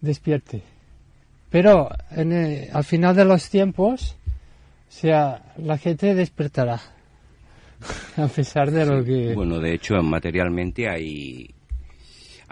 despierte. 0.00 0.62
Pero 1.50 1.90
en 2.10 2.32
el- 2.32 2.68
al 2.72 2.84
final 2.84 3.14
de 3.16 3.24
los 3.26 3.48
tiempos, 3.48 4.16
o 4.88 4.92
sea, 4.92 5.42
la 5.58 5.78
gente 5.78 6.14
despertará. 6.14 6.80
a 8.16 8.26
pesar 8.28 8.70
de 8.70 8.86
lo 8.86 9.04
que... 9.04 9.34
Bueno, 9.34 9.58
de 9.58 9.74
hecho, 9.74 9.94
materialmente 10.02 10.88
hay, 10.88 11.50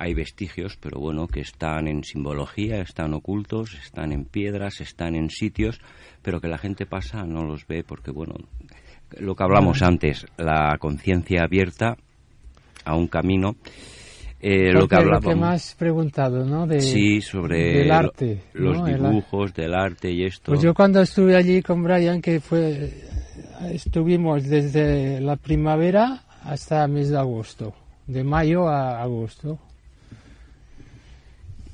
hay 0.03 0.15
vestigios, 0.15 0.79
pero 0.81 0.99
bueno, 0.99 1.29
que 1.29 1.41
están 1.41 1.87
en 1.87 2.05
simbología, 2.05 2.81
están 2.81 3.13
ocultos, 3.13 3.75
están 3.75 4.13
en 4.13 4.25
piedras, 4.25 4.81
están 4.81 5.15
en 5.15 5.29
sitios, 5.29 5.79
pero 6.23 6.41
que 6.41 6.49
la 6.49 6.57
gente 6.57 6.87
pasa, 6.87 7.23
no 7.25 7.45
los 7.45 7.67
ve, 7.67 7.85
porque 7.85 8.11
bueno, 8.11 8.35
lo 9.19 9.35
que 9.37 9.43
hablamos 9.43 9.83
antes, 9.83 10.25
la 10.39 10.79
conciencia 10.81 11.43
abierta 11.43 11.99
a 12.87 12.97
un 12.97 13.09
camino, 13.09 13.57
eh, 14.41 14.73
lo 14.73 14.89
que 14.89 14.97
Porque 14.97 15.05
lo 15.11 15.21
que 15.21 15.45
has 15.45 15.75
preguntado, 15.75 16.47
¿no? 16.47 16.67
De, 16.67 16.81
Sí, 16.81 17.21
sobre 17.21 17.59
del 17.81 17.89
lo- 17.89 17.95
arte. 17.95 18.43
los 18.55 18.83
dibujos, 18.87 19.53
del 19.53 19.75
arte 19.75 20.11
y 20.11 20.25
esto. 20.25 20.53
Pues 20.53 20.63
yo 20.63 20.73
cuando 20.73 21.03
estuve 21.03 21.37
allí 21.37 21.61
con 21.61 21.83
Brian, 21.83 22.23
que 22.23 22.41
fue, 22.41 22.91
estuvimos 23.71 24.45
desde 24.45 25.21
la 25.21 25.37
primavera 25.37 26.23
hasta 26.43 26.83
el 26.87 26.91
mes 26.93 27.11
de 27.11 27.19
agosto, 27.19 27.75
de 28.07 28.25
mayo 28.25 28.67
a 28.67 29.03
agosto. 29.03 29.59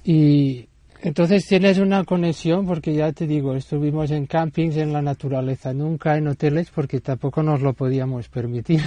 Y 0.08 0.68
entonces 1.02 1.44
tienes 1.48 1.78
una 1.78 2.04
conexión, 2.04 2.64
porque 2.64 2.94
ya 2.94 3.10
te 3.12 3.26
digo, 3.26 3.56
estuvimos 3.56 4.12
en 4.12 4.26
campings 4.26 4.76
en 4.76 4.92
la 4.92 5.02
naturaleza, 5.02 5.74
nunca 5.74 6.16
en 6.16 6.28
hoteles, 6.28 6.70
porque 6.70 7.00
tampoco 7.00 7.42
nos 7.42 7.60
lo 7.60 7.72
podíamos 7.72 8.28
permitir, 8.28 8.82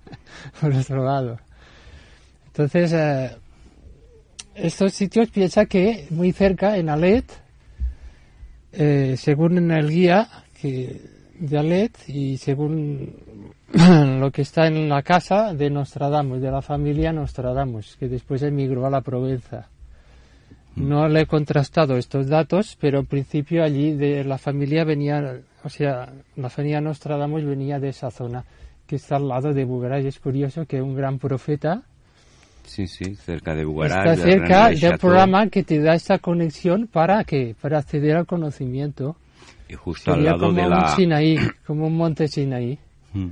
por 0.62 0.72
otro 0.72 1.04
lado. 1.04 1.38
Entonces, 2.46 2.94
eh, 2.94 3.30
estos 4.54 4.94
sitios 4.94 5.28
piensa 5.28 5.66
que 5.66 6.06
muy 6.08 6.32
cerca, 6.32 6.78
en 6.78 6.88
Alet, 6.88 7.26
eh, 8.72 9.16
según 9.18 9.58
en 9.58 9.70
el 9.70 9.90
guía 9.90 10.26
de 10.62 11.58
Alet 11.58 12.08
y 12.08 12.38
según 12.38 13.52
lo 14.18 14.30
que 14.30 14.40
está 14.40 14.66
en 14.66 14.88
la 14.88 15.02
casa 15.02 15.52
de 15.52 15.68
Nostradamus, 15.68 16.40
de 16.40 16.50
la 16.50 16.62
familia 16.62 17.12
Nostradamus, 17.12 17.96
que 17.98 18.08
después 18.08 18.42
emigró 18.42 18.86
a 18.86 18.90
la 18.90 19.02
Provenza. 19.02 19.68
No 20.76 21.08
le 21.08 21.22
he 21.22 21.26
contrastado 21.26 21.96
estos 21.96 22.28
datos, 22.28 22.76
pero 22.80 23.00
en 23.00 23.06
principio 23.06 23.62
allí 23.62 23.92
de 23.92 24.24
la 24.24 24.38
familia 24.38 24.84
venía, 24.84 25.40
o 25.62 25.68
sea, 25.68 26.12
la 26.36 26.50
familia 26.50 26.80
Nostradamus 26.80 27.44
venía 27.44 27.78
de 27.78 27.90
esa 27.90 28.10
zona, 28.10 28.44
que 28.86 28.96
está 28.96 29.16
al 29.16 29.28
lado 29.28 29.52
de 29.52 29.64
Bugaray. 29.64 30.06
Es 30.06 30.18
curioso 30.18 30.66
que 30.66 30.82
un 30.82 30.96
gran 30.96 31.18
profeta 31.18 31.84
Sí, 32.66 32.86
sí, 32.86 33.14
cerca 33.14 33.54
de 33.54 33.64
Bugaray. 33.64 33.98
está 33.98 34.24
de 34.24 34.32
cerca 34.32 34.68
René 34.68 34.80
del 34.80 34.98
programa 34.98 35.48
que 35.48 35.62
te 35.62 35.80
da 35.80 35.94
esta 35.94 36.18
conexión 36.18 36.86
para 36.86 37.24
que 37.24 37.54
para 37.60 37.78
acceder 37.78 38.16
al 38.16 38.26
conocimiento. 38.26 39.16
Y 39.68 39.74
justo 39.74 40.12
al 40.12 40.16
Sería 40.18 40.30
lado 40.32 40.46
como 40.46 40.56
de 40.56 40.62
un 40.64 40.70
la... 40.70 40.88
Sinaí, 40.88 41.36
como 41.66 41.86
un 41.86 41.96
monte 41.96 42.28
Sinaí. 42.28 42.78
Mm. 43.12 43.28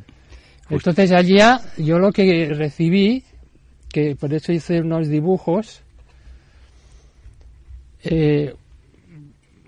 Entonces 0.71 1.13
allá 1.13 1.61
yo 1.77 1.99
lo 1.99 2.13
que 2.13 2.51
recibí, 2.55 3.25
que 3.89 4.17
por 4.17 4.33
eso 4.33 4.53
hice 4.53 4.81
unos 4.81 5.09
dibujos, 5.09 5.82
eh, 8.05 8.55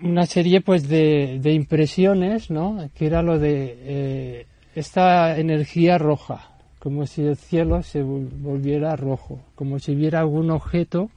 una 0.01 0.25
serie 0.25 0.61
pues 0.61 0.87
de, 0.87 1.39
de 1.41 1.53
impresiones, 1.53 2.49
¿no? 2.51 2.89
Que 2.95 3.05
era 3.07 3.21
lo 3.21 3.39
de 3.39 3.77
eh, 3.79 4.45
esta 4.75 5.37
energía 5.39 5.97
roja, 5.97 6.51
como 6.79 7.05
si 7.07 7.23
el 7.23 7.37
cielo 7.37 7.81
se 7.81 8.03
vol- 8.03 8.29
volviera 8.41 8.95
rojo, 8.95 9.39
como 9.55 9.79
si 9.79 9.93
hubiera 9.95 10.19
algún 10.19 10.51
objeto 10.51 11.09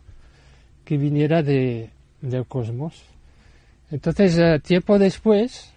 que 0.84 0.96
viniera 0.96 1.42
de, 1.42 1.90
del 2.22 2.46
cosmos. 2.46 3.02
Entonces, 3.90 4.38
eh, 4.38 4.60
tiempo 4.60 4.98
después, 4.98 5.72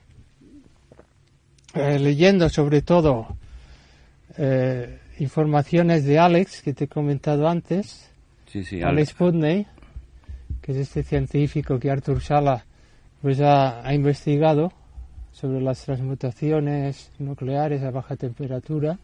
eh, 1.74 1.98
leyendo 2.00 2.50
sobre 2.50 2.82
todo 2.82 3.36
informaciones 5.20 6.06
de 6.06 6.18
Alex, 6.18 6.62
que 6.62 6.74
te 6.74 6.86
he 6.86 6.88
comentado 6.88 7.48
antes, 7.48 8.10
Sí, 8.48 8.64
sí, 8.64 8.82
Alex 8.82 9.14
Putney, 9.14 9.66
que 10.62 10.72
es 10.74 10.78
este 10.78 11.04
científico 11.04 11.80
que 11.80 11.90
Arthur 11.90 12.22
Sala 12.22 12.66
pues 13.22 13.40
ha, 13.42 13.94
investigado 13.94 14.72
sobre 15.32 15.62
las 15.62 15.84
transmutaciones 15.86 17.12
nucleares 17.20 17.84
a 17.84 17.92
baja 17.92 18.16
temperatura, 18.16 18.98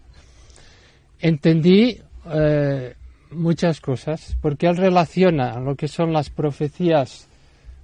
entendí 1.19 1.99
eh, 2.33 2.95
muchas 3.31 3.79
cosas, 3.79 4.35
porque 4.41 4.67
él 4.67 4.77
relaciona 4.77 5.59
lo 5.59 5.75
que 5.75 5.87
son 5.87 6.13
las 6.13 6.29
profecías 6.29 7.27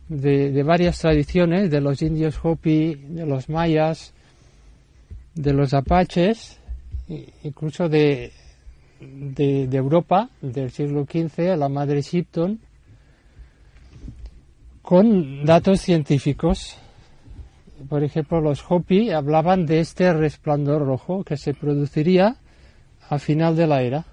de, 0.09 0.51
de 0.51 0.63
varias 0.63 0.99
tradiciones, 0.99 1.69
de 1.69 1.81
los 1.81 2.01
indios 2.01 2.39
Hopi, 2.43 2.95
de 2.95 3.25
los 3.25 3.49
mayas, 3.49 4.13
de 5.35 5.53
los 5.53 5.73
apaches, 5.73 6.59
incluso 7.43 7.89
de, 7.89 8.31
de, 8.99 9.67
de 9.67 9.77
Europa, 9.77 10.29
del 10.41 10.71
siglo 10.71 11.05
XV, 11.05 11.57
la 11.57 11.69
madre 11.69 12.01
Shipton, 12.01 12.59
con 14.83 15.43
datos 15.45 15.81
científicos. 15.81 16.77
Por 17.89 18.03
ejemplo, 18.03 18.39
los 18.41 18.63
Hopi 18.69 19.09
hablaban 19.09 19.65
de 19.65 19.79
este 19.79 20.13
resplandor 20.13 20.85
rojo 20.85 21.23
que 21.23 21.37
se 21.37 21.53
produciría 21.55 22.35
a 23.09 23.17
final 23.17 23.55
de 23.55 23.67
la 23.67 23.81
era. 23.81 24.05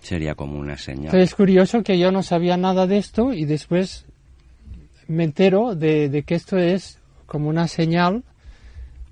sería 0.00 0.34
como 0.34 0.58
una 0.58 0.76
señal. 0.78 1.06
Entonces 1.06 1.28
es 1.30 1.34
curioso 1.34 1.82
que 1.82 1.98
yo 1.98 2.10
no 2.10 2.22
sabía 2.22 2.56
nada 2.56 2.86
de 2.86 2.96
esto 2.98 3.32
y 3.32 3.44
después 3.44 4.04
me 5.06 5.24
entero 5.24 5.74
de, 5.76 6.08
de 6.08 6.22
que 6.24 6.34
esto 6.34 6.56
es 6.58 6.98
como 7.26 7.48
una 7.48 7.68
señal 7.68 8.24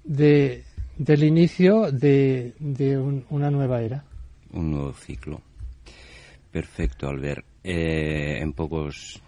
de, 0.04 0.64
del 0.96 1.22
inicio 1.24 1.92
de, 1.92 2.54
de 2.58 2.96
un- 2.98 3.24
una 3.30 3.50
nueva 3.50 3.82
era. 3.82 4.04
un 4.52 4.70
nuevo 4.72 4.92
ciclo. 4.94 5.40
Perfecto, 6.50 7.08
Albert. 7.08 7.44
Eh, 7.62 8.38
en 8.40 8.52
pocos 8.52 9.20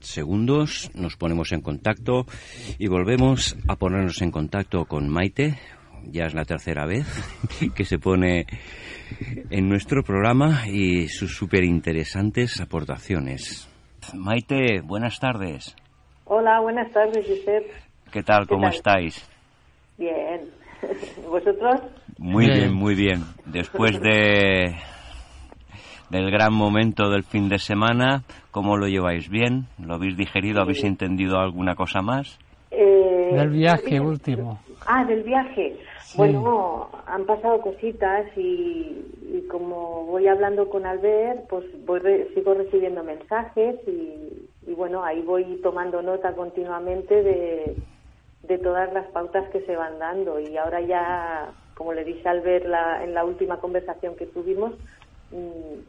segundos 0.00 0.90
nos 0.94 1.16
ponemos 1.16 1.52
en 1.52 1.60
contacto 1.60 2.26
y 2.78 2.88
volvemos 2.88 3.56
a 3.68 3.76
ponernos 3.76 4.20
en 4.22 4.30
contacto 4.30 4.84
con 4.84 5.08
Maite. 5.08 5.58
Ya 6.04 6.24
es 6.26 6.34
la 6.34 6.44
tercera 6.44 6.86
vez 6.86 7.06
que 7.74 7.84
se 7.84 7.98
pone 7.98 8.46
en 9.50 9.68
nuestro 9.68 10.02
programa 10.02 10.68
y 10.68 11.08
sus 11.08 11.36
súper 11.36 11.64
interesantes 11.64 12.60
aportaciones. 12.60 13.68
Maite, 14.14 14.80
buenas 14.82 15.18
tardes. 15.18 15.74
Hola, 16.24 16.60
buenas 16.60 16.90
tardes, 16.92 17.26
Josep. 17.26 17.64
¿Qué 18.12 18.22
tal? 18.22 18.42
¿Qué 18.46 18.54
¿Cómo 18.54 18.68
tal? 18.68 18.74
estáis? 18.74 19.28
Bien. 19.98 20.48
¿Vosotros? 21.28 21.80
Muy 22.18 22.46
Bien. 22.46 22.58
bien, 22.58 22.72
muy 22.74 22.94
bien. 22.94 23.24
Después 23.46 24.00
de 24.00 24.76
del 26.10 26.30
gran 26.30 26.52
momento 26.52 27.10
del 27.10 27.22
fin 27.24 27.48
de 27.48 27.58
semana, 27.58 28.22
¿cómo 28.50 28.76
lo 28.76 28.86
lleváis 28.86 29.28
bien? 29.28 29.66
¿Lo 29.84 29.94
habéis 29.94 30.16
digerido? 30.16 30.60
¿Habéis 30.62 30.84
entendido 30.84 31.38
alguna 31.38 31.74
cosa 31.74 32.00
más? 32.00 32.38
Eh, 32.70 33.30
Del 33.34 33.50
viaje 33.50 34.00
último. 34.00 34.58
Ah, 34.86 35.04
del 35.04 35.22
viaje. 35.22 35.78
Bueno, 36.16 36.88
han 37.06 37.26
pasado 37.26 37.60
cositas 37.60 38.26
y, 38.36 39.04
y 39.34 39.46
como 39.50 40.04
voy 40.06 40.26
hablando 40.26 40.68
con 40.70 40.86
Albert, 40.86 41.46
pues 41.48 41.64
voy 41.84 41.98
re- 42.00 42.28
sigo 42.34 42.54
recibiendo 42.54 43.04
mensajes 43.04 43.76
y, 43.86 44.48
y 44.66 44.74
bueno, 44.74 45.04
ahí 45.04 45.20
voy 45.20 45.60
tomando 45.62 46.00
nota 46.00 46.32
continuamente 46.34 47.22
de, 47.22 47.76
de 48.44 48.58
todas 48.58 48.90
las 48.94 49.06
pautas 49.08 49.46
que 49.50 49.60
se 49.66 49.76
van 49.76 49.98
dando 49.98 50.40
y 50.40 50.56
ahora 50.56 50.80
ya, 50.80 51.50
como 51.74 51.92
le 51.92 52.04
dije 52.04 52.26
a 52.26 52.32
Albert 52.32 52.66
la- 52.66 53.04
en 53.04 53.12
la 53.12 53.24
última 53.26 53.58
conversación 53.58 54.16
que 54.16 54.26
tuvimos, 54.26 54.72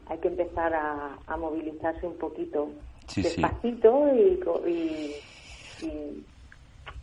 hay 0.08 0.18
que 0.18 0.28
empezar 0.28 0.74
a, 0.74 1.16
a 1.26 1.36
movilizarse 1.36 2.06
un 2.06 2.16
poquito 2.18 2.70
Sí, 3.06 3.22
sí. 3.22 3.40
despacito 3.42 4.06
y, 4.14 4.40
y- 4.70 5.14
y 5.86 6.24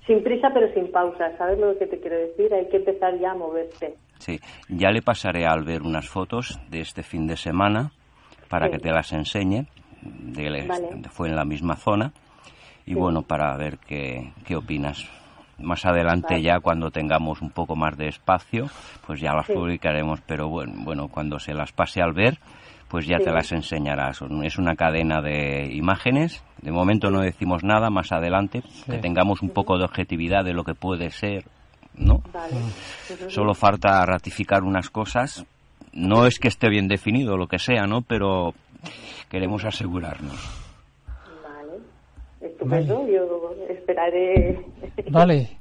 sin 0.06 0.24
prisa 0.24 0.50
pero 0.54 0.74
sin 0.74 0.92
pausa, 0.92 1.36
¿sabes 1.38 1.60
lo 1.60 1.78
que 1.78 1.88
te 1.88 2.00
quiero 2.00 2.16
decir? 2.18 2.54
Hay 2.54 2.70
que 2.70 2.78
empezar 2.78 3.18
ya 3.20 3.32
a 3.32 3.36
moverse. 3.36 3.96
Sí, 4.20 4.40
ya 4.70 4.92
le 4.92 5.02
pasaré 5.02 5.46
a 5.46 5.52
Albert 5.52 5.84
unas 5.86 6.08
fotos 6.08 6.60
de 6.70 6.82
este 6.82 7.04
fin 7.04 7.28
de 7.28 7.36
semana 7.38 7.92
para 8.50 8.68
Sí. 8.68 8.72
que 8.74 8.80
te 8.80 8.92
las 8.92 9.12
enseñe. 9.14 9.66
De, 10.02 10.66
Vale. 10.68 10.90
Fue 11.10 11.28
en 11.28 11.36
la 11.36 11.44
misma 11.44 11.76
zona. 11.76 12.14
Y 12.86 12.94
bueno, 12.94 13.24
para 13.24 13.58
ver 13.58 13.80
qué, 13.80 14.32
qué 14.46 14.56
opinas. 14.56 15.04
Más 15.60 15.86
adelante 15.86 16.36
Vale. 16.36 16.44
ya 16.44 16.60
cuando 16.60 16.92
tengamos 16.92 17.42
un 17.42 17.50
poco 17.50 17.76
más 17.76 17.98
de 17.98 18.08
espacio, 18.10 18.68
pues 19.06 19.20
ya 19.20 19.34
las 19.34 19.48
Sí. 19.48 19.54
publicaremos. 19.54 20.22
Pero 20.28 20.50
bueno, 20.50 20.74
bueno, 20.78 21.08
cuando 21.08 21.40
se 21.40 21.54
las 21.54 21.72
pase 21.72 22.02
al 22.02 22.14
ver, 22.14 22.38
pues 22.88 23.06
ya 23.08 23.18
te 23.18 23.32
las 23.32 23.52
enseñarás. 23.52 24.22
Es 24.44 24.58
una 24.58 24.76
cadena 24.76 25.22
de 25.22 25.70
imágenes. 25.74 26.44
De 26.62 26.72
momento 26.72 27.10
no 27.10 27.22
decimos 27.22 27.64
nada, 27.64 27.90
más 27.90 28.12
adelante, 28.12 28.62
que 28.86 28.98
tengamos 29.00 29.42
un 29.42 29.50
poco 29.50 29.78
de 29.78 29.84
objetividad 29.86 30.44
de 30.46 30.54
lo 30.54 30.64
que 30.64 30.74
puede 30.76 31.10
ser, 31.12 31.46
¿no? 31.96 32.22
Solo 33.30 33.54
falta 33.54 34.06
ratificar 34.06 34.64
unas 34.64 34.90
cosas. 34.90 35.46
No 35.94 36.26
es 36.28 36.40
que 36.40 36.48
esté 36.48 36.70
bien 36.70 36.88
definido 36.88 37.36
lo 37.38 37.48
que 37.48 37.60
sea, 37.60 37.88
¿no? 37.88 38.02
Pero 38.04 38.54
queremos 39.30 39.66
asegurarnos. 39.66 40.67
Vale. 42.62 42.86
Yo 42.88 43.54
esperaré. 43.70 44.60
Vale. 45.12 45.58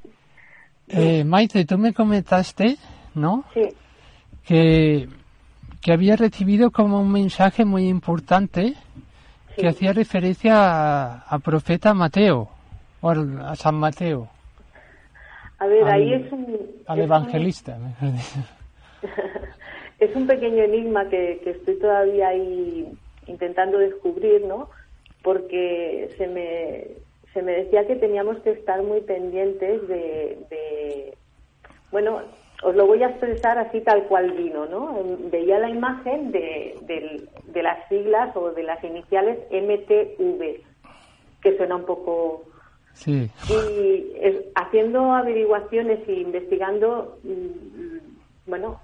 Eh, 0.88 1.24
Maite, 1.24 1.64
tú 1.64 1.78
me 1.78 1.92
comentaste, 1.92 2.76
¿no? 3.14 3.44
Sí. 3.54 3.68
Que, 4.46 5.08
que 5.82 5.92
había 5.92 6.16
recibido 6.16 6.70
como 6.70 7.00
un 7.00 7.10
mensaje 7.10 7.64
muy 7.64 7.88
importante 7.88 8.74
que 9.56 9.68
hacía 9.68 9.92
referencia 9.92 10.54
a, 10.56 11.18
a 11.28 11.38
profeta 11.38 11.94
Mateo, 11.94 12.48
o 13.00 13.08
al- 13.10 13.40
a 13.40 13.56
San 13.56 13.74
Mateo, 13.76 14.28
A 15.58 15.66
ver, 15.66 15.84
ahí 15.88 16.12
es 16.12 16.30
un... 16.30 16.44
al 16.86 16.98
es 16.98 17.04
un- 17.04 17.10
evangelista. 17.10 17.78
dicho. 18.02 18.46
es 19.98 20.14
un 20.14 20.26
pequeño 20.26 20.62
enigma 20.62 21.08
que, 21.08 21.40
que 21.42 21.50
estoy 21.50 21.78
todavía 21.78 22.28
ahí 22.28 22.86
intentando 23.26 23.78
descubrir, 23.78 24.44
¿no? 24.46 24.68
Porque 25.26 26.14
se 26.18 26.28
me, 26.28 26.86
se 27.34 27.42
me 27.42 27.50
decía 27.50 27.84
que 27.88 27.96
teníamos 27.96 28.38
que 28.42 28.50
estar 28.50 28.80
muy 28.84 29.00
pendientes 29.00 29.88
de, 29.88 30.38
de- 30.48 31.14
Bueno, 31.90 32.22
os 32.62 32.76
lo 32.76 32.86
voy 32.86 33.02
a 33.02 33.08
expresar 33.08 33.58
así 33.58 33.80
tal 33.80 34.04
cual 34.04 34.30
vino, 34.30 34.66
¿no? 34.66 34.96
Em, 35.00 35.28
Veía 35.32 35.58
la 35.58 35.68
imagen 35.68 36.30
de, 36.30 36.78
del- 36.82 37.28
de 37.52 37.62
las 37.64 37.76
siglas 37.88 38.36
o 38.36 38.52
de 38.52 38.62
las 38.62 38.82
iniciales 38.84 39.36
MTV, 39.50 40.60
que 41.42 41.56
suena 41.56 41.74
un 41.74 41.86
poco 41.86 42.44
Sí, 42.94 43.28
y 43.48 44.12
es- 44.20 44.44
haciendo 44.54 45.12
averiguaciones 45.12 46.08
e 46.08 46.12
investigando, 46.20 47.18
mm, 47.24 48.48
bueno, 48.48 48.78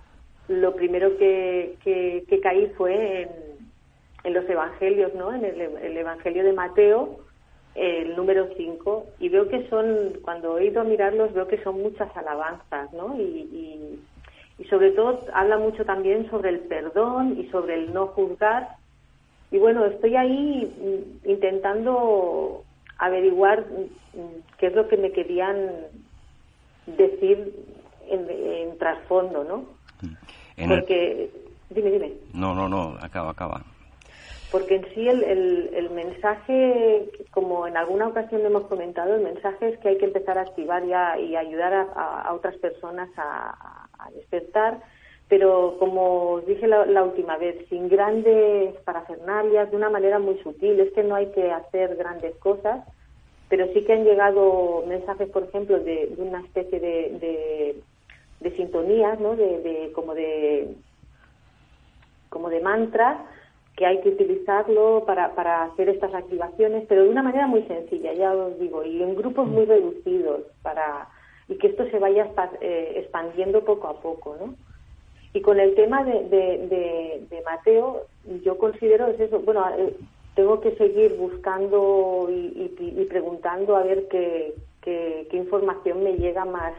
lo 0.49 0.75
primero 0.75 1.17
que, 1.19 1.77
que, 1.85 2.25
que 2.29 2.41
caí 2.41 2.67
fue 2.77 3.23
en, 3.23 3.52
en 4.25 4.35
los 4.35 4.49
evangelios, 4.49 5.15
¿no? 5.15 5.33
En 5.35 5.45
el, 5.45 5.61
el 5.61 5.97
evangelio 5.97 6.45
de 6.45 6.53
Mateo, 6.53 7.19
el 7.75 8.15
número 8.17 8.49
5, 8.57 9.07
y 9.19 9.29
veo 9.29 9.49
que 9.49 9.69
son, 9.69 10.19
cuando 10.23 10.59
he 10.59 10.67
ido 10.67 10.81
a 10.81 10.85
mirarlos, 10.85 11.33
veo 11.33 11.49
que 11.49 11.63
son 11.63 11.81
muchas 11.83 12.15
alabanzas, 12.17 12.93
¿no? 12.93 13.17
Y, 13.19 13.23
y, 13.23 14.05
y 14.59 14.65
sobre 14.67 14.91
todo 14.91 15.25
habla 15.35 15.59
mucho 15.59 15.85
también 15.85 16.29
sobre 16.31 16.51
el 16.51 16.61
perdón 16.61 17.37
y 17.41 17.49
sobre 17.51 17.75
el 17.75 17.93
no 17.95 18.09
juzgar. 18.09 18.69
Y 19.51 19.59
bueno, 19.59 19.85
estoy 19.87 20.17
ahí 20.17 20.67
mm, 21.25 21.29
intentando 21.29 22.65
averiguar 22.99 23.67
mm, 23.67 24.57
qué 24.59 24.67
es 24.69 24.75
lo 24.75 24.87
que 24.89 24.97
me 24.99 25.11
querían 25.13 25.87
decir 26.87 27.53
en, 28.09 28.29
en 28.31 28.79
trasfondo, 28.79 29.45
¿no? 29.45 29.67
En 30.57 30.71
el- 30.71 30.79
Porque, 30.81 31.31
dime, 31.71 31.91
dime, 31.91 32.13
No, 32.35 32.55
no, 32.55 32.69
no, 32.69 32.97
acaba, 33.01 33.31
acaba. 33.31 33.63
Porque 34.53 34.77
en 34.77 34.85
sí 34.95 35.09
el, 35.09 35.25
el, 35.75 35.91
mensaje, 35.91 37.11
como 37.31 37.67
en 37.67 37.79
alguna 37.79 38.09
ocasión 38.09 38.45
hemos 38.45 38.67
comentado, 38.67 39.15
el 39.15 39.23
mensaje 39.23 39.71
es 39.71 39.79
que 39.79 39.89
hay 39.89 39.99
que 39.99 40.05
empezar 40.05 40.37
a 40.37 40.43
activar 40.43 40.85
ya 40.85 41.19
y 41.19 41.35
ayudar 41.35 41.73
a, 41.73 42.31
otras 42.35 42.57
personas 42.59 43.09
a, 43.17 43.89
despertar, 44.15 44.83
pero 45.29 45.77
como 45.79 46.33
os 46.33 46.47
dije 46.47 46.67
la, 46.67 46.85
la 46.85 47.03
última 47.03 47.39
vez, 47.39 47.67
sin 47.69 47.89
grandes 47.89 48.75
parafernalias, 48.85 49.71
de 49.71 49.77
una 49.77 49.89
manera 49.89 50.19
muy 50.19 50.37
sutil, 50.43 50.81
es 50.81 50.93
que 50.93 51.03
no 51.03 51.15
hay 51.15 51.27
que 51.29 51.51
hacer 51.51 51.97
grandes 51.97 52.35
cosas, 52.37 52.85
pero 53.49 53.73
sí 53.73 53.85
que 53.85 53.93
han 53.95 54.05
llegado 54.05 54.85
mensajes, 54.87 55.31
por 55.31 55.45
ejemplo, 55.45 55.79
de, 55.79 56.13
una 56.19 56.41
especie 56.41 56.79
de, 56.79 57.17
de, 57.21 57.77
de 58.41 58.57
sintonías, 58.57 59.19
¿no? 59.19 59.35
De, 59.35 59.93
como 59.95 60.15
de 60.15 60.75
como 62.29 62.49
de 62.49 62.61
mantra 62.61 63.27
que 63.77 63.87
hay 63.87 64.01
que 64.03 64.11
utilizarlo 64.11 65.05
para, 65.07 65.35
para 65.35 65.65
hacer 65.65 65.89
estas 65.89 66.13
activaciones, 66.15 66.85
pero 66.89 67.05
de 67.05 67.09
una 67.09 67.23
manera 67.23 67.47
muy 67.47 67.63
sencilla, 67.65 68.13
ya 68.13 68.33
os 68.35 68.59
digo, 68.59 68.85
y 68.85 69.03
en 69.03 69.15
grupos 69.17 69.47
muy 69.49 69.65
reducidos 69.65 70.43
para 70.63 71.09
y 71.49 71.57
que 71.59 71.69
esto 71.69 71.85
se 71.91 71.99
vaya 71.99 72.31
eh, 72.61 72.93
expandiendo 72.97 73.65
poco 73.65 73.89
a 73.89 74.01
poco, 74.01 74.37
¿no? 74.41 74.55
Y 75.35 75.41
con 75.41 75.59
el 75.59 75.75
tema 75.75 76.05
de, 76.05 76.13
de, 76.29 76.59
de- 76.69 77.27
de 77.31 77.43
Mateo, 77.43 78.07
yo 78.45 78.59
considero 78.59 79.07
es 79.09 79.19
eso, 79.21 79.41
bueno, 79.41 79.65
eh, 79.77 79.97
tengo 80.35 80.61
que 80.61 80.77
seguir 80.77 81.15
buscando 81.17 82.29
y, 82.31 82.75
y- 82.79 83.01
y 83.01 83.05
preguntando 83.07 83.77
a 83.77 83.83
ver 83.83 84.09
qué, 84.09 84.55
qué, 84.83 85.27
qué 85.31 85.37
información 85.39 86.03
me 86.05 86.17
llega 86.19 86.45
más, 86.45 86.75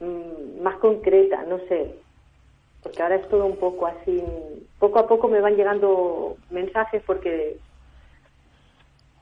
mm, 0.00 0.62
más 0.62 0.76
concreta, 0.78 1.42
no 1.44 1.58
sé, 1.68 1.96
porque 2.82 3.02
ahora 3.02 3.16
es 3.16 3.28
todo 3.28 3.46
un 3.46 3.56
poco 3.56 3.86
así, 3.86 4.22
poco 4.78 4.98
a 4.98 5.06
poco 5.06 5.28
me 5.28 5.40
van 5.40 5.56
llegando 5.56 6.36
mensajes 6.50 7.02
porque 7.06 7.58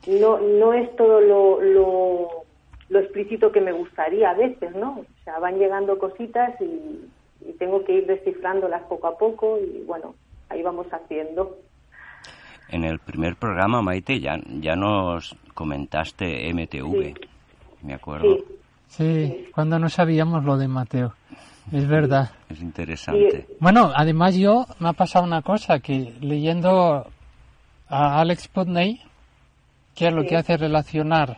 no, 0.06 0.38
no 0.38 0.72
es 0.72 0.94
todo 0.96 1.20
lo, 1.20 1.60
lo, 1.60 2.28
lo 2.88 2.98
explícito 2.98 3.52
que 3.52 3.60
me 3.60 3.72
gustaría 3.72 4.30
a 4.30 4.34
veces, 4.34 4.74
¿no? 4.74 5.00
O 5.00 5.24
sea, 5.24 5.38
van 5.38 5.58
llegando 5.58 5.98
cositas 5.98 6.54
y, 6.60 7.08
y 7.46 7.52
tengo 7.58 7.84
que 7.84 7.94
ir 7.94 8.06
descifrándolas 8.06 8.82
poco 8.84 9.06
a 9.08 9.18
poco 9.18 9.58
y 9.58 9.84
bueno, 9.86 10.14
ahí 10.48 10.62
vamos 10.62 10.86
haciendo. 10.92 11.58
En 12.68 12.84
el 12.84 12.98
primer 12.98 13.36
programa, 13.36 13.82
Maite, 13.82 14.20
ya, 14.20 14.38
ya 14.60 14.76
nos 14.76 15.36
comentaste 15.54 16.52
MTV, 16.52 17.14
me 17.82 17.94
acuerdo. 17.94 18.36
Sí. 18.88 19.26
sí, 19.26 19.50
cuando 19.54 19.78
no 19.78 19.88
sabíamos 19.88 20.44
lo 20.44 20.56
de 20.56 20.68
Mateo. 20.68 21.14
Es 21.72 21.86
verdad. 21.86 22.30
Es 22.48 22.60
interesante. 22.60 23.46
Bueno, 23.60 23.90
además 23.94 24.34
yo 24.36 24.66
me 24.78 24.88
ha 24.88 24.92
pasado 24.92 25.24
una 25.24 25.42
cosa, 25.42 25.80
que 25.80 26.14
leyendo 26.20 27.06
a 27.88 28.20
Alex 28.20 28.48
Putney, 28.48 29.00
que 29.94 30.08
es 30.08 30.14
lo 30.14 30.22
Sí. 30.22 30.28
que 30.28 30.36
hace 30.36 30.56
relacionar 30.56 31.36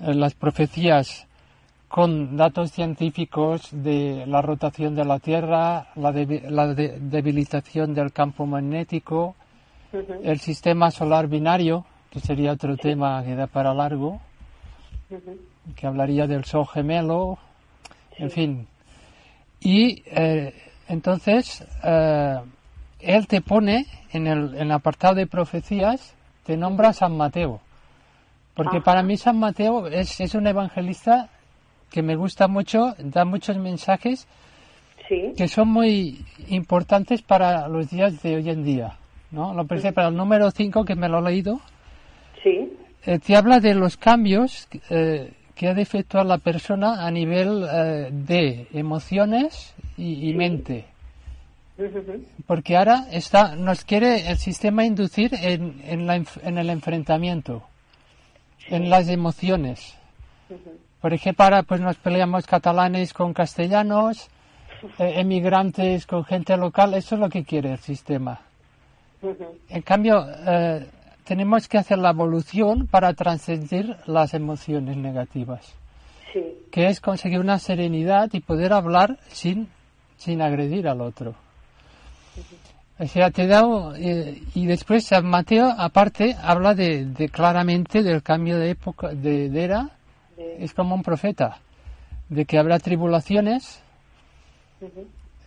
eh, 0.00 0.14
las 0.14 0.34
profecías 0.34 1.26
con 1.88 2.36
datos 2.36 2.72
científicos 2.72 3.68
de 3.70 4.24
la 4.26 4.40
rotación 4.40 4.94
de 4.94 5.04
la 5.04 5.18
Tierra, 5.18 5.88
la, 5.96 6.10
debi- 6.12 6.42
la 6.48 6.68
de- 6.74 6.98
debilitación 6.98 7.92
del 7.94 8.12
campo 8.12 8.46
magnético, 8.46 9.34
el 10.24 10.40
sistema 10.40 10.90
solar 10.90 11.28
binario, 11.28 11.84
que 12.10 12.20
sería 12.20 12.52
otro 12.52 12.76
tema 12.78 13.22
que 13.22 13.34
da 13.36 13.46
para 13.46 13.74
largo, 13.74 14.20
que 15.76 15.86
hablaría 15.86 16.26
del 16.26 16.44
Sol 16.44 16.66
gemelo, 16.66 17.36
en 18.16 18.30
fin. 18.30 18.66
Y 19.64 20.02
eh, 20.06 20.52
entonces 20.88 21.64
eh, 21.84 22.40
él 23.00 23.26
te 23.26 23.40
pone 23.40 23.86
en 24.12 24.26
el, 24.26 24.54
en 24.54 24.62
el 24.62 24.72
apartado 24.72 25.14
de 25.14 25.26
profecías, 25.26 26.14
te 26.44 26.56
nombra 26.56 26.92
San 26.92 27.16
Mateo. 27.16 27.60
Porque 28.54 28.78
Ajá. 28.78 28.84
para 28.84 29.02
mí 29.02 29.16
San 29.16 29.38
Mateo 29.38 29.86
es, 29.86 30.20
es 30.20 30.34
un 30.34 30.46
evangelista 30.46 31.30
que 31.90 32.02
me 32.02 32.16
gusta 32.16 32.48
mucho, 32.48 32.94
da 32.98 33.24
muchos 33.24 33.56
mensajes 33.56 34.26
Sí, 35.08 35.32
que 35.36 35.48
son 35.48 35.68
muy 35.68 36.24
importantes 36.48 37.22
para 37.22 37.66
los 37.68 37.90
días 37.90 38.22
de 38.22 38.36
hoy 38.36 38.48
en 38.48 38.64
día. 38.64 38.96
¿no? 39.32 39.52
Lo 39.52 39.66
pensé 39.66 39.92
para 39.92 40.08
el 40.08 40.16
número 40.16 40.50
5 40.50 40.84
que 40.84 40.94
me 40.94 41.08
lo 41.08 41.18
he 41.18 41.30
leído, 41.30 41.60
sí, 42.42 42.70
eh, 43.04 43.18
te 43.18 43.36
habla 43.36 43.58
de 43.58 43.74
los 43.74 43.96
cambios 43.96 44.68
eh, 44.90 45.32
que 45.62 45.68
ha 45.68 45.74
de 45.74 45.82
efectuar 45.82 46.26
la 46.26 46.38
persona 46.38 47.06
a 47.06 47.10
nivel 47.12 47.64
eh, 47.70 48.08
de 48.10 48.66
emociones 48.72 49.72
y, 49.96 50.28
y 50.28 50.34
mente. 50.34 50.86
Porque 52.48 52.76
ahora 52.76 53.06
está, 53.12 53.54
nos 53.54 53.84
quiere 53.84 54.28
el 54.28 54.38
sistema 54.38 54.84
inducir 54.84 55.30
en, 55.40 55.80
en, 55.84 56.08
la 56.08 56.16
en 56.16 56.58
el 56.58 56.68
enfrentamiento, 56.68 57.62
en 58.66 58.90
las 58.90 59.08
emociones. 59.08 59.96
Por 61.00 61.14
ejemplo, 61.14 61.44
ahora 61.44 61.62
pues 61.62 61.80
nos 61.80 61.94
peleamos 61.94 62.44
catalanes 62.44 63.12
con 63.12 63.32
castellanos, 63.32 64.30
eh, 64.98 65.12
emigrantes 65.14 66.06
con 66.06 66.24
gente 66.24 66.56
local, 66.56 66.94
eso 66.94 67.14
es 67.14 67.20
lo 67.20 67.28
que 67.28 67.44
quiere 67.44 67.70
el 67.70 67.78
sistema. 67.78 68.40
En 69.68 69.82
cambio, 69.82 70.26
eh, 70.44 70.88
tenemos 71.24 71.68
que 71.68 71.78
hacer 71.78 71.98
la 71.98 72.10
evolución 72.10 72.86
para 72.86 73.14
trascender 73.14 73.98
las 74.06 74.34
emociones 74.34 74.96
negativas, 74.96 75.74
sí, 76.32 76.42
que 76.70 76.88
es 76.88 77.00
conseguir 77.00 77.40
una 77.40 77.58
serenidad 77.58 78.30
y 78.32 78.40
poder 78.40 78.72
hablar 78.72 79.18
sin, 79.28 79.68
sin 80.16 80.42
agredir 80.42 80.88
al 80.88 81.00
otro. 81.00 81.34
O 82.98 83.06
sea, 83.06 83.30
te 83.30 83.46
da, 83.46 83.64
eh, 83.96 84.42
y 84.54 84.66
después 84.66 85.06
San 85.06 85.26
Mateo, 85.26 85.74
aparte, 85.76 86.36
habla 86.40 86.74
de, 86.74 87.06
de 87.06 87.28
claramente 87.28 88.02
del 88.02 88.22
cambio 88.22 88.58
de 88.58 88.70
época, 88.70 89.08
de, 89.08 89.48
de 89.48 89.64
era, 89.64 89.90
es 90.36 90.72
como 90.74 90.94
un 90.94 91.02
profeta, 91.02 91.58
de 92.28 92.44
que 92.44 92.58
habrá 92.58 92.78
tribulaciones. 92.78 93.82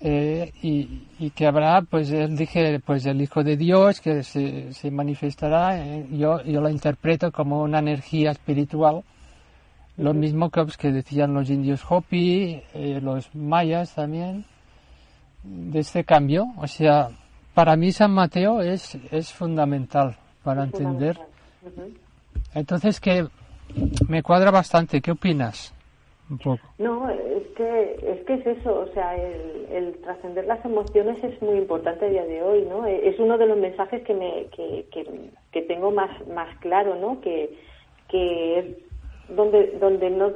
Eh, 0.02 0.52
y, 0.62 1.08
y 1.20 1.30
que 1.32 1.48
habrá, 1.48 1.82
pues 1.82 2.12
él 2.12 2.36
dije, 2.36 2.80
pues 2.80 3.06
el 3.06 3.22
Hijo 3.22 3.44
de 3.44 3.58
Dios 3.58 4.02
que 4.02 4.24
se, 4.24 4.74
se 4.74 4.92
manifestará, 4.92 5.78
eh, 5.78 6.06
yo, 6.12 6.44
yo 6.44 6.62
lo 6.62 6.70
interpreto 6.70 7.32
como 7.32 7.62
una 7.62 7.80
energía 7.80 8.32
espiritual, 8.32 9.04
lo 9.98 10.14
mismo 10.14 10.50
que, 10.50 10.64
pues, 10.64 10.78
que 10.78 10.92
decían 10.92 11.34
los 11.34 11.50
indios 11.50 11.84
Hopi, 11.88 12.62
eh, 12.74 13.00
los 13.02 13.34
mayas 13.34 13.96
también, 13.96 14.46
de 15.44 15.80
este 15.80 16.04
cambio. 16.04 16.48
O 16.58 16.68
sea, 16.68 17.10
para 17.54 17.76
mí 17.76 17.92
San 17.92 18.12
Mateo 18.12 18.62
es, 18.62 18.98
es 19.12 19.32
fundamental 19.32 20.18
para 20.44 20.64
entender. 20.64 21.18
Entonces, 22.54 23.00
que 23.00 23.28
me 24.08 24.22
cuadra 24.22 24.52
bastante. 24.52 25.02
¿Qué 25.02 25.12
opinas? 25.12 25.75
Un 26.30 26.38
poco. 26.40 26.60
No, 26.80 27.08
es 27.10 27.44
que, 27.56 28.00
es 28.02 28.26
que 28.26 28.34
es 28.34 28.48
eso, 28.58 28.80
o 28.82 28.88
sea, 28.94 29.16
el, 29.16 29.68
el 29.72 29.94
trascender 30.02 30.46
las 30.46 30.64
emociones 30.66 31.24
es 31.24 31.40
muy 31.42 31.58
importante 31.58 32.06
a 32.06 32.10
día 32.10 32.26
de 32.26 32.42
hoy, 32.42 32.66
¿no? 32.66 32.86
Es 32.88 33.20
uno 33.20 33.38
de 33.38 33.46
los 33.46 33.58
mensajes 33.58 34.02
que 34.04 34.14
me 34.14 34.48
que, 34.56 34.86
que, 34.92 35.06
que 35.52 35.62
tengo 35.64 35.92
más 35.92 36.10
más 36.28 36.50
claro, 36.60 36.96
¿no? 36.96 37.22
Que, 37.22 37.50
que 38.10 38.60
es 38.60 38.66
donde 39.30 39.78
donde 39.80 40.10
no 40.10 40.32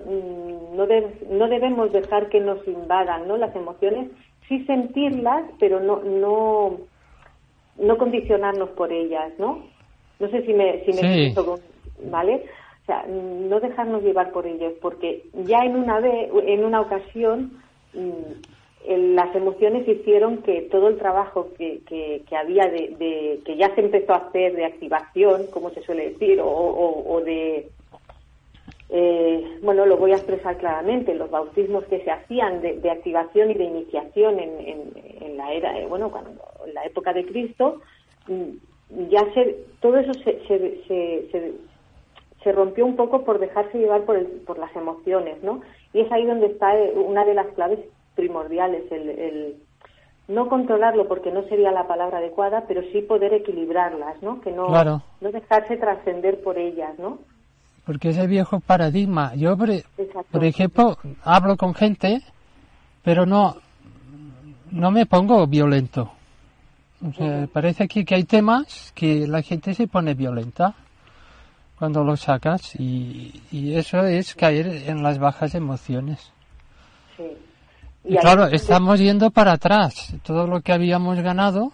no, 0.76 0.86
de- 0.88 1.28
no 1.30 1.48
debemos 1.48 1.92
dejar 1.92 2.30
que 2.30 2.40
nos 2.40 2.66
invadan, 2.68 3.28
¿no? 3.28 3.38
Las 3.38 3.56
emociones, 3.56 4.12
sí 4.48 4.64
sentirlas, 4.66 5.44
pero 5.60 5.80
no 5.80 6.02
no 6.04 6.78
no 7.78 7.98
condicionarnos 7.98 8.70
por 8.72 8.92
ellas, 8.92 9.32
¿no? 9.40 9.64
No 10.20 10.30
sé 10.30 10.46
si 10.46 10.54
me 10.54 10.84
si 10.86 10.94
me 10.94 11.02
Sí. 11.34 11.36
¿vale? 12.12 12.46
Sea, 12.90 13.06
no 13.08 13.60
dejarnos 13.60 14.02
llevar 14.02 14.32
por 14.32 14.48
ellos, 14.48 14.74
porque 14.82 15.30
ya 15.46 15.60
en 15.64 15.76
una 15.76 16.00
vez, 16.00 16.32
en 16.44 16.66
una 16.66 16.82
ocasión, 16.82 17.62
mm, 17.94 19.14
las 19.16 19.36
emociones 19.36 19.88
hicieron 19.88 20.42
que 20.42 20.64
todo 20.72 20.88
el 20.88 20.98
trabajo 20.98 21.54
que, 21.56 21.84
que, 21.86 22.24
que 22.28 22.36
había 22.36 22.64
de, 22.66 22.96
de- 22.98 23.42
que 23.46 23.58
ya 23.58 23.76
se 23.76 23.82
empezó 23.82 24.14
a 24.14 24.26
hacer 24.30 24.56
de 24.56 24.66
activación, 24.66 25.46
como 25.52 25.70
se 25.70 25.84
suele 25.84 26.10
decir, 26.14 26.40
o, 26.44 27.22
de 27.24 27.70
eh, 28.90 29.60
bueno, 29.62 29.86
lo 29.86 29.98
voy 29.98 30.14
a 30.14 30.16
expresar 30.16 30.58
claramente, 30.58 31.14
los 31.14 31.30
bautismos 31.30 31.84
que 31.86 32.04
se 32.04 32.10
hacían 32.10 32.60
de, 32.62 32.80
de 32.80 32.90
activación 32.90 33.52
y 33.52 33.54
de 33.54 33.66
iniciación 33.66 34.40
en, 34.40 34.60
en- 34.68 35.38
la 35.38 35.54
era, 35.54 35.78
eh, 35.80 35.86
bueno, 35.86 36.10
cuando 36.10 36.32
en 36.66 36.74
la 36.74 36.84
época 36.86 37.14
de 37.14 37.26
Cristo, 37.26 37.82
mm, 38.26 38.50
ya 39.10 39.32
se, 39.36 39.58
todo 39.80 39.98
eso 39.98 40.16
se, 40.24 40.40
se, 40.48 40.84
se, 40.88 41.30
se- 41.32 41.69
se 42.44 42.52
rompió 42.52 42.86
un 42.86 42.96
poco 42.96 43.24
por 43.26 43.40
dejarse 43.40 43.78
llevar 43.78 44.04
por, 44.04 44.16
el- 44.16 44.28
por 44.46 44.58
las 44.58 44.74
emociones, 44.76 45.42
¿no? 45.44 45.62
Y 45.94 46.02
es 46.02 46.12
ahí 46.12 46.26
donde 46.26 46.48
está 46.48 46.78
eh, 46.78 46.94
una 46.96 47.26
de 47.26 47.34
las 47.34 47.48
claves 47.48 47.80
primordiales, 48.16 48.84
el, 48.92 49.10
el 49.10 49.56
no 50.28 50.48
controlarlo 50.48 51.08
porque 51.08 51.32
no 51.32 51.44
sería 51.50 51.72
la 51.72 51.88
palabra 51.88 52.20
adecuada, 52.20 52.66
pero 52.68 52.82
sí 52.92 53.02
poder 53.02 53.34
equilibrarlas, 53.34 54.22
¿no? 54.22 54.42
Que 54.42 54.52
no, 54.52 54.68
Claro. 54.68 55.02
no 55.22 55.32
dejarse 55.32 55.78
trascender 55.78 56.42
por 56.44 56.58
ellas, 56.58 56.98
¿no? 57.00 57.20
Porque 57.86 58.10
ese 58.10 58.28
viejo 58.28 58.60
paradigma, 58.60 59.34
yo 59.36 59.58
por, 59.58 59.70
por 60.32 60.44
ejemplo 60.46 60.98
hablo 61.24 61.58
con 61.58 61.74
gente, 61.74 62.22
pero 63.04 63.26
no, 63.26 63.56
no 64.72 64.92
me 64.92 65.06
pongo 65.08 65.48
violento. 65.48 66.12
O 67.08 67.12
sea, 67.14 67.48
parece 67.52 67.86
aquí 67.86 68.06
que 68.06 68.14
hay 68.16 68.26
temas 68.26 68.92
que 68.94 69.26
la 69.28 69.42
gente 69.42 69.74
se 69.74 69.88
pone 69.88 70.14
violenta 70.14 70.76
cuando 71.80 72.04
los 72.04 72.20
sacas 72.22 72.76
y, 72.76 73.42
y 73.52 73.76
eso 73.76 74.06
es 74.06 74.36
caer 74.36 74.68
en 74.68 75.02
las 75.02 75.18
bajas 75.18 75.56
emociones. 75.56 76.32
Sí. 77.16 77.24
Y, 78.04 78.18
claro, 78.18 78.48
estamos 78.48 79.00
yendo 79.00 79.32
para 79.32 79.54
atrás. 79.54 80.14
Todo 80.24 80.46
lo 80.46 80.62
que 80.62 80.74
habíamos 80.74 81.20
ganado, 81.22 81.72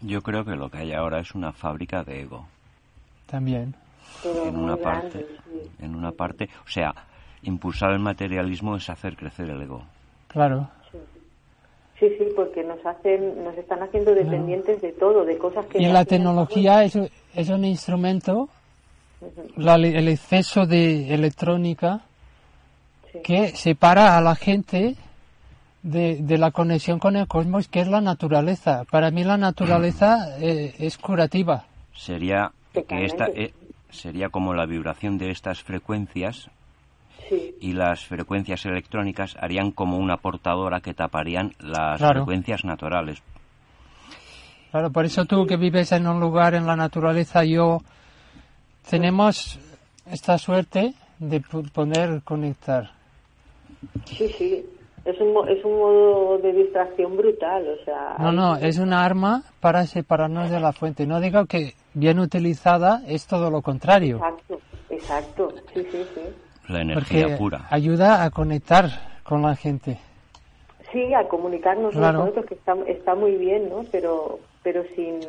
Yo 0.00 0.22
creo 0.22 0.44
que 0.44 0.56
lo 0.56 0.70
que 0.70 0.78
hay 0.78 0.92
ahora 0.92 1.20
es 1.20 1.34
una 1.34 1.52
fábrica 1.52 2.04
de 2.04 2.22
ego. 2.22 2.46
también. 3.26 3.74
Pero 4.22 4.46
En 4.46 4.56
una 4.56 4.76
parte, 4.76 5.26
en 5.80 5.94
una 5.94 6.12
parte, 6.12 6.48
o 6.66 6.68
sea, 6.68 6.94
impulsar 7.42 7.92
el 7.92 7.98
materialismo 8.00 8.76
es 8.76 8.88
hacer 8.90 9.16
crecer 9.16 9.48
el 9.50 9.62
ego. 9.62 9.84
Claro. 10.28 10.68
Sí, 11.98 12.06
sí, 12.18 12.26
porque 12.36 12.62
nos 12.62 12.84
hacen, 12.86 13.42
nos 13.42 13.56
están 13.58 13.82
haciendo 13.82 14.14
dependientes 14.14 14.80
de 14.80 14.92
todo, 14.92 15.24
de 15.24 15.36
cosas 15.36 15.66
que... 15.66 15.82
Y 15.82 15.86
la 15.86 16.04
tecnología 16.04 16.84
es, 16.84 16.96
es 17.34 17.48
un 17.48 17.64
instrumento, 17.64 18.48
la- 19.56 19.74
el 19.74 20.08
exceso 20.08 20.66
de 20.66 21.12
electrónica 21.12 22.02
Sí. 23.12 23.20
que 23.24 23.48
separa 23.48 24.18
a 24.18 24.20
la 24.20 24.34
gente 24.36 24.94
de, 25.82 26.16
de 26.20 26.36
la 26.38 26.50
conexión 26.50 26.98
con 26.98 27.16
el 27.16 27.26
cosmos, 27.26 27.66
que 27.66 27.80
es 27.80 27.88
la 27.88 28.02
naturaleza. 28.02 28.84
Para 28.90 29.10
mí 29.10 29.24
la 29.24 29.38
naturaleza 29.38 30.36
eh, 30.40 30.74
es 30.78 30.98
curativa. 30.98 31.64
Sería 31.96 32.52
que 32.86 33.04
esta 33.06 33.26
eh, 33.34 33.52
sería 33.90 34.28
como 34.28 34.52
la 34.52 34.66
vibración 34.66 35.16
de 35.16 35.30
estas 35.30 35.62
frecuencias 35.62 36.50
Sí, 37.28 37.54
y 37.60 37.72
las 37.72 38.04
frecuencias 38.06 38.64
electrónicas 38.66 39.36
harían 39.40 39.70
como 39.72 39.98
una 39.98 40.16
portadora 40.16 40.80
que 40.80 40.94
taparían 40.94 41.52
las 41.60 41.98
Claro. 41.98 42.20
frecuencias 42.20 42.64
naturales. 42.64 43.22
Claro, 44.70 44.90
por 44.90 45.04
eso 45.04 45.24
tú 45.24 45.46
que 45.46 45.56
vives 45.56 45.92
en 45.92 46.06
un 46.06 46.20
lugar 46.20 46.54
en 46.54 46.66
la 46.66 46.76
naturaleza, 46.76 47.42
yo 47.44 47.78
tenemos 48.88 49.58
esta 50.10 50.38
suerte 50.38 50.94
de 51.18 51.40
poder 51.40 52.22
conectar. 52.22 52.90
sí, 54.06 54.28
sí. 54.38 54.66
Es 55.04 55.18
un, 55.22 55.48
es 55.48 55.64
un 55.64 55.78
modo 55.78 56.38
de 56.38 56.52
distracción 56.52 57.16
brutal, 57.16 57.66
o 57.80 57.84
sea... 57.84 58.16
No, 58.18 58.30
no, 58.30 58.56
es 58.56 58.76
una 58.78 59.02
arma 59.06 59.42
para 59.60 59.86
separarnos 59.86 60.50
de 60.50 60.60
la 60.60 60.72
fuente. 60.74 61.06
No 61.06 61.18
digo 61.20 61.46
que 61.46 61.72
bien 61.94 62.18
utilizada 62.18 63.00
es 63.06 63.26
todo 63.26 63.50
lo 63.50 63.62
contrario, 63.62 64.16
Exacto, 64.16 64.60
exacto, 64.90 65.54
sí, 65.72 65.82
sí, 65.90 65.98
sí. 66.14 66.20
La 66.68 66.82
energía 66.82 67.22
porque 67.24 67.36
pura. 67.36 67.66
ayuda 67.70 68.24
a 68.24 68.30
conectar 68.30 68.86
con 69.24 69.42
la 69.42 69.56
gente. 69.56 69.98
Sí, 70.92 71.12
a 71.14 71.28
comunicarnos 71.28 71.92
Claro. 71.94 72.18
nosotros, 72.20 72.46
que 72.46 72.54
está, 72.54 72.76
está 72.86 73.14
muy 73.14 73.36
bien, 73.36 73.68
¿no? 73.68 73.84
Pero, 73.92 74.38
pero 74.62 74.84
sin, 74.96 75.20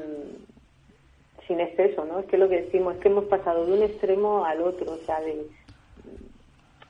sin 1.47 1.59
exceso, 1.59 2.05
¿no? 2.05 2.19
Es 2.19 2.25
que 2.27 2.37
lo 2.37 2.47
que 2.47 2.61
decimos 2.61 2.95
es 2.95 3.01
que 3.01 3.09
hemos 3.09 3.25
pasado 3.25 3.65
de 3.65 3.73
un 3.73 3.83
extremo 3.83 4.45
al 4.45 4.61
otro, 4.61 4.93
o 4.93 4.97
sea, 5.05 5.19
de, 5.21 5.45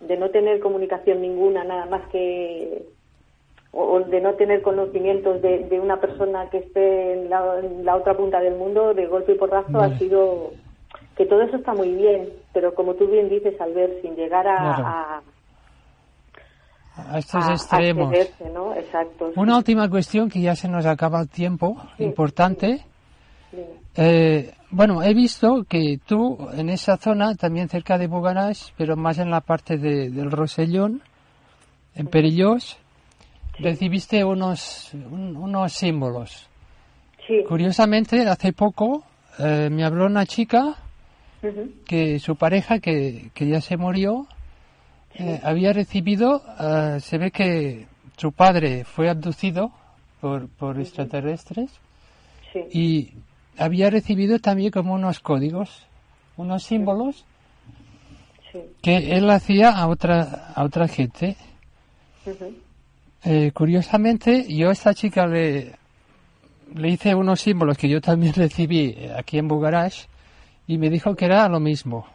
de 0.01 0.17
no 0.17 0.29
tener 0.29 0.59
comunicación 0.59 1.21
ninguna, 1.21 1.63
nada 1.63 1.85
más 1.87 2.07
que 2.09 2.83
o 3.71 3.83
o 3.83 3.99
de 3.99 4.19
no 4.19 4.33
tener 4.33 4.63
conocimientos 4.63 5.41
de, 5.43 5.59
de 5.65 5.79
una 5.79 5.97
persona 6.01 6.49
que 6.49 6.57
esté 6.57 7.13
en 7.13 7.29
la, 7.29 7.59
en 7.59 7.85
la 7.85 7.95
otra 7.97 8.17
punta 8.17 8.39
del 8.39 8.55
mundo 8.55 8.95
de 8.95 9.05
golpe 9.05 9.33
y 9.33 9.35
porrazo 9.35 9.71
Vale. 9.71 9.93
ha 9.93 9.99
sido 9.99 10.51
que 11.15 11.25
todo 11.27 11.41
eso 11.43 11.57
está 11.57 11.73
muy 11.75 11.91
bien 11.93 12.29
pero 12.53 12.73
como 12.73 12.93
tú 12.95 13.07
bien 13.07 13.29
dices 13.29 13.59
al 13.61 13.73
ver 13.73 13.99
sin 14.01 14.15
llegar 14.15 14.47
a, 14.47 14.57
Claro. 14.57 14.85
a, 14.87 15.21
A 17.13 17.17
estos 17.19 17.47
extremos. 17.49 18.13
¿no? 18.53 18.75
Exacto. 18.75 19.31
Una 19.35 19.55
última 19.57 19.89
cuestión 19.89 20.29
que 20.29 20.41
ya 20.41 20.55
se 20.55 20.67
nos 20.67 20.85
acaba 20.85 21.21
el 21.21 21.29
tiempo, 21.29 21.77
Sí, 21.97 22.03
importante. 22.03 22.85
Sí. 23.51 23.57
Eh, 23.95 24.53
bueno, 24.71 25.01
he 25.01 25.13
visto 25.13 25.63
que 25.67 25.99
tú 26.05 26.37
en 26.53 26.69
esa 26.69 26.97
zona, 26.97 27.35
también 27.35 27.69
cerca 27.69 27.97
de 27.97 28.07
Bugaras, 28.07 28.73
pero 28.77 28.95
más 28.97 29.17
en 29.17 29.31
la 29.31 29.41
parte 29.41 29.77
de- 29.77 30.09
del 30.09 30.29
Rosellón, 30.31 31.01
en 31.95 32.07
Perillós, 32.07 32.77
recibiste 33.57 34.23
unos, 34.23 34.93
un- 34.93 35.35
unos 35.37 35.73
símbolos. 35.73 36.47
Sí. 37.27 37.43
Curiosamente, 37.47 38.27
hace 38.27 38.53
poco 38.53 39.03
eh, 39.39 39.69
me 39.71 39.85
habló 39.85 40.05
una 40.05 40.25
chica 40.25 40.75
Que 41.85 42.19
su 42.19 42.35
pareja, 42.35 42.79
que, 42.79 43.29
que 43.33 43.47
ya 43.47 43.61
se 43.61 43.77
murió, 43.77 44.27
eh, 45.15 45.39
había 45.43 45.71
recibido, 45.73 46.43
eh, 46.59 46.99
se 47.01 47.17
ve 47.17 47.31
que 47.31 47.87
su 48.17 48.31
padre 48.31 48.83
fue 48.83 49.09
abducido 49.09 49.71
por, 50.21 50.47
por 50.49 50.79
extraterrestres 50.79 51.71
Sí. 52.51 52.59
y 52.73 53.13
había 53.61 53.89
recibido 53.91 54.39
también 54.39 54.71
como 54.71 54.93
unos 54.95 55.19
códigos, 55.19 55.85
unos 56.35 56.63
símbolos 56.63 57.23
Sí. 58.51 58.59
que 58.81 59.15
él 59.15 59.29
hacía 59.29 59.69
a 59.69 59.87
otra, 59.87 60.51
a 60.55 60.63
otra 60.63 60.87
gente. 60.87 61.35
Eh, 63.23 63.51
curiosamente, 63.53 64.45
yo 64.53 64.69
a 64.69 64.73
esta 64.73 64.93
chica 64.93 65.27
le, 65.27 65.75
le 66.75 66.89
hice 66.89 67.13
unos 67.13 67.41
símbolos 67.41 67.77
que 67.77 67.89
yo 67.89 68.01
también 68.01 68.33
recibí 68.35 68.95
aquí 69.15 69.37
en 69.37 69.47
Bugarash 69.47 70.05
y 70.69 70.77
me 70.77 70.89
dijo 70.91 71.15
que 71.15 71.25
era 71.25 71.49
lo 71.49 71.59
mismo. 71.59 72.05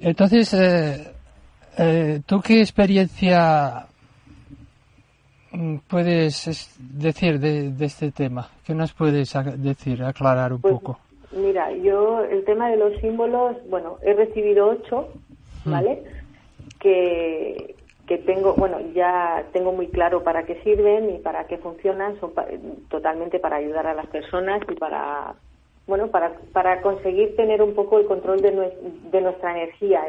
Entonces, 0.00 0.52
eh, 0.52 1.10
eh, 1.78 2.20
¿tú 2.26 2.40
qué 2.42 2.60
experiencia 2.60 3.86
mm, 5.52 5.76
puedes 5.88 6.46
es- 6.48 6.76
decir 6.78 7.40
de, 7.40 7.70
de 7.70 7.84
este 7.86 8.10
tema? 8.12 8.50
¿Qué 8.66 8.74
nos 8.74 8.92
puedes 8.92 9.32
decir, 9.56 10.02
aclarar 10.02 10.52
un 10.52 10.60
Pues, 10.60 10.74
poco? 10.74 10.98
Mira, 11.32 11.72
yo 11.72 12.22
el 12.24 12.44
tema 12.44 12.68
de 12.68 12.76
los 12.76 13.00
símbolos, 13.00 13.56
bueno, 13.70 13.96
he 14.02 14.12
recibido 14.12 14.68
ocho, 14.68 15.08
Hmm. 15.64 15.70
¿vale? 15.72 16.02
Que, 16.78 17.74
que 18.06 18.18
tengo, 18.18 18.52
bueno, 18.54 18.78
ya 18.94 19.44
tengo 19.52 19.72
muy 19.72 19.88
claro 19.88 20.22
para 20.22 20.44
qué 20.44 20.60
sirven 20.62 21.08
y 21.10 21.18
para 21.20 21.46
qué 21.46 21.56
funcionan, 21.58 22.20
son 22.20 22.32
totalmente 22.90 23.38
para 23.40 23.56
ayudar 23.56 23.86
a 23.86 23.94
las 23.94 24.06
personas 24.08 24.60
y 24.70 24.74
para, 24.74 25.34
bueno, 25.86 26.08
para, 26.08 26.32
para 26.52 26.82
conseguir 26.82 27.36
tener 27.36 27.62
un 27.62 27.74
poco 27.74 27.98
el 27.98 28.06
control 28.06 28.40
de, 28.40 28.50
de 29.10 29.20
nuestra 29.20 29.52
energía. 29.52 30.02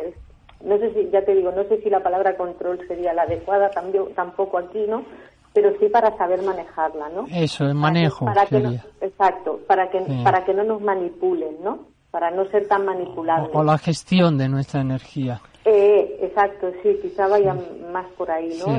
no 0.63 0.78
sé 0.80 0.93
si, 0.93 1.09
ya 1.11 1.23
te 1.23 1.36
digo, 1.36 1.51
no 1.51 1.63
sé 1.65 1.82
si 1.82 1.89
la 1.89 2.01
palabra 2.01 2.36
control 2.36 2.80
sería 2.88 3.13
la 3.13 3.23
adecuada, 3.23 3.69
tampoco 4.15 4.57
aquí, 4.57 4.86
¿no? 4.88 5.05
Pero 5.53 5.73
sí 5.80 5.88
para 5.89 6.15
saber 6.17 6.41
manejarla, 6.41 7.09
¿no? 7.09 7.25
Eso, 7.32 7.65
el 7.65 7.75
manejo. 7.75 8.25
Para 8.25 8.45
que, 8.45 8.80
exacto, 9.01 9.59
para 9.67 9.89
que, 9.89 10.01
para 10.23 10.45
que 10.45 10.53
no 10.53 10.63
nos 10.63 10.82
manipulen, 10.82 11.57
¿no? 11.63 11.88
Para 12.11 12.32
no 12.32 12.45
ser 12.49 12.67
tan 12.67 12.86
manipulables. 12.86 13.49
o 13.53 13.63
la 13.63 13.78
gestión 13.78 14.38
de 14.38 14.49
nuestra 14.49 14.82
energía. 14.82 15.41
Eh, 15.65 16.19
exacto, 16.21 16.71
sí, 16.82 16.97
quizá 17.01 17.28
vaya 17.28 17.55
más 17.91 18.05
por 18.17 18.32
ahí, 18.32 18.57
¿no? 18.65 18.73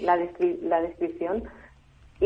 La, 0.00 0.16
la 0.16 0.80
descripción. 0.80 1.42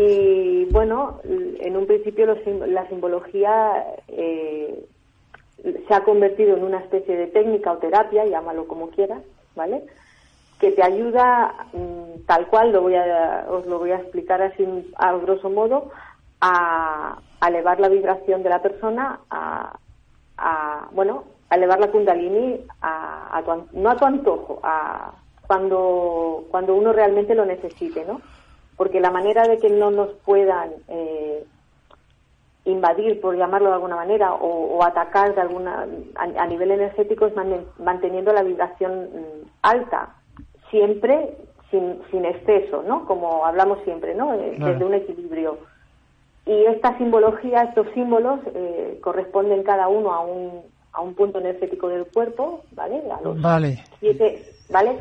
Y 0.01 0.65
bueno, 0.67 1.19
en 1.25 1.77
un 1.77 1.87
principio 1.87 2.25
la 2.27 2.89
simbología 2.89 3.85
eh, 4.07 4.85
se 5.89 5.95
ha 5.95 6.05
convertido 6.05 6.57
en 6.57 6.63
una 6.63 6.79
especie 6.79 7.17
de 7.17 7.27
técnica 7.27 7.73
o 7.73 7.79
terapia, 7.79 8.25
llámalo 8.25 8.69
como 8.69 8.91
quieras, 8.91 9.23
¿vale? 9.57 9.83
Que 10.61 10.71
te 10.71 10.85
ayuda, 10.85 11.53
mm, 11.73 12.27
tal 12.27 12.47
cual, 12.47 12.71
lo 12.71 12.83
voy 12.83 12.95
a, 12.95 13.47
os 13.49 13.67
lo 13.67 13.81
voy 13.81 13.91
a 13.91 13.97
explicar 13.97 14.41
así 14.41 14.65
a 14.95 15.17
grosso 15.17 15.51
modo, 15.51 15.91
a, 16.41 17.19
elevar 17.45 17.81
la 17.81 17.89
vibración 17.89 18.45
de 18.45 18.51
la 18.51 18.63
persona, 18.63 19.19
a, 19.31 19.79
a 20.37 20.89
bueno, 20.93 21.25
a 21.51 21.57
elevar 21.57 21.81
la 21.81 21.91
kundalini 21.91 22.61
a, 22.83 23.43
no 23.73 23.91
a 23.91 23.97
tu 23.97 24.05
antojo, 24.05 24.61
a 24.63 25.13
cuando, 25.49 26.45
cuando 26.53 26.77
uno 26.77 26.93
realmente 26.93 27.35
lo 27.35 27.45
necesite, 27.45 28.05
¿no? 28.05 28.21
Porque 28.79 29.01
la 29.01 29.11
manera 29.11 29.47
de 29.47 29.59
que 29.59 29.69
no 29.69 29.91
nos 29.91 30.09
puedan 30.25 30.71
eh, 30.89 31.45
invadir, 32.65 33.21
por 33.21 33.37
llamarlo 33.37 33.69
de 33.69 33.75
alguna 33.75 33.97
manera, 33.97 34.33
o, 34.35 34.83
atacar 34.83 35.35
de 35.35 35.41
alguna, 35.43 35.87
a, 36.15 36.47
nivel 36.47 36.71
energético 36.71 37.27
es 37.27 37.35
manteniendo 37.79 38.33
la 38.33 38.43
vibración 38.43 39.11
mm, 39.13 39.49
alta, 39.63 40.15
siempre 40.71 41.37
sin, 41.71 41.99
sin 42.11 42.25
exceso, 42.25 42.83
¿no? 42.83 43.05
Como 43.05 43.45
hablamos 43.45 43.79
siempre, 43.85 44.15
¿no? 44.15 44.33
Eh, 44.35 44.57
desde 44.59 44.85
un 44.85 44.95
equilibrio. 44.95 45.59
Y 46.47 46.65
esta 46.65 46.97
simbología, 46.97 47.65
estos 47.65 47.89
símbolos, 47.93 48.41
eh, 48.55 48.99
corresponden 49.03 49.63
cada 49.65 49.89
uno 49.89 50.13
a 50.13 50.21
un, 50.21 50.63
a 50.93 51.03
un 51.03 51.15
punto 51.15 51.41
energético 51.41 51.89
del 51.89 52.07
cuerpo, 52.07 52.63
¿vale? 52.73 53.03
A 53.11 53.21
los 53.21 53.41
vale. 53.43 53.83
Siete, 54.01 54.43
¿vale? 54.71 54.99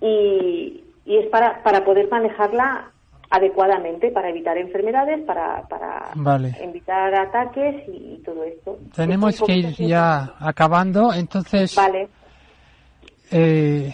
Y, 0.00 0.82
y 1.06 1.16
es 1.18 1.26
para, 1.28 1.62
para 1.62 1.84
poder 1.84 2.10
manejarla 2.10 2.90
adecuadamente, 3.30 4.10
para 4.10 4.28
evitar 4.30 4.56
enfermedades, 4.58 5.24
para, 5.24 5.62
para 5.68 6.10
evitar 6.60 7.14
ataques 7.14 7.84
y, 7.88 8.20
todo 8.24 8.44
esto. 8.44 8.78
Tenemos 8.94 9.40
que 9.42 9.52
ir 9.54 9.74
ya 9.74 10.34
acabando, 10.38 11.12
entonces... 11.12 11.74
Vale. 11.74 12.08
Eh, 13.30 13.92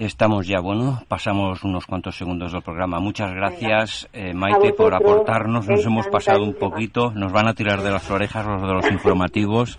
Estamos 0.00 0.46
ya, 0.46 0.60
bueno, 0.60 1.02
pasamos 1.08 1.62
unos 1.62 1.84
cuantos 1.84 2.16
segundos 2.16 2.52
del 2.52 2.62
programa. 2.62 3.00
Muchas 3.00 3.34
gracias, 3.34 4.08
eh, 4.14 4.32
Maite, 4.32 4.72
por 4.72 4.94
aportarnos. 4.94 5.68
Nos 5.68 5.84
hemos 5.84 6.08
pasado 6.08 6.42
un 6.42 6.54
poquito. 6.54 7.10
Nos 7.10 7.30
van 7.32 7.48
a 7.48 7.52
tirar 7.52 7.82
de 7.82 7.90
las 7.90 8.10
orejas 8.10 8.46
los 8.46 8.62
de 8.62 8.68
los 8.68 8.90
informativos. 8.90 9.78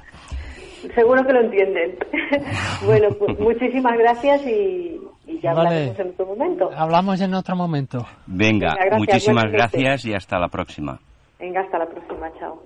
Seguro 0.94 1.26
que 1.26 1.34
lo 1.34 1.42
entienden. 1.42 1.98
bueno, 2.86 3.08
pues 3.18 3.40
muchísimas 3.40 3.98
gracias 3.98 4.46
y, 4.46 5.02
ya 5.40 5.52
hablamos 5.52 6.00
en 6.00 6.08
otro 6.10 6.26
momento. 6.26 6.70
Hablamos 6.76 7.22
en 7.22 7.34
otro 7.34 7.56
momento. 7.56 8.06
Venga, 8.28 8.76
muchísimas 8.98 9.52
gracias 9.52 10.06
y 10.06 10.14
hasta 10.14 10.40
la 10.40 10.48
próxima. 10.48 11.00
Venga, 11.40 11.62
hasta 11.62 11.78
la 11.80 11.86
próxima. 11.86 12.32
Chao. 12.40 12.60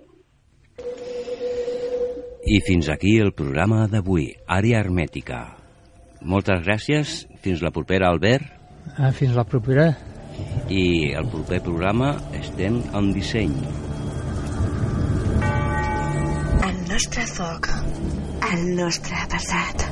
I 2.47 2.59
fins 2.61 2.89
aquí 2.89 3.17
el 3.17 3.33
programa 3.33 3.87
d'avui, 3.89 4.35
Àrea 4.45 4.83
Hermètica. 4.83 5.55
Moltes 6.21 6.61
gràcies. 6.61 7.13
Fins 7.41 7.63
la 7.65 7.71
propera, 7.73 8.11
Albert. 8.13 8.45
Ah, 8.97 9.09
fins 9.11 9.33
la 9.33 9.45
propera. 9.49 9.87
I 10.69 11.15
el 11.17 11.25
proper 11.31 11.61
programa 11.65 12.11
estem 12.37 12.81
en 12.93 13.11
disseny. 13.15 13.55
El 16.69 16.77
nostre 16.91 17.25
foc, 17.33 17.71
el 18.51 18.65
nostre 18.77 19.25
passat. 19.31 19.87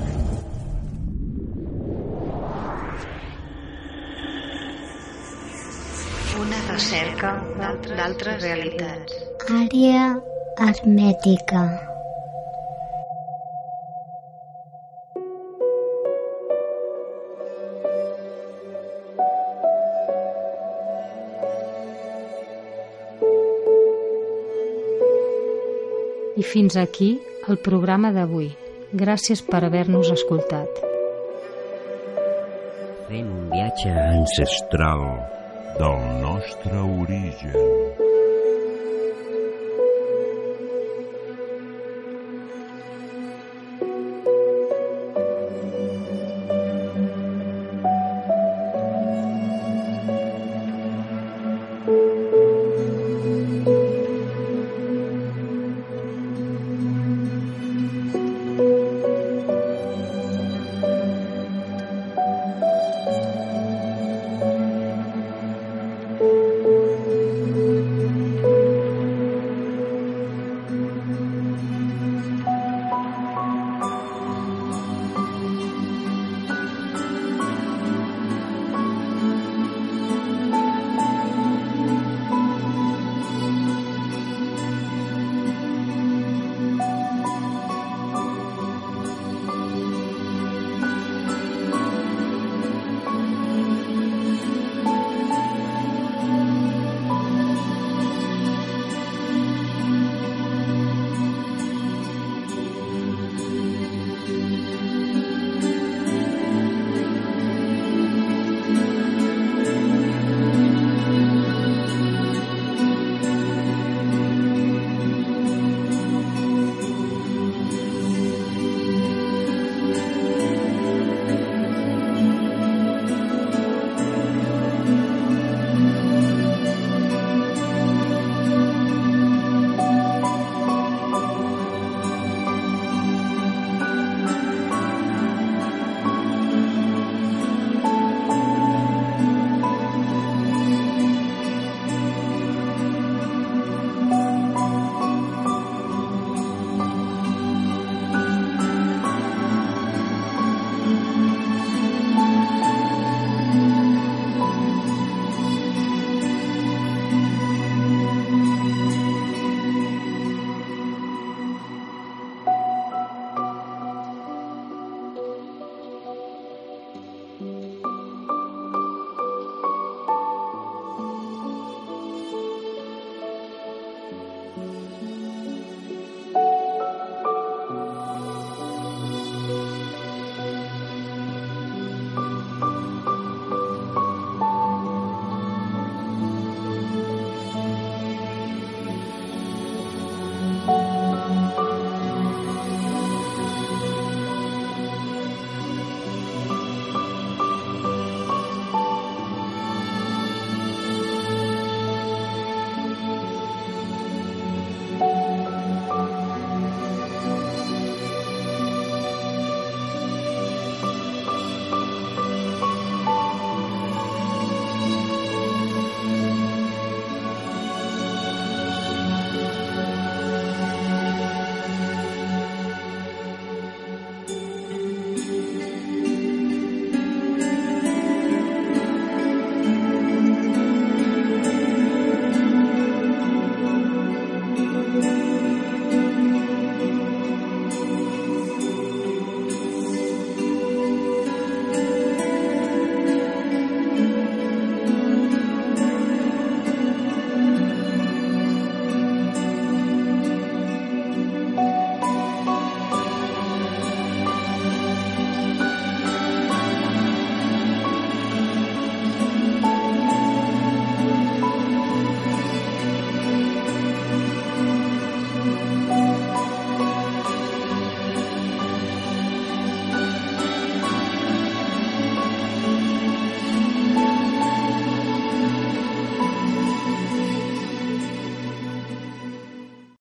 Una 6.41 6.59
recerca 6.65 7.31
d'altres 7.59 8.39
realitats. 8.41 9.17
Àrea 9.53 10.05
hermètica. 10.65 11.61
I 26.33 26.41
fins 26.41 26.79
aquí 26.81 27.11
el 27.45 27.61
programa 27.61 28.09
d'avui. 28.15 28.49
Gràcies 29.03 29.45
per 29.45 29.61
haver-nos 29.69 30.09
escoltat. 30.17 30.81
Fent 33.05 33.29
un 33.29 33.47
viatge 33.53 33.93
ancestral 33.93 35.07
del 35.77 36.21
nostre 36.21 36.77
origen. 36.77 38.02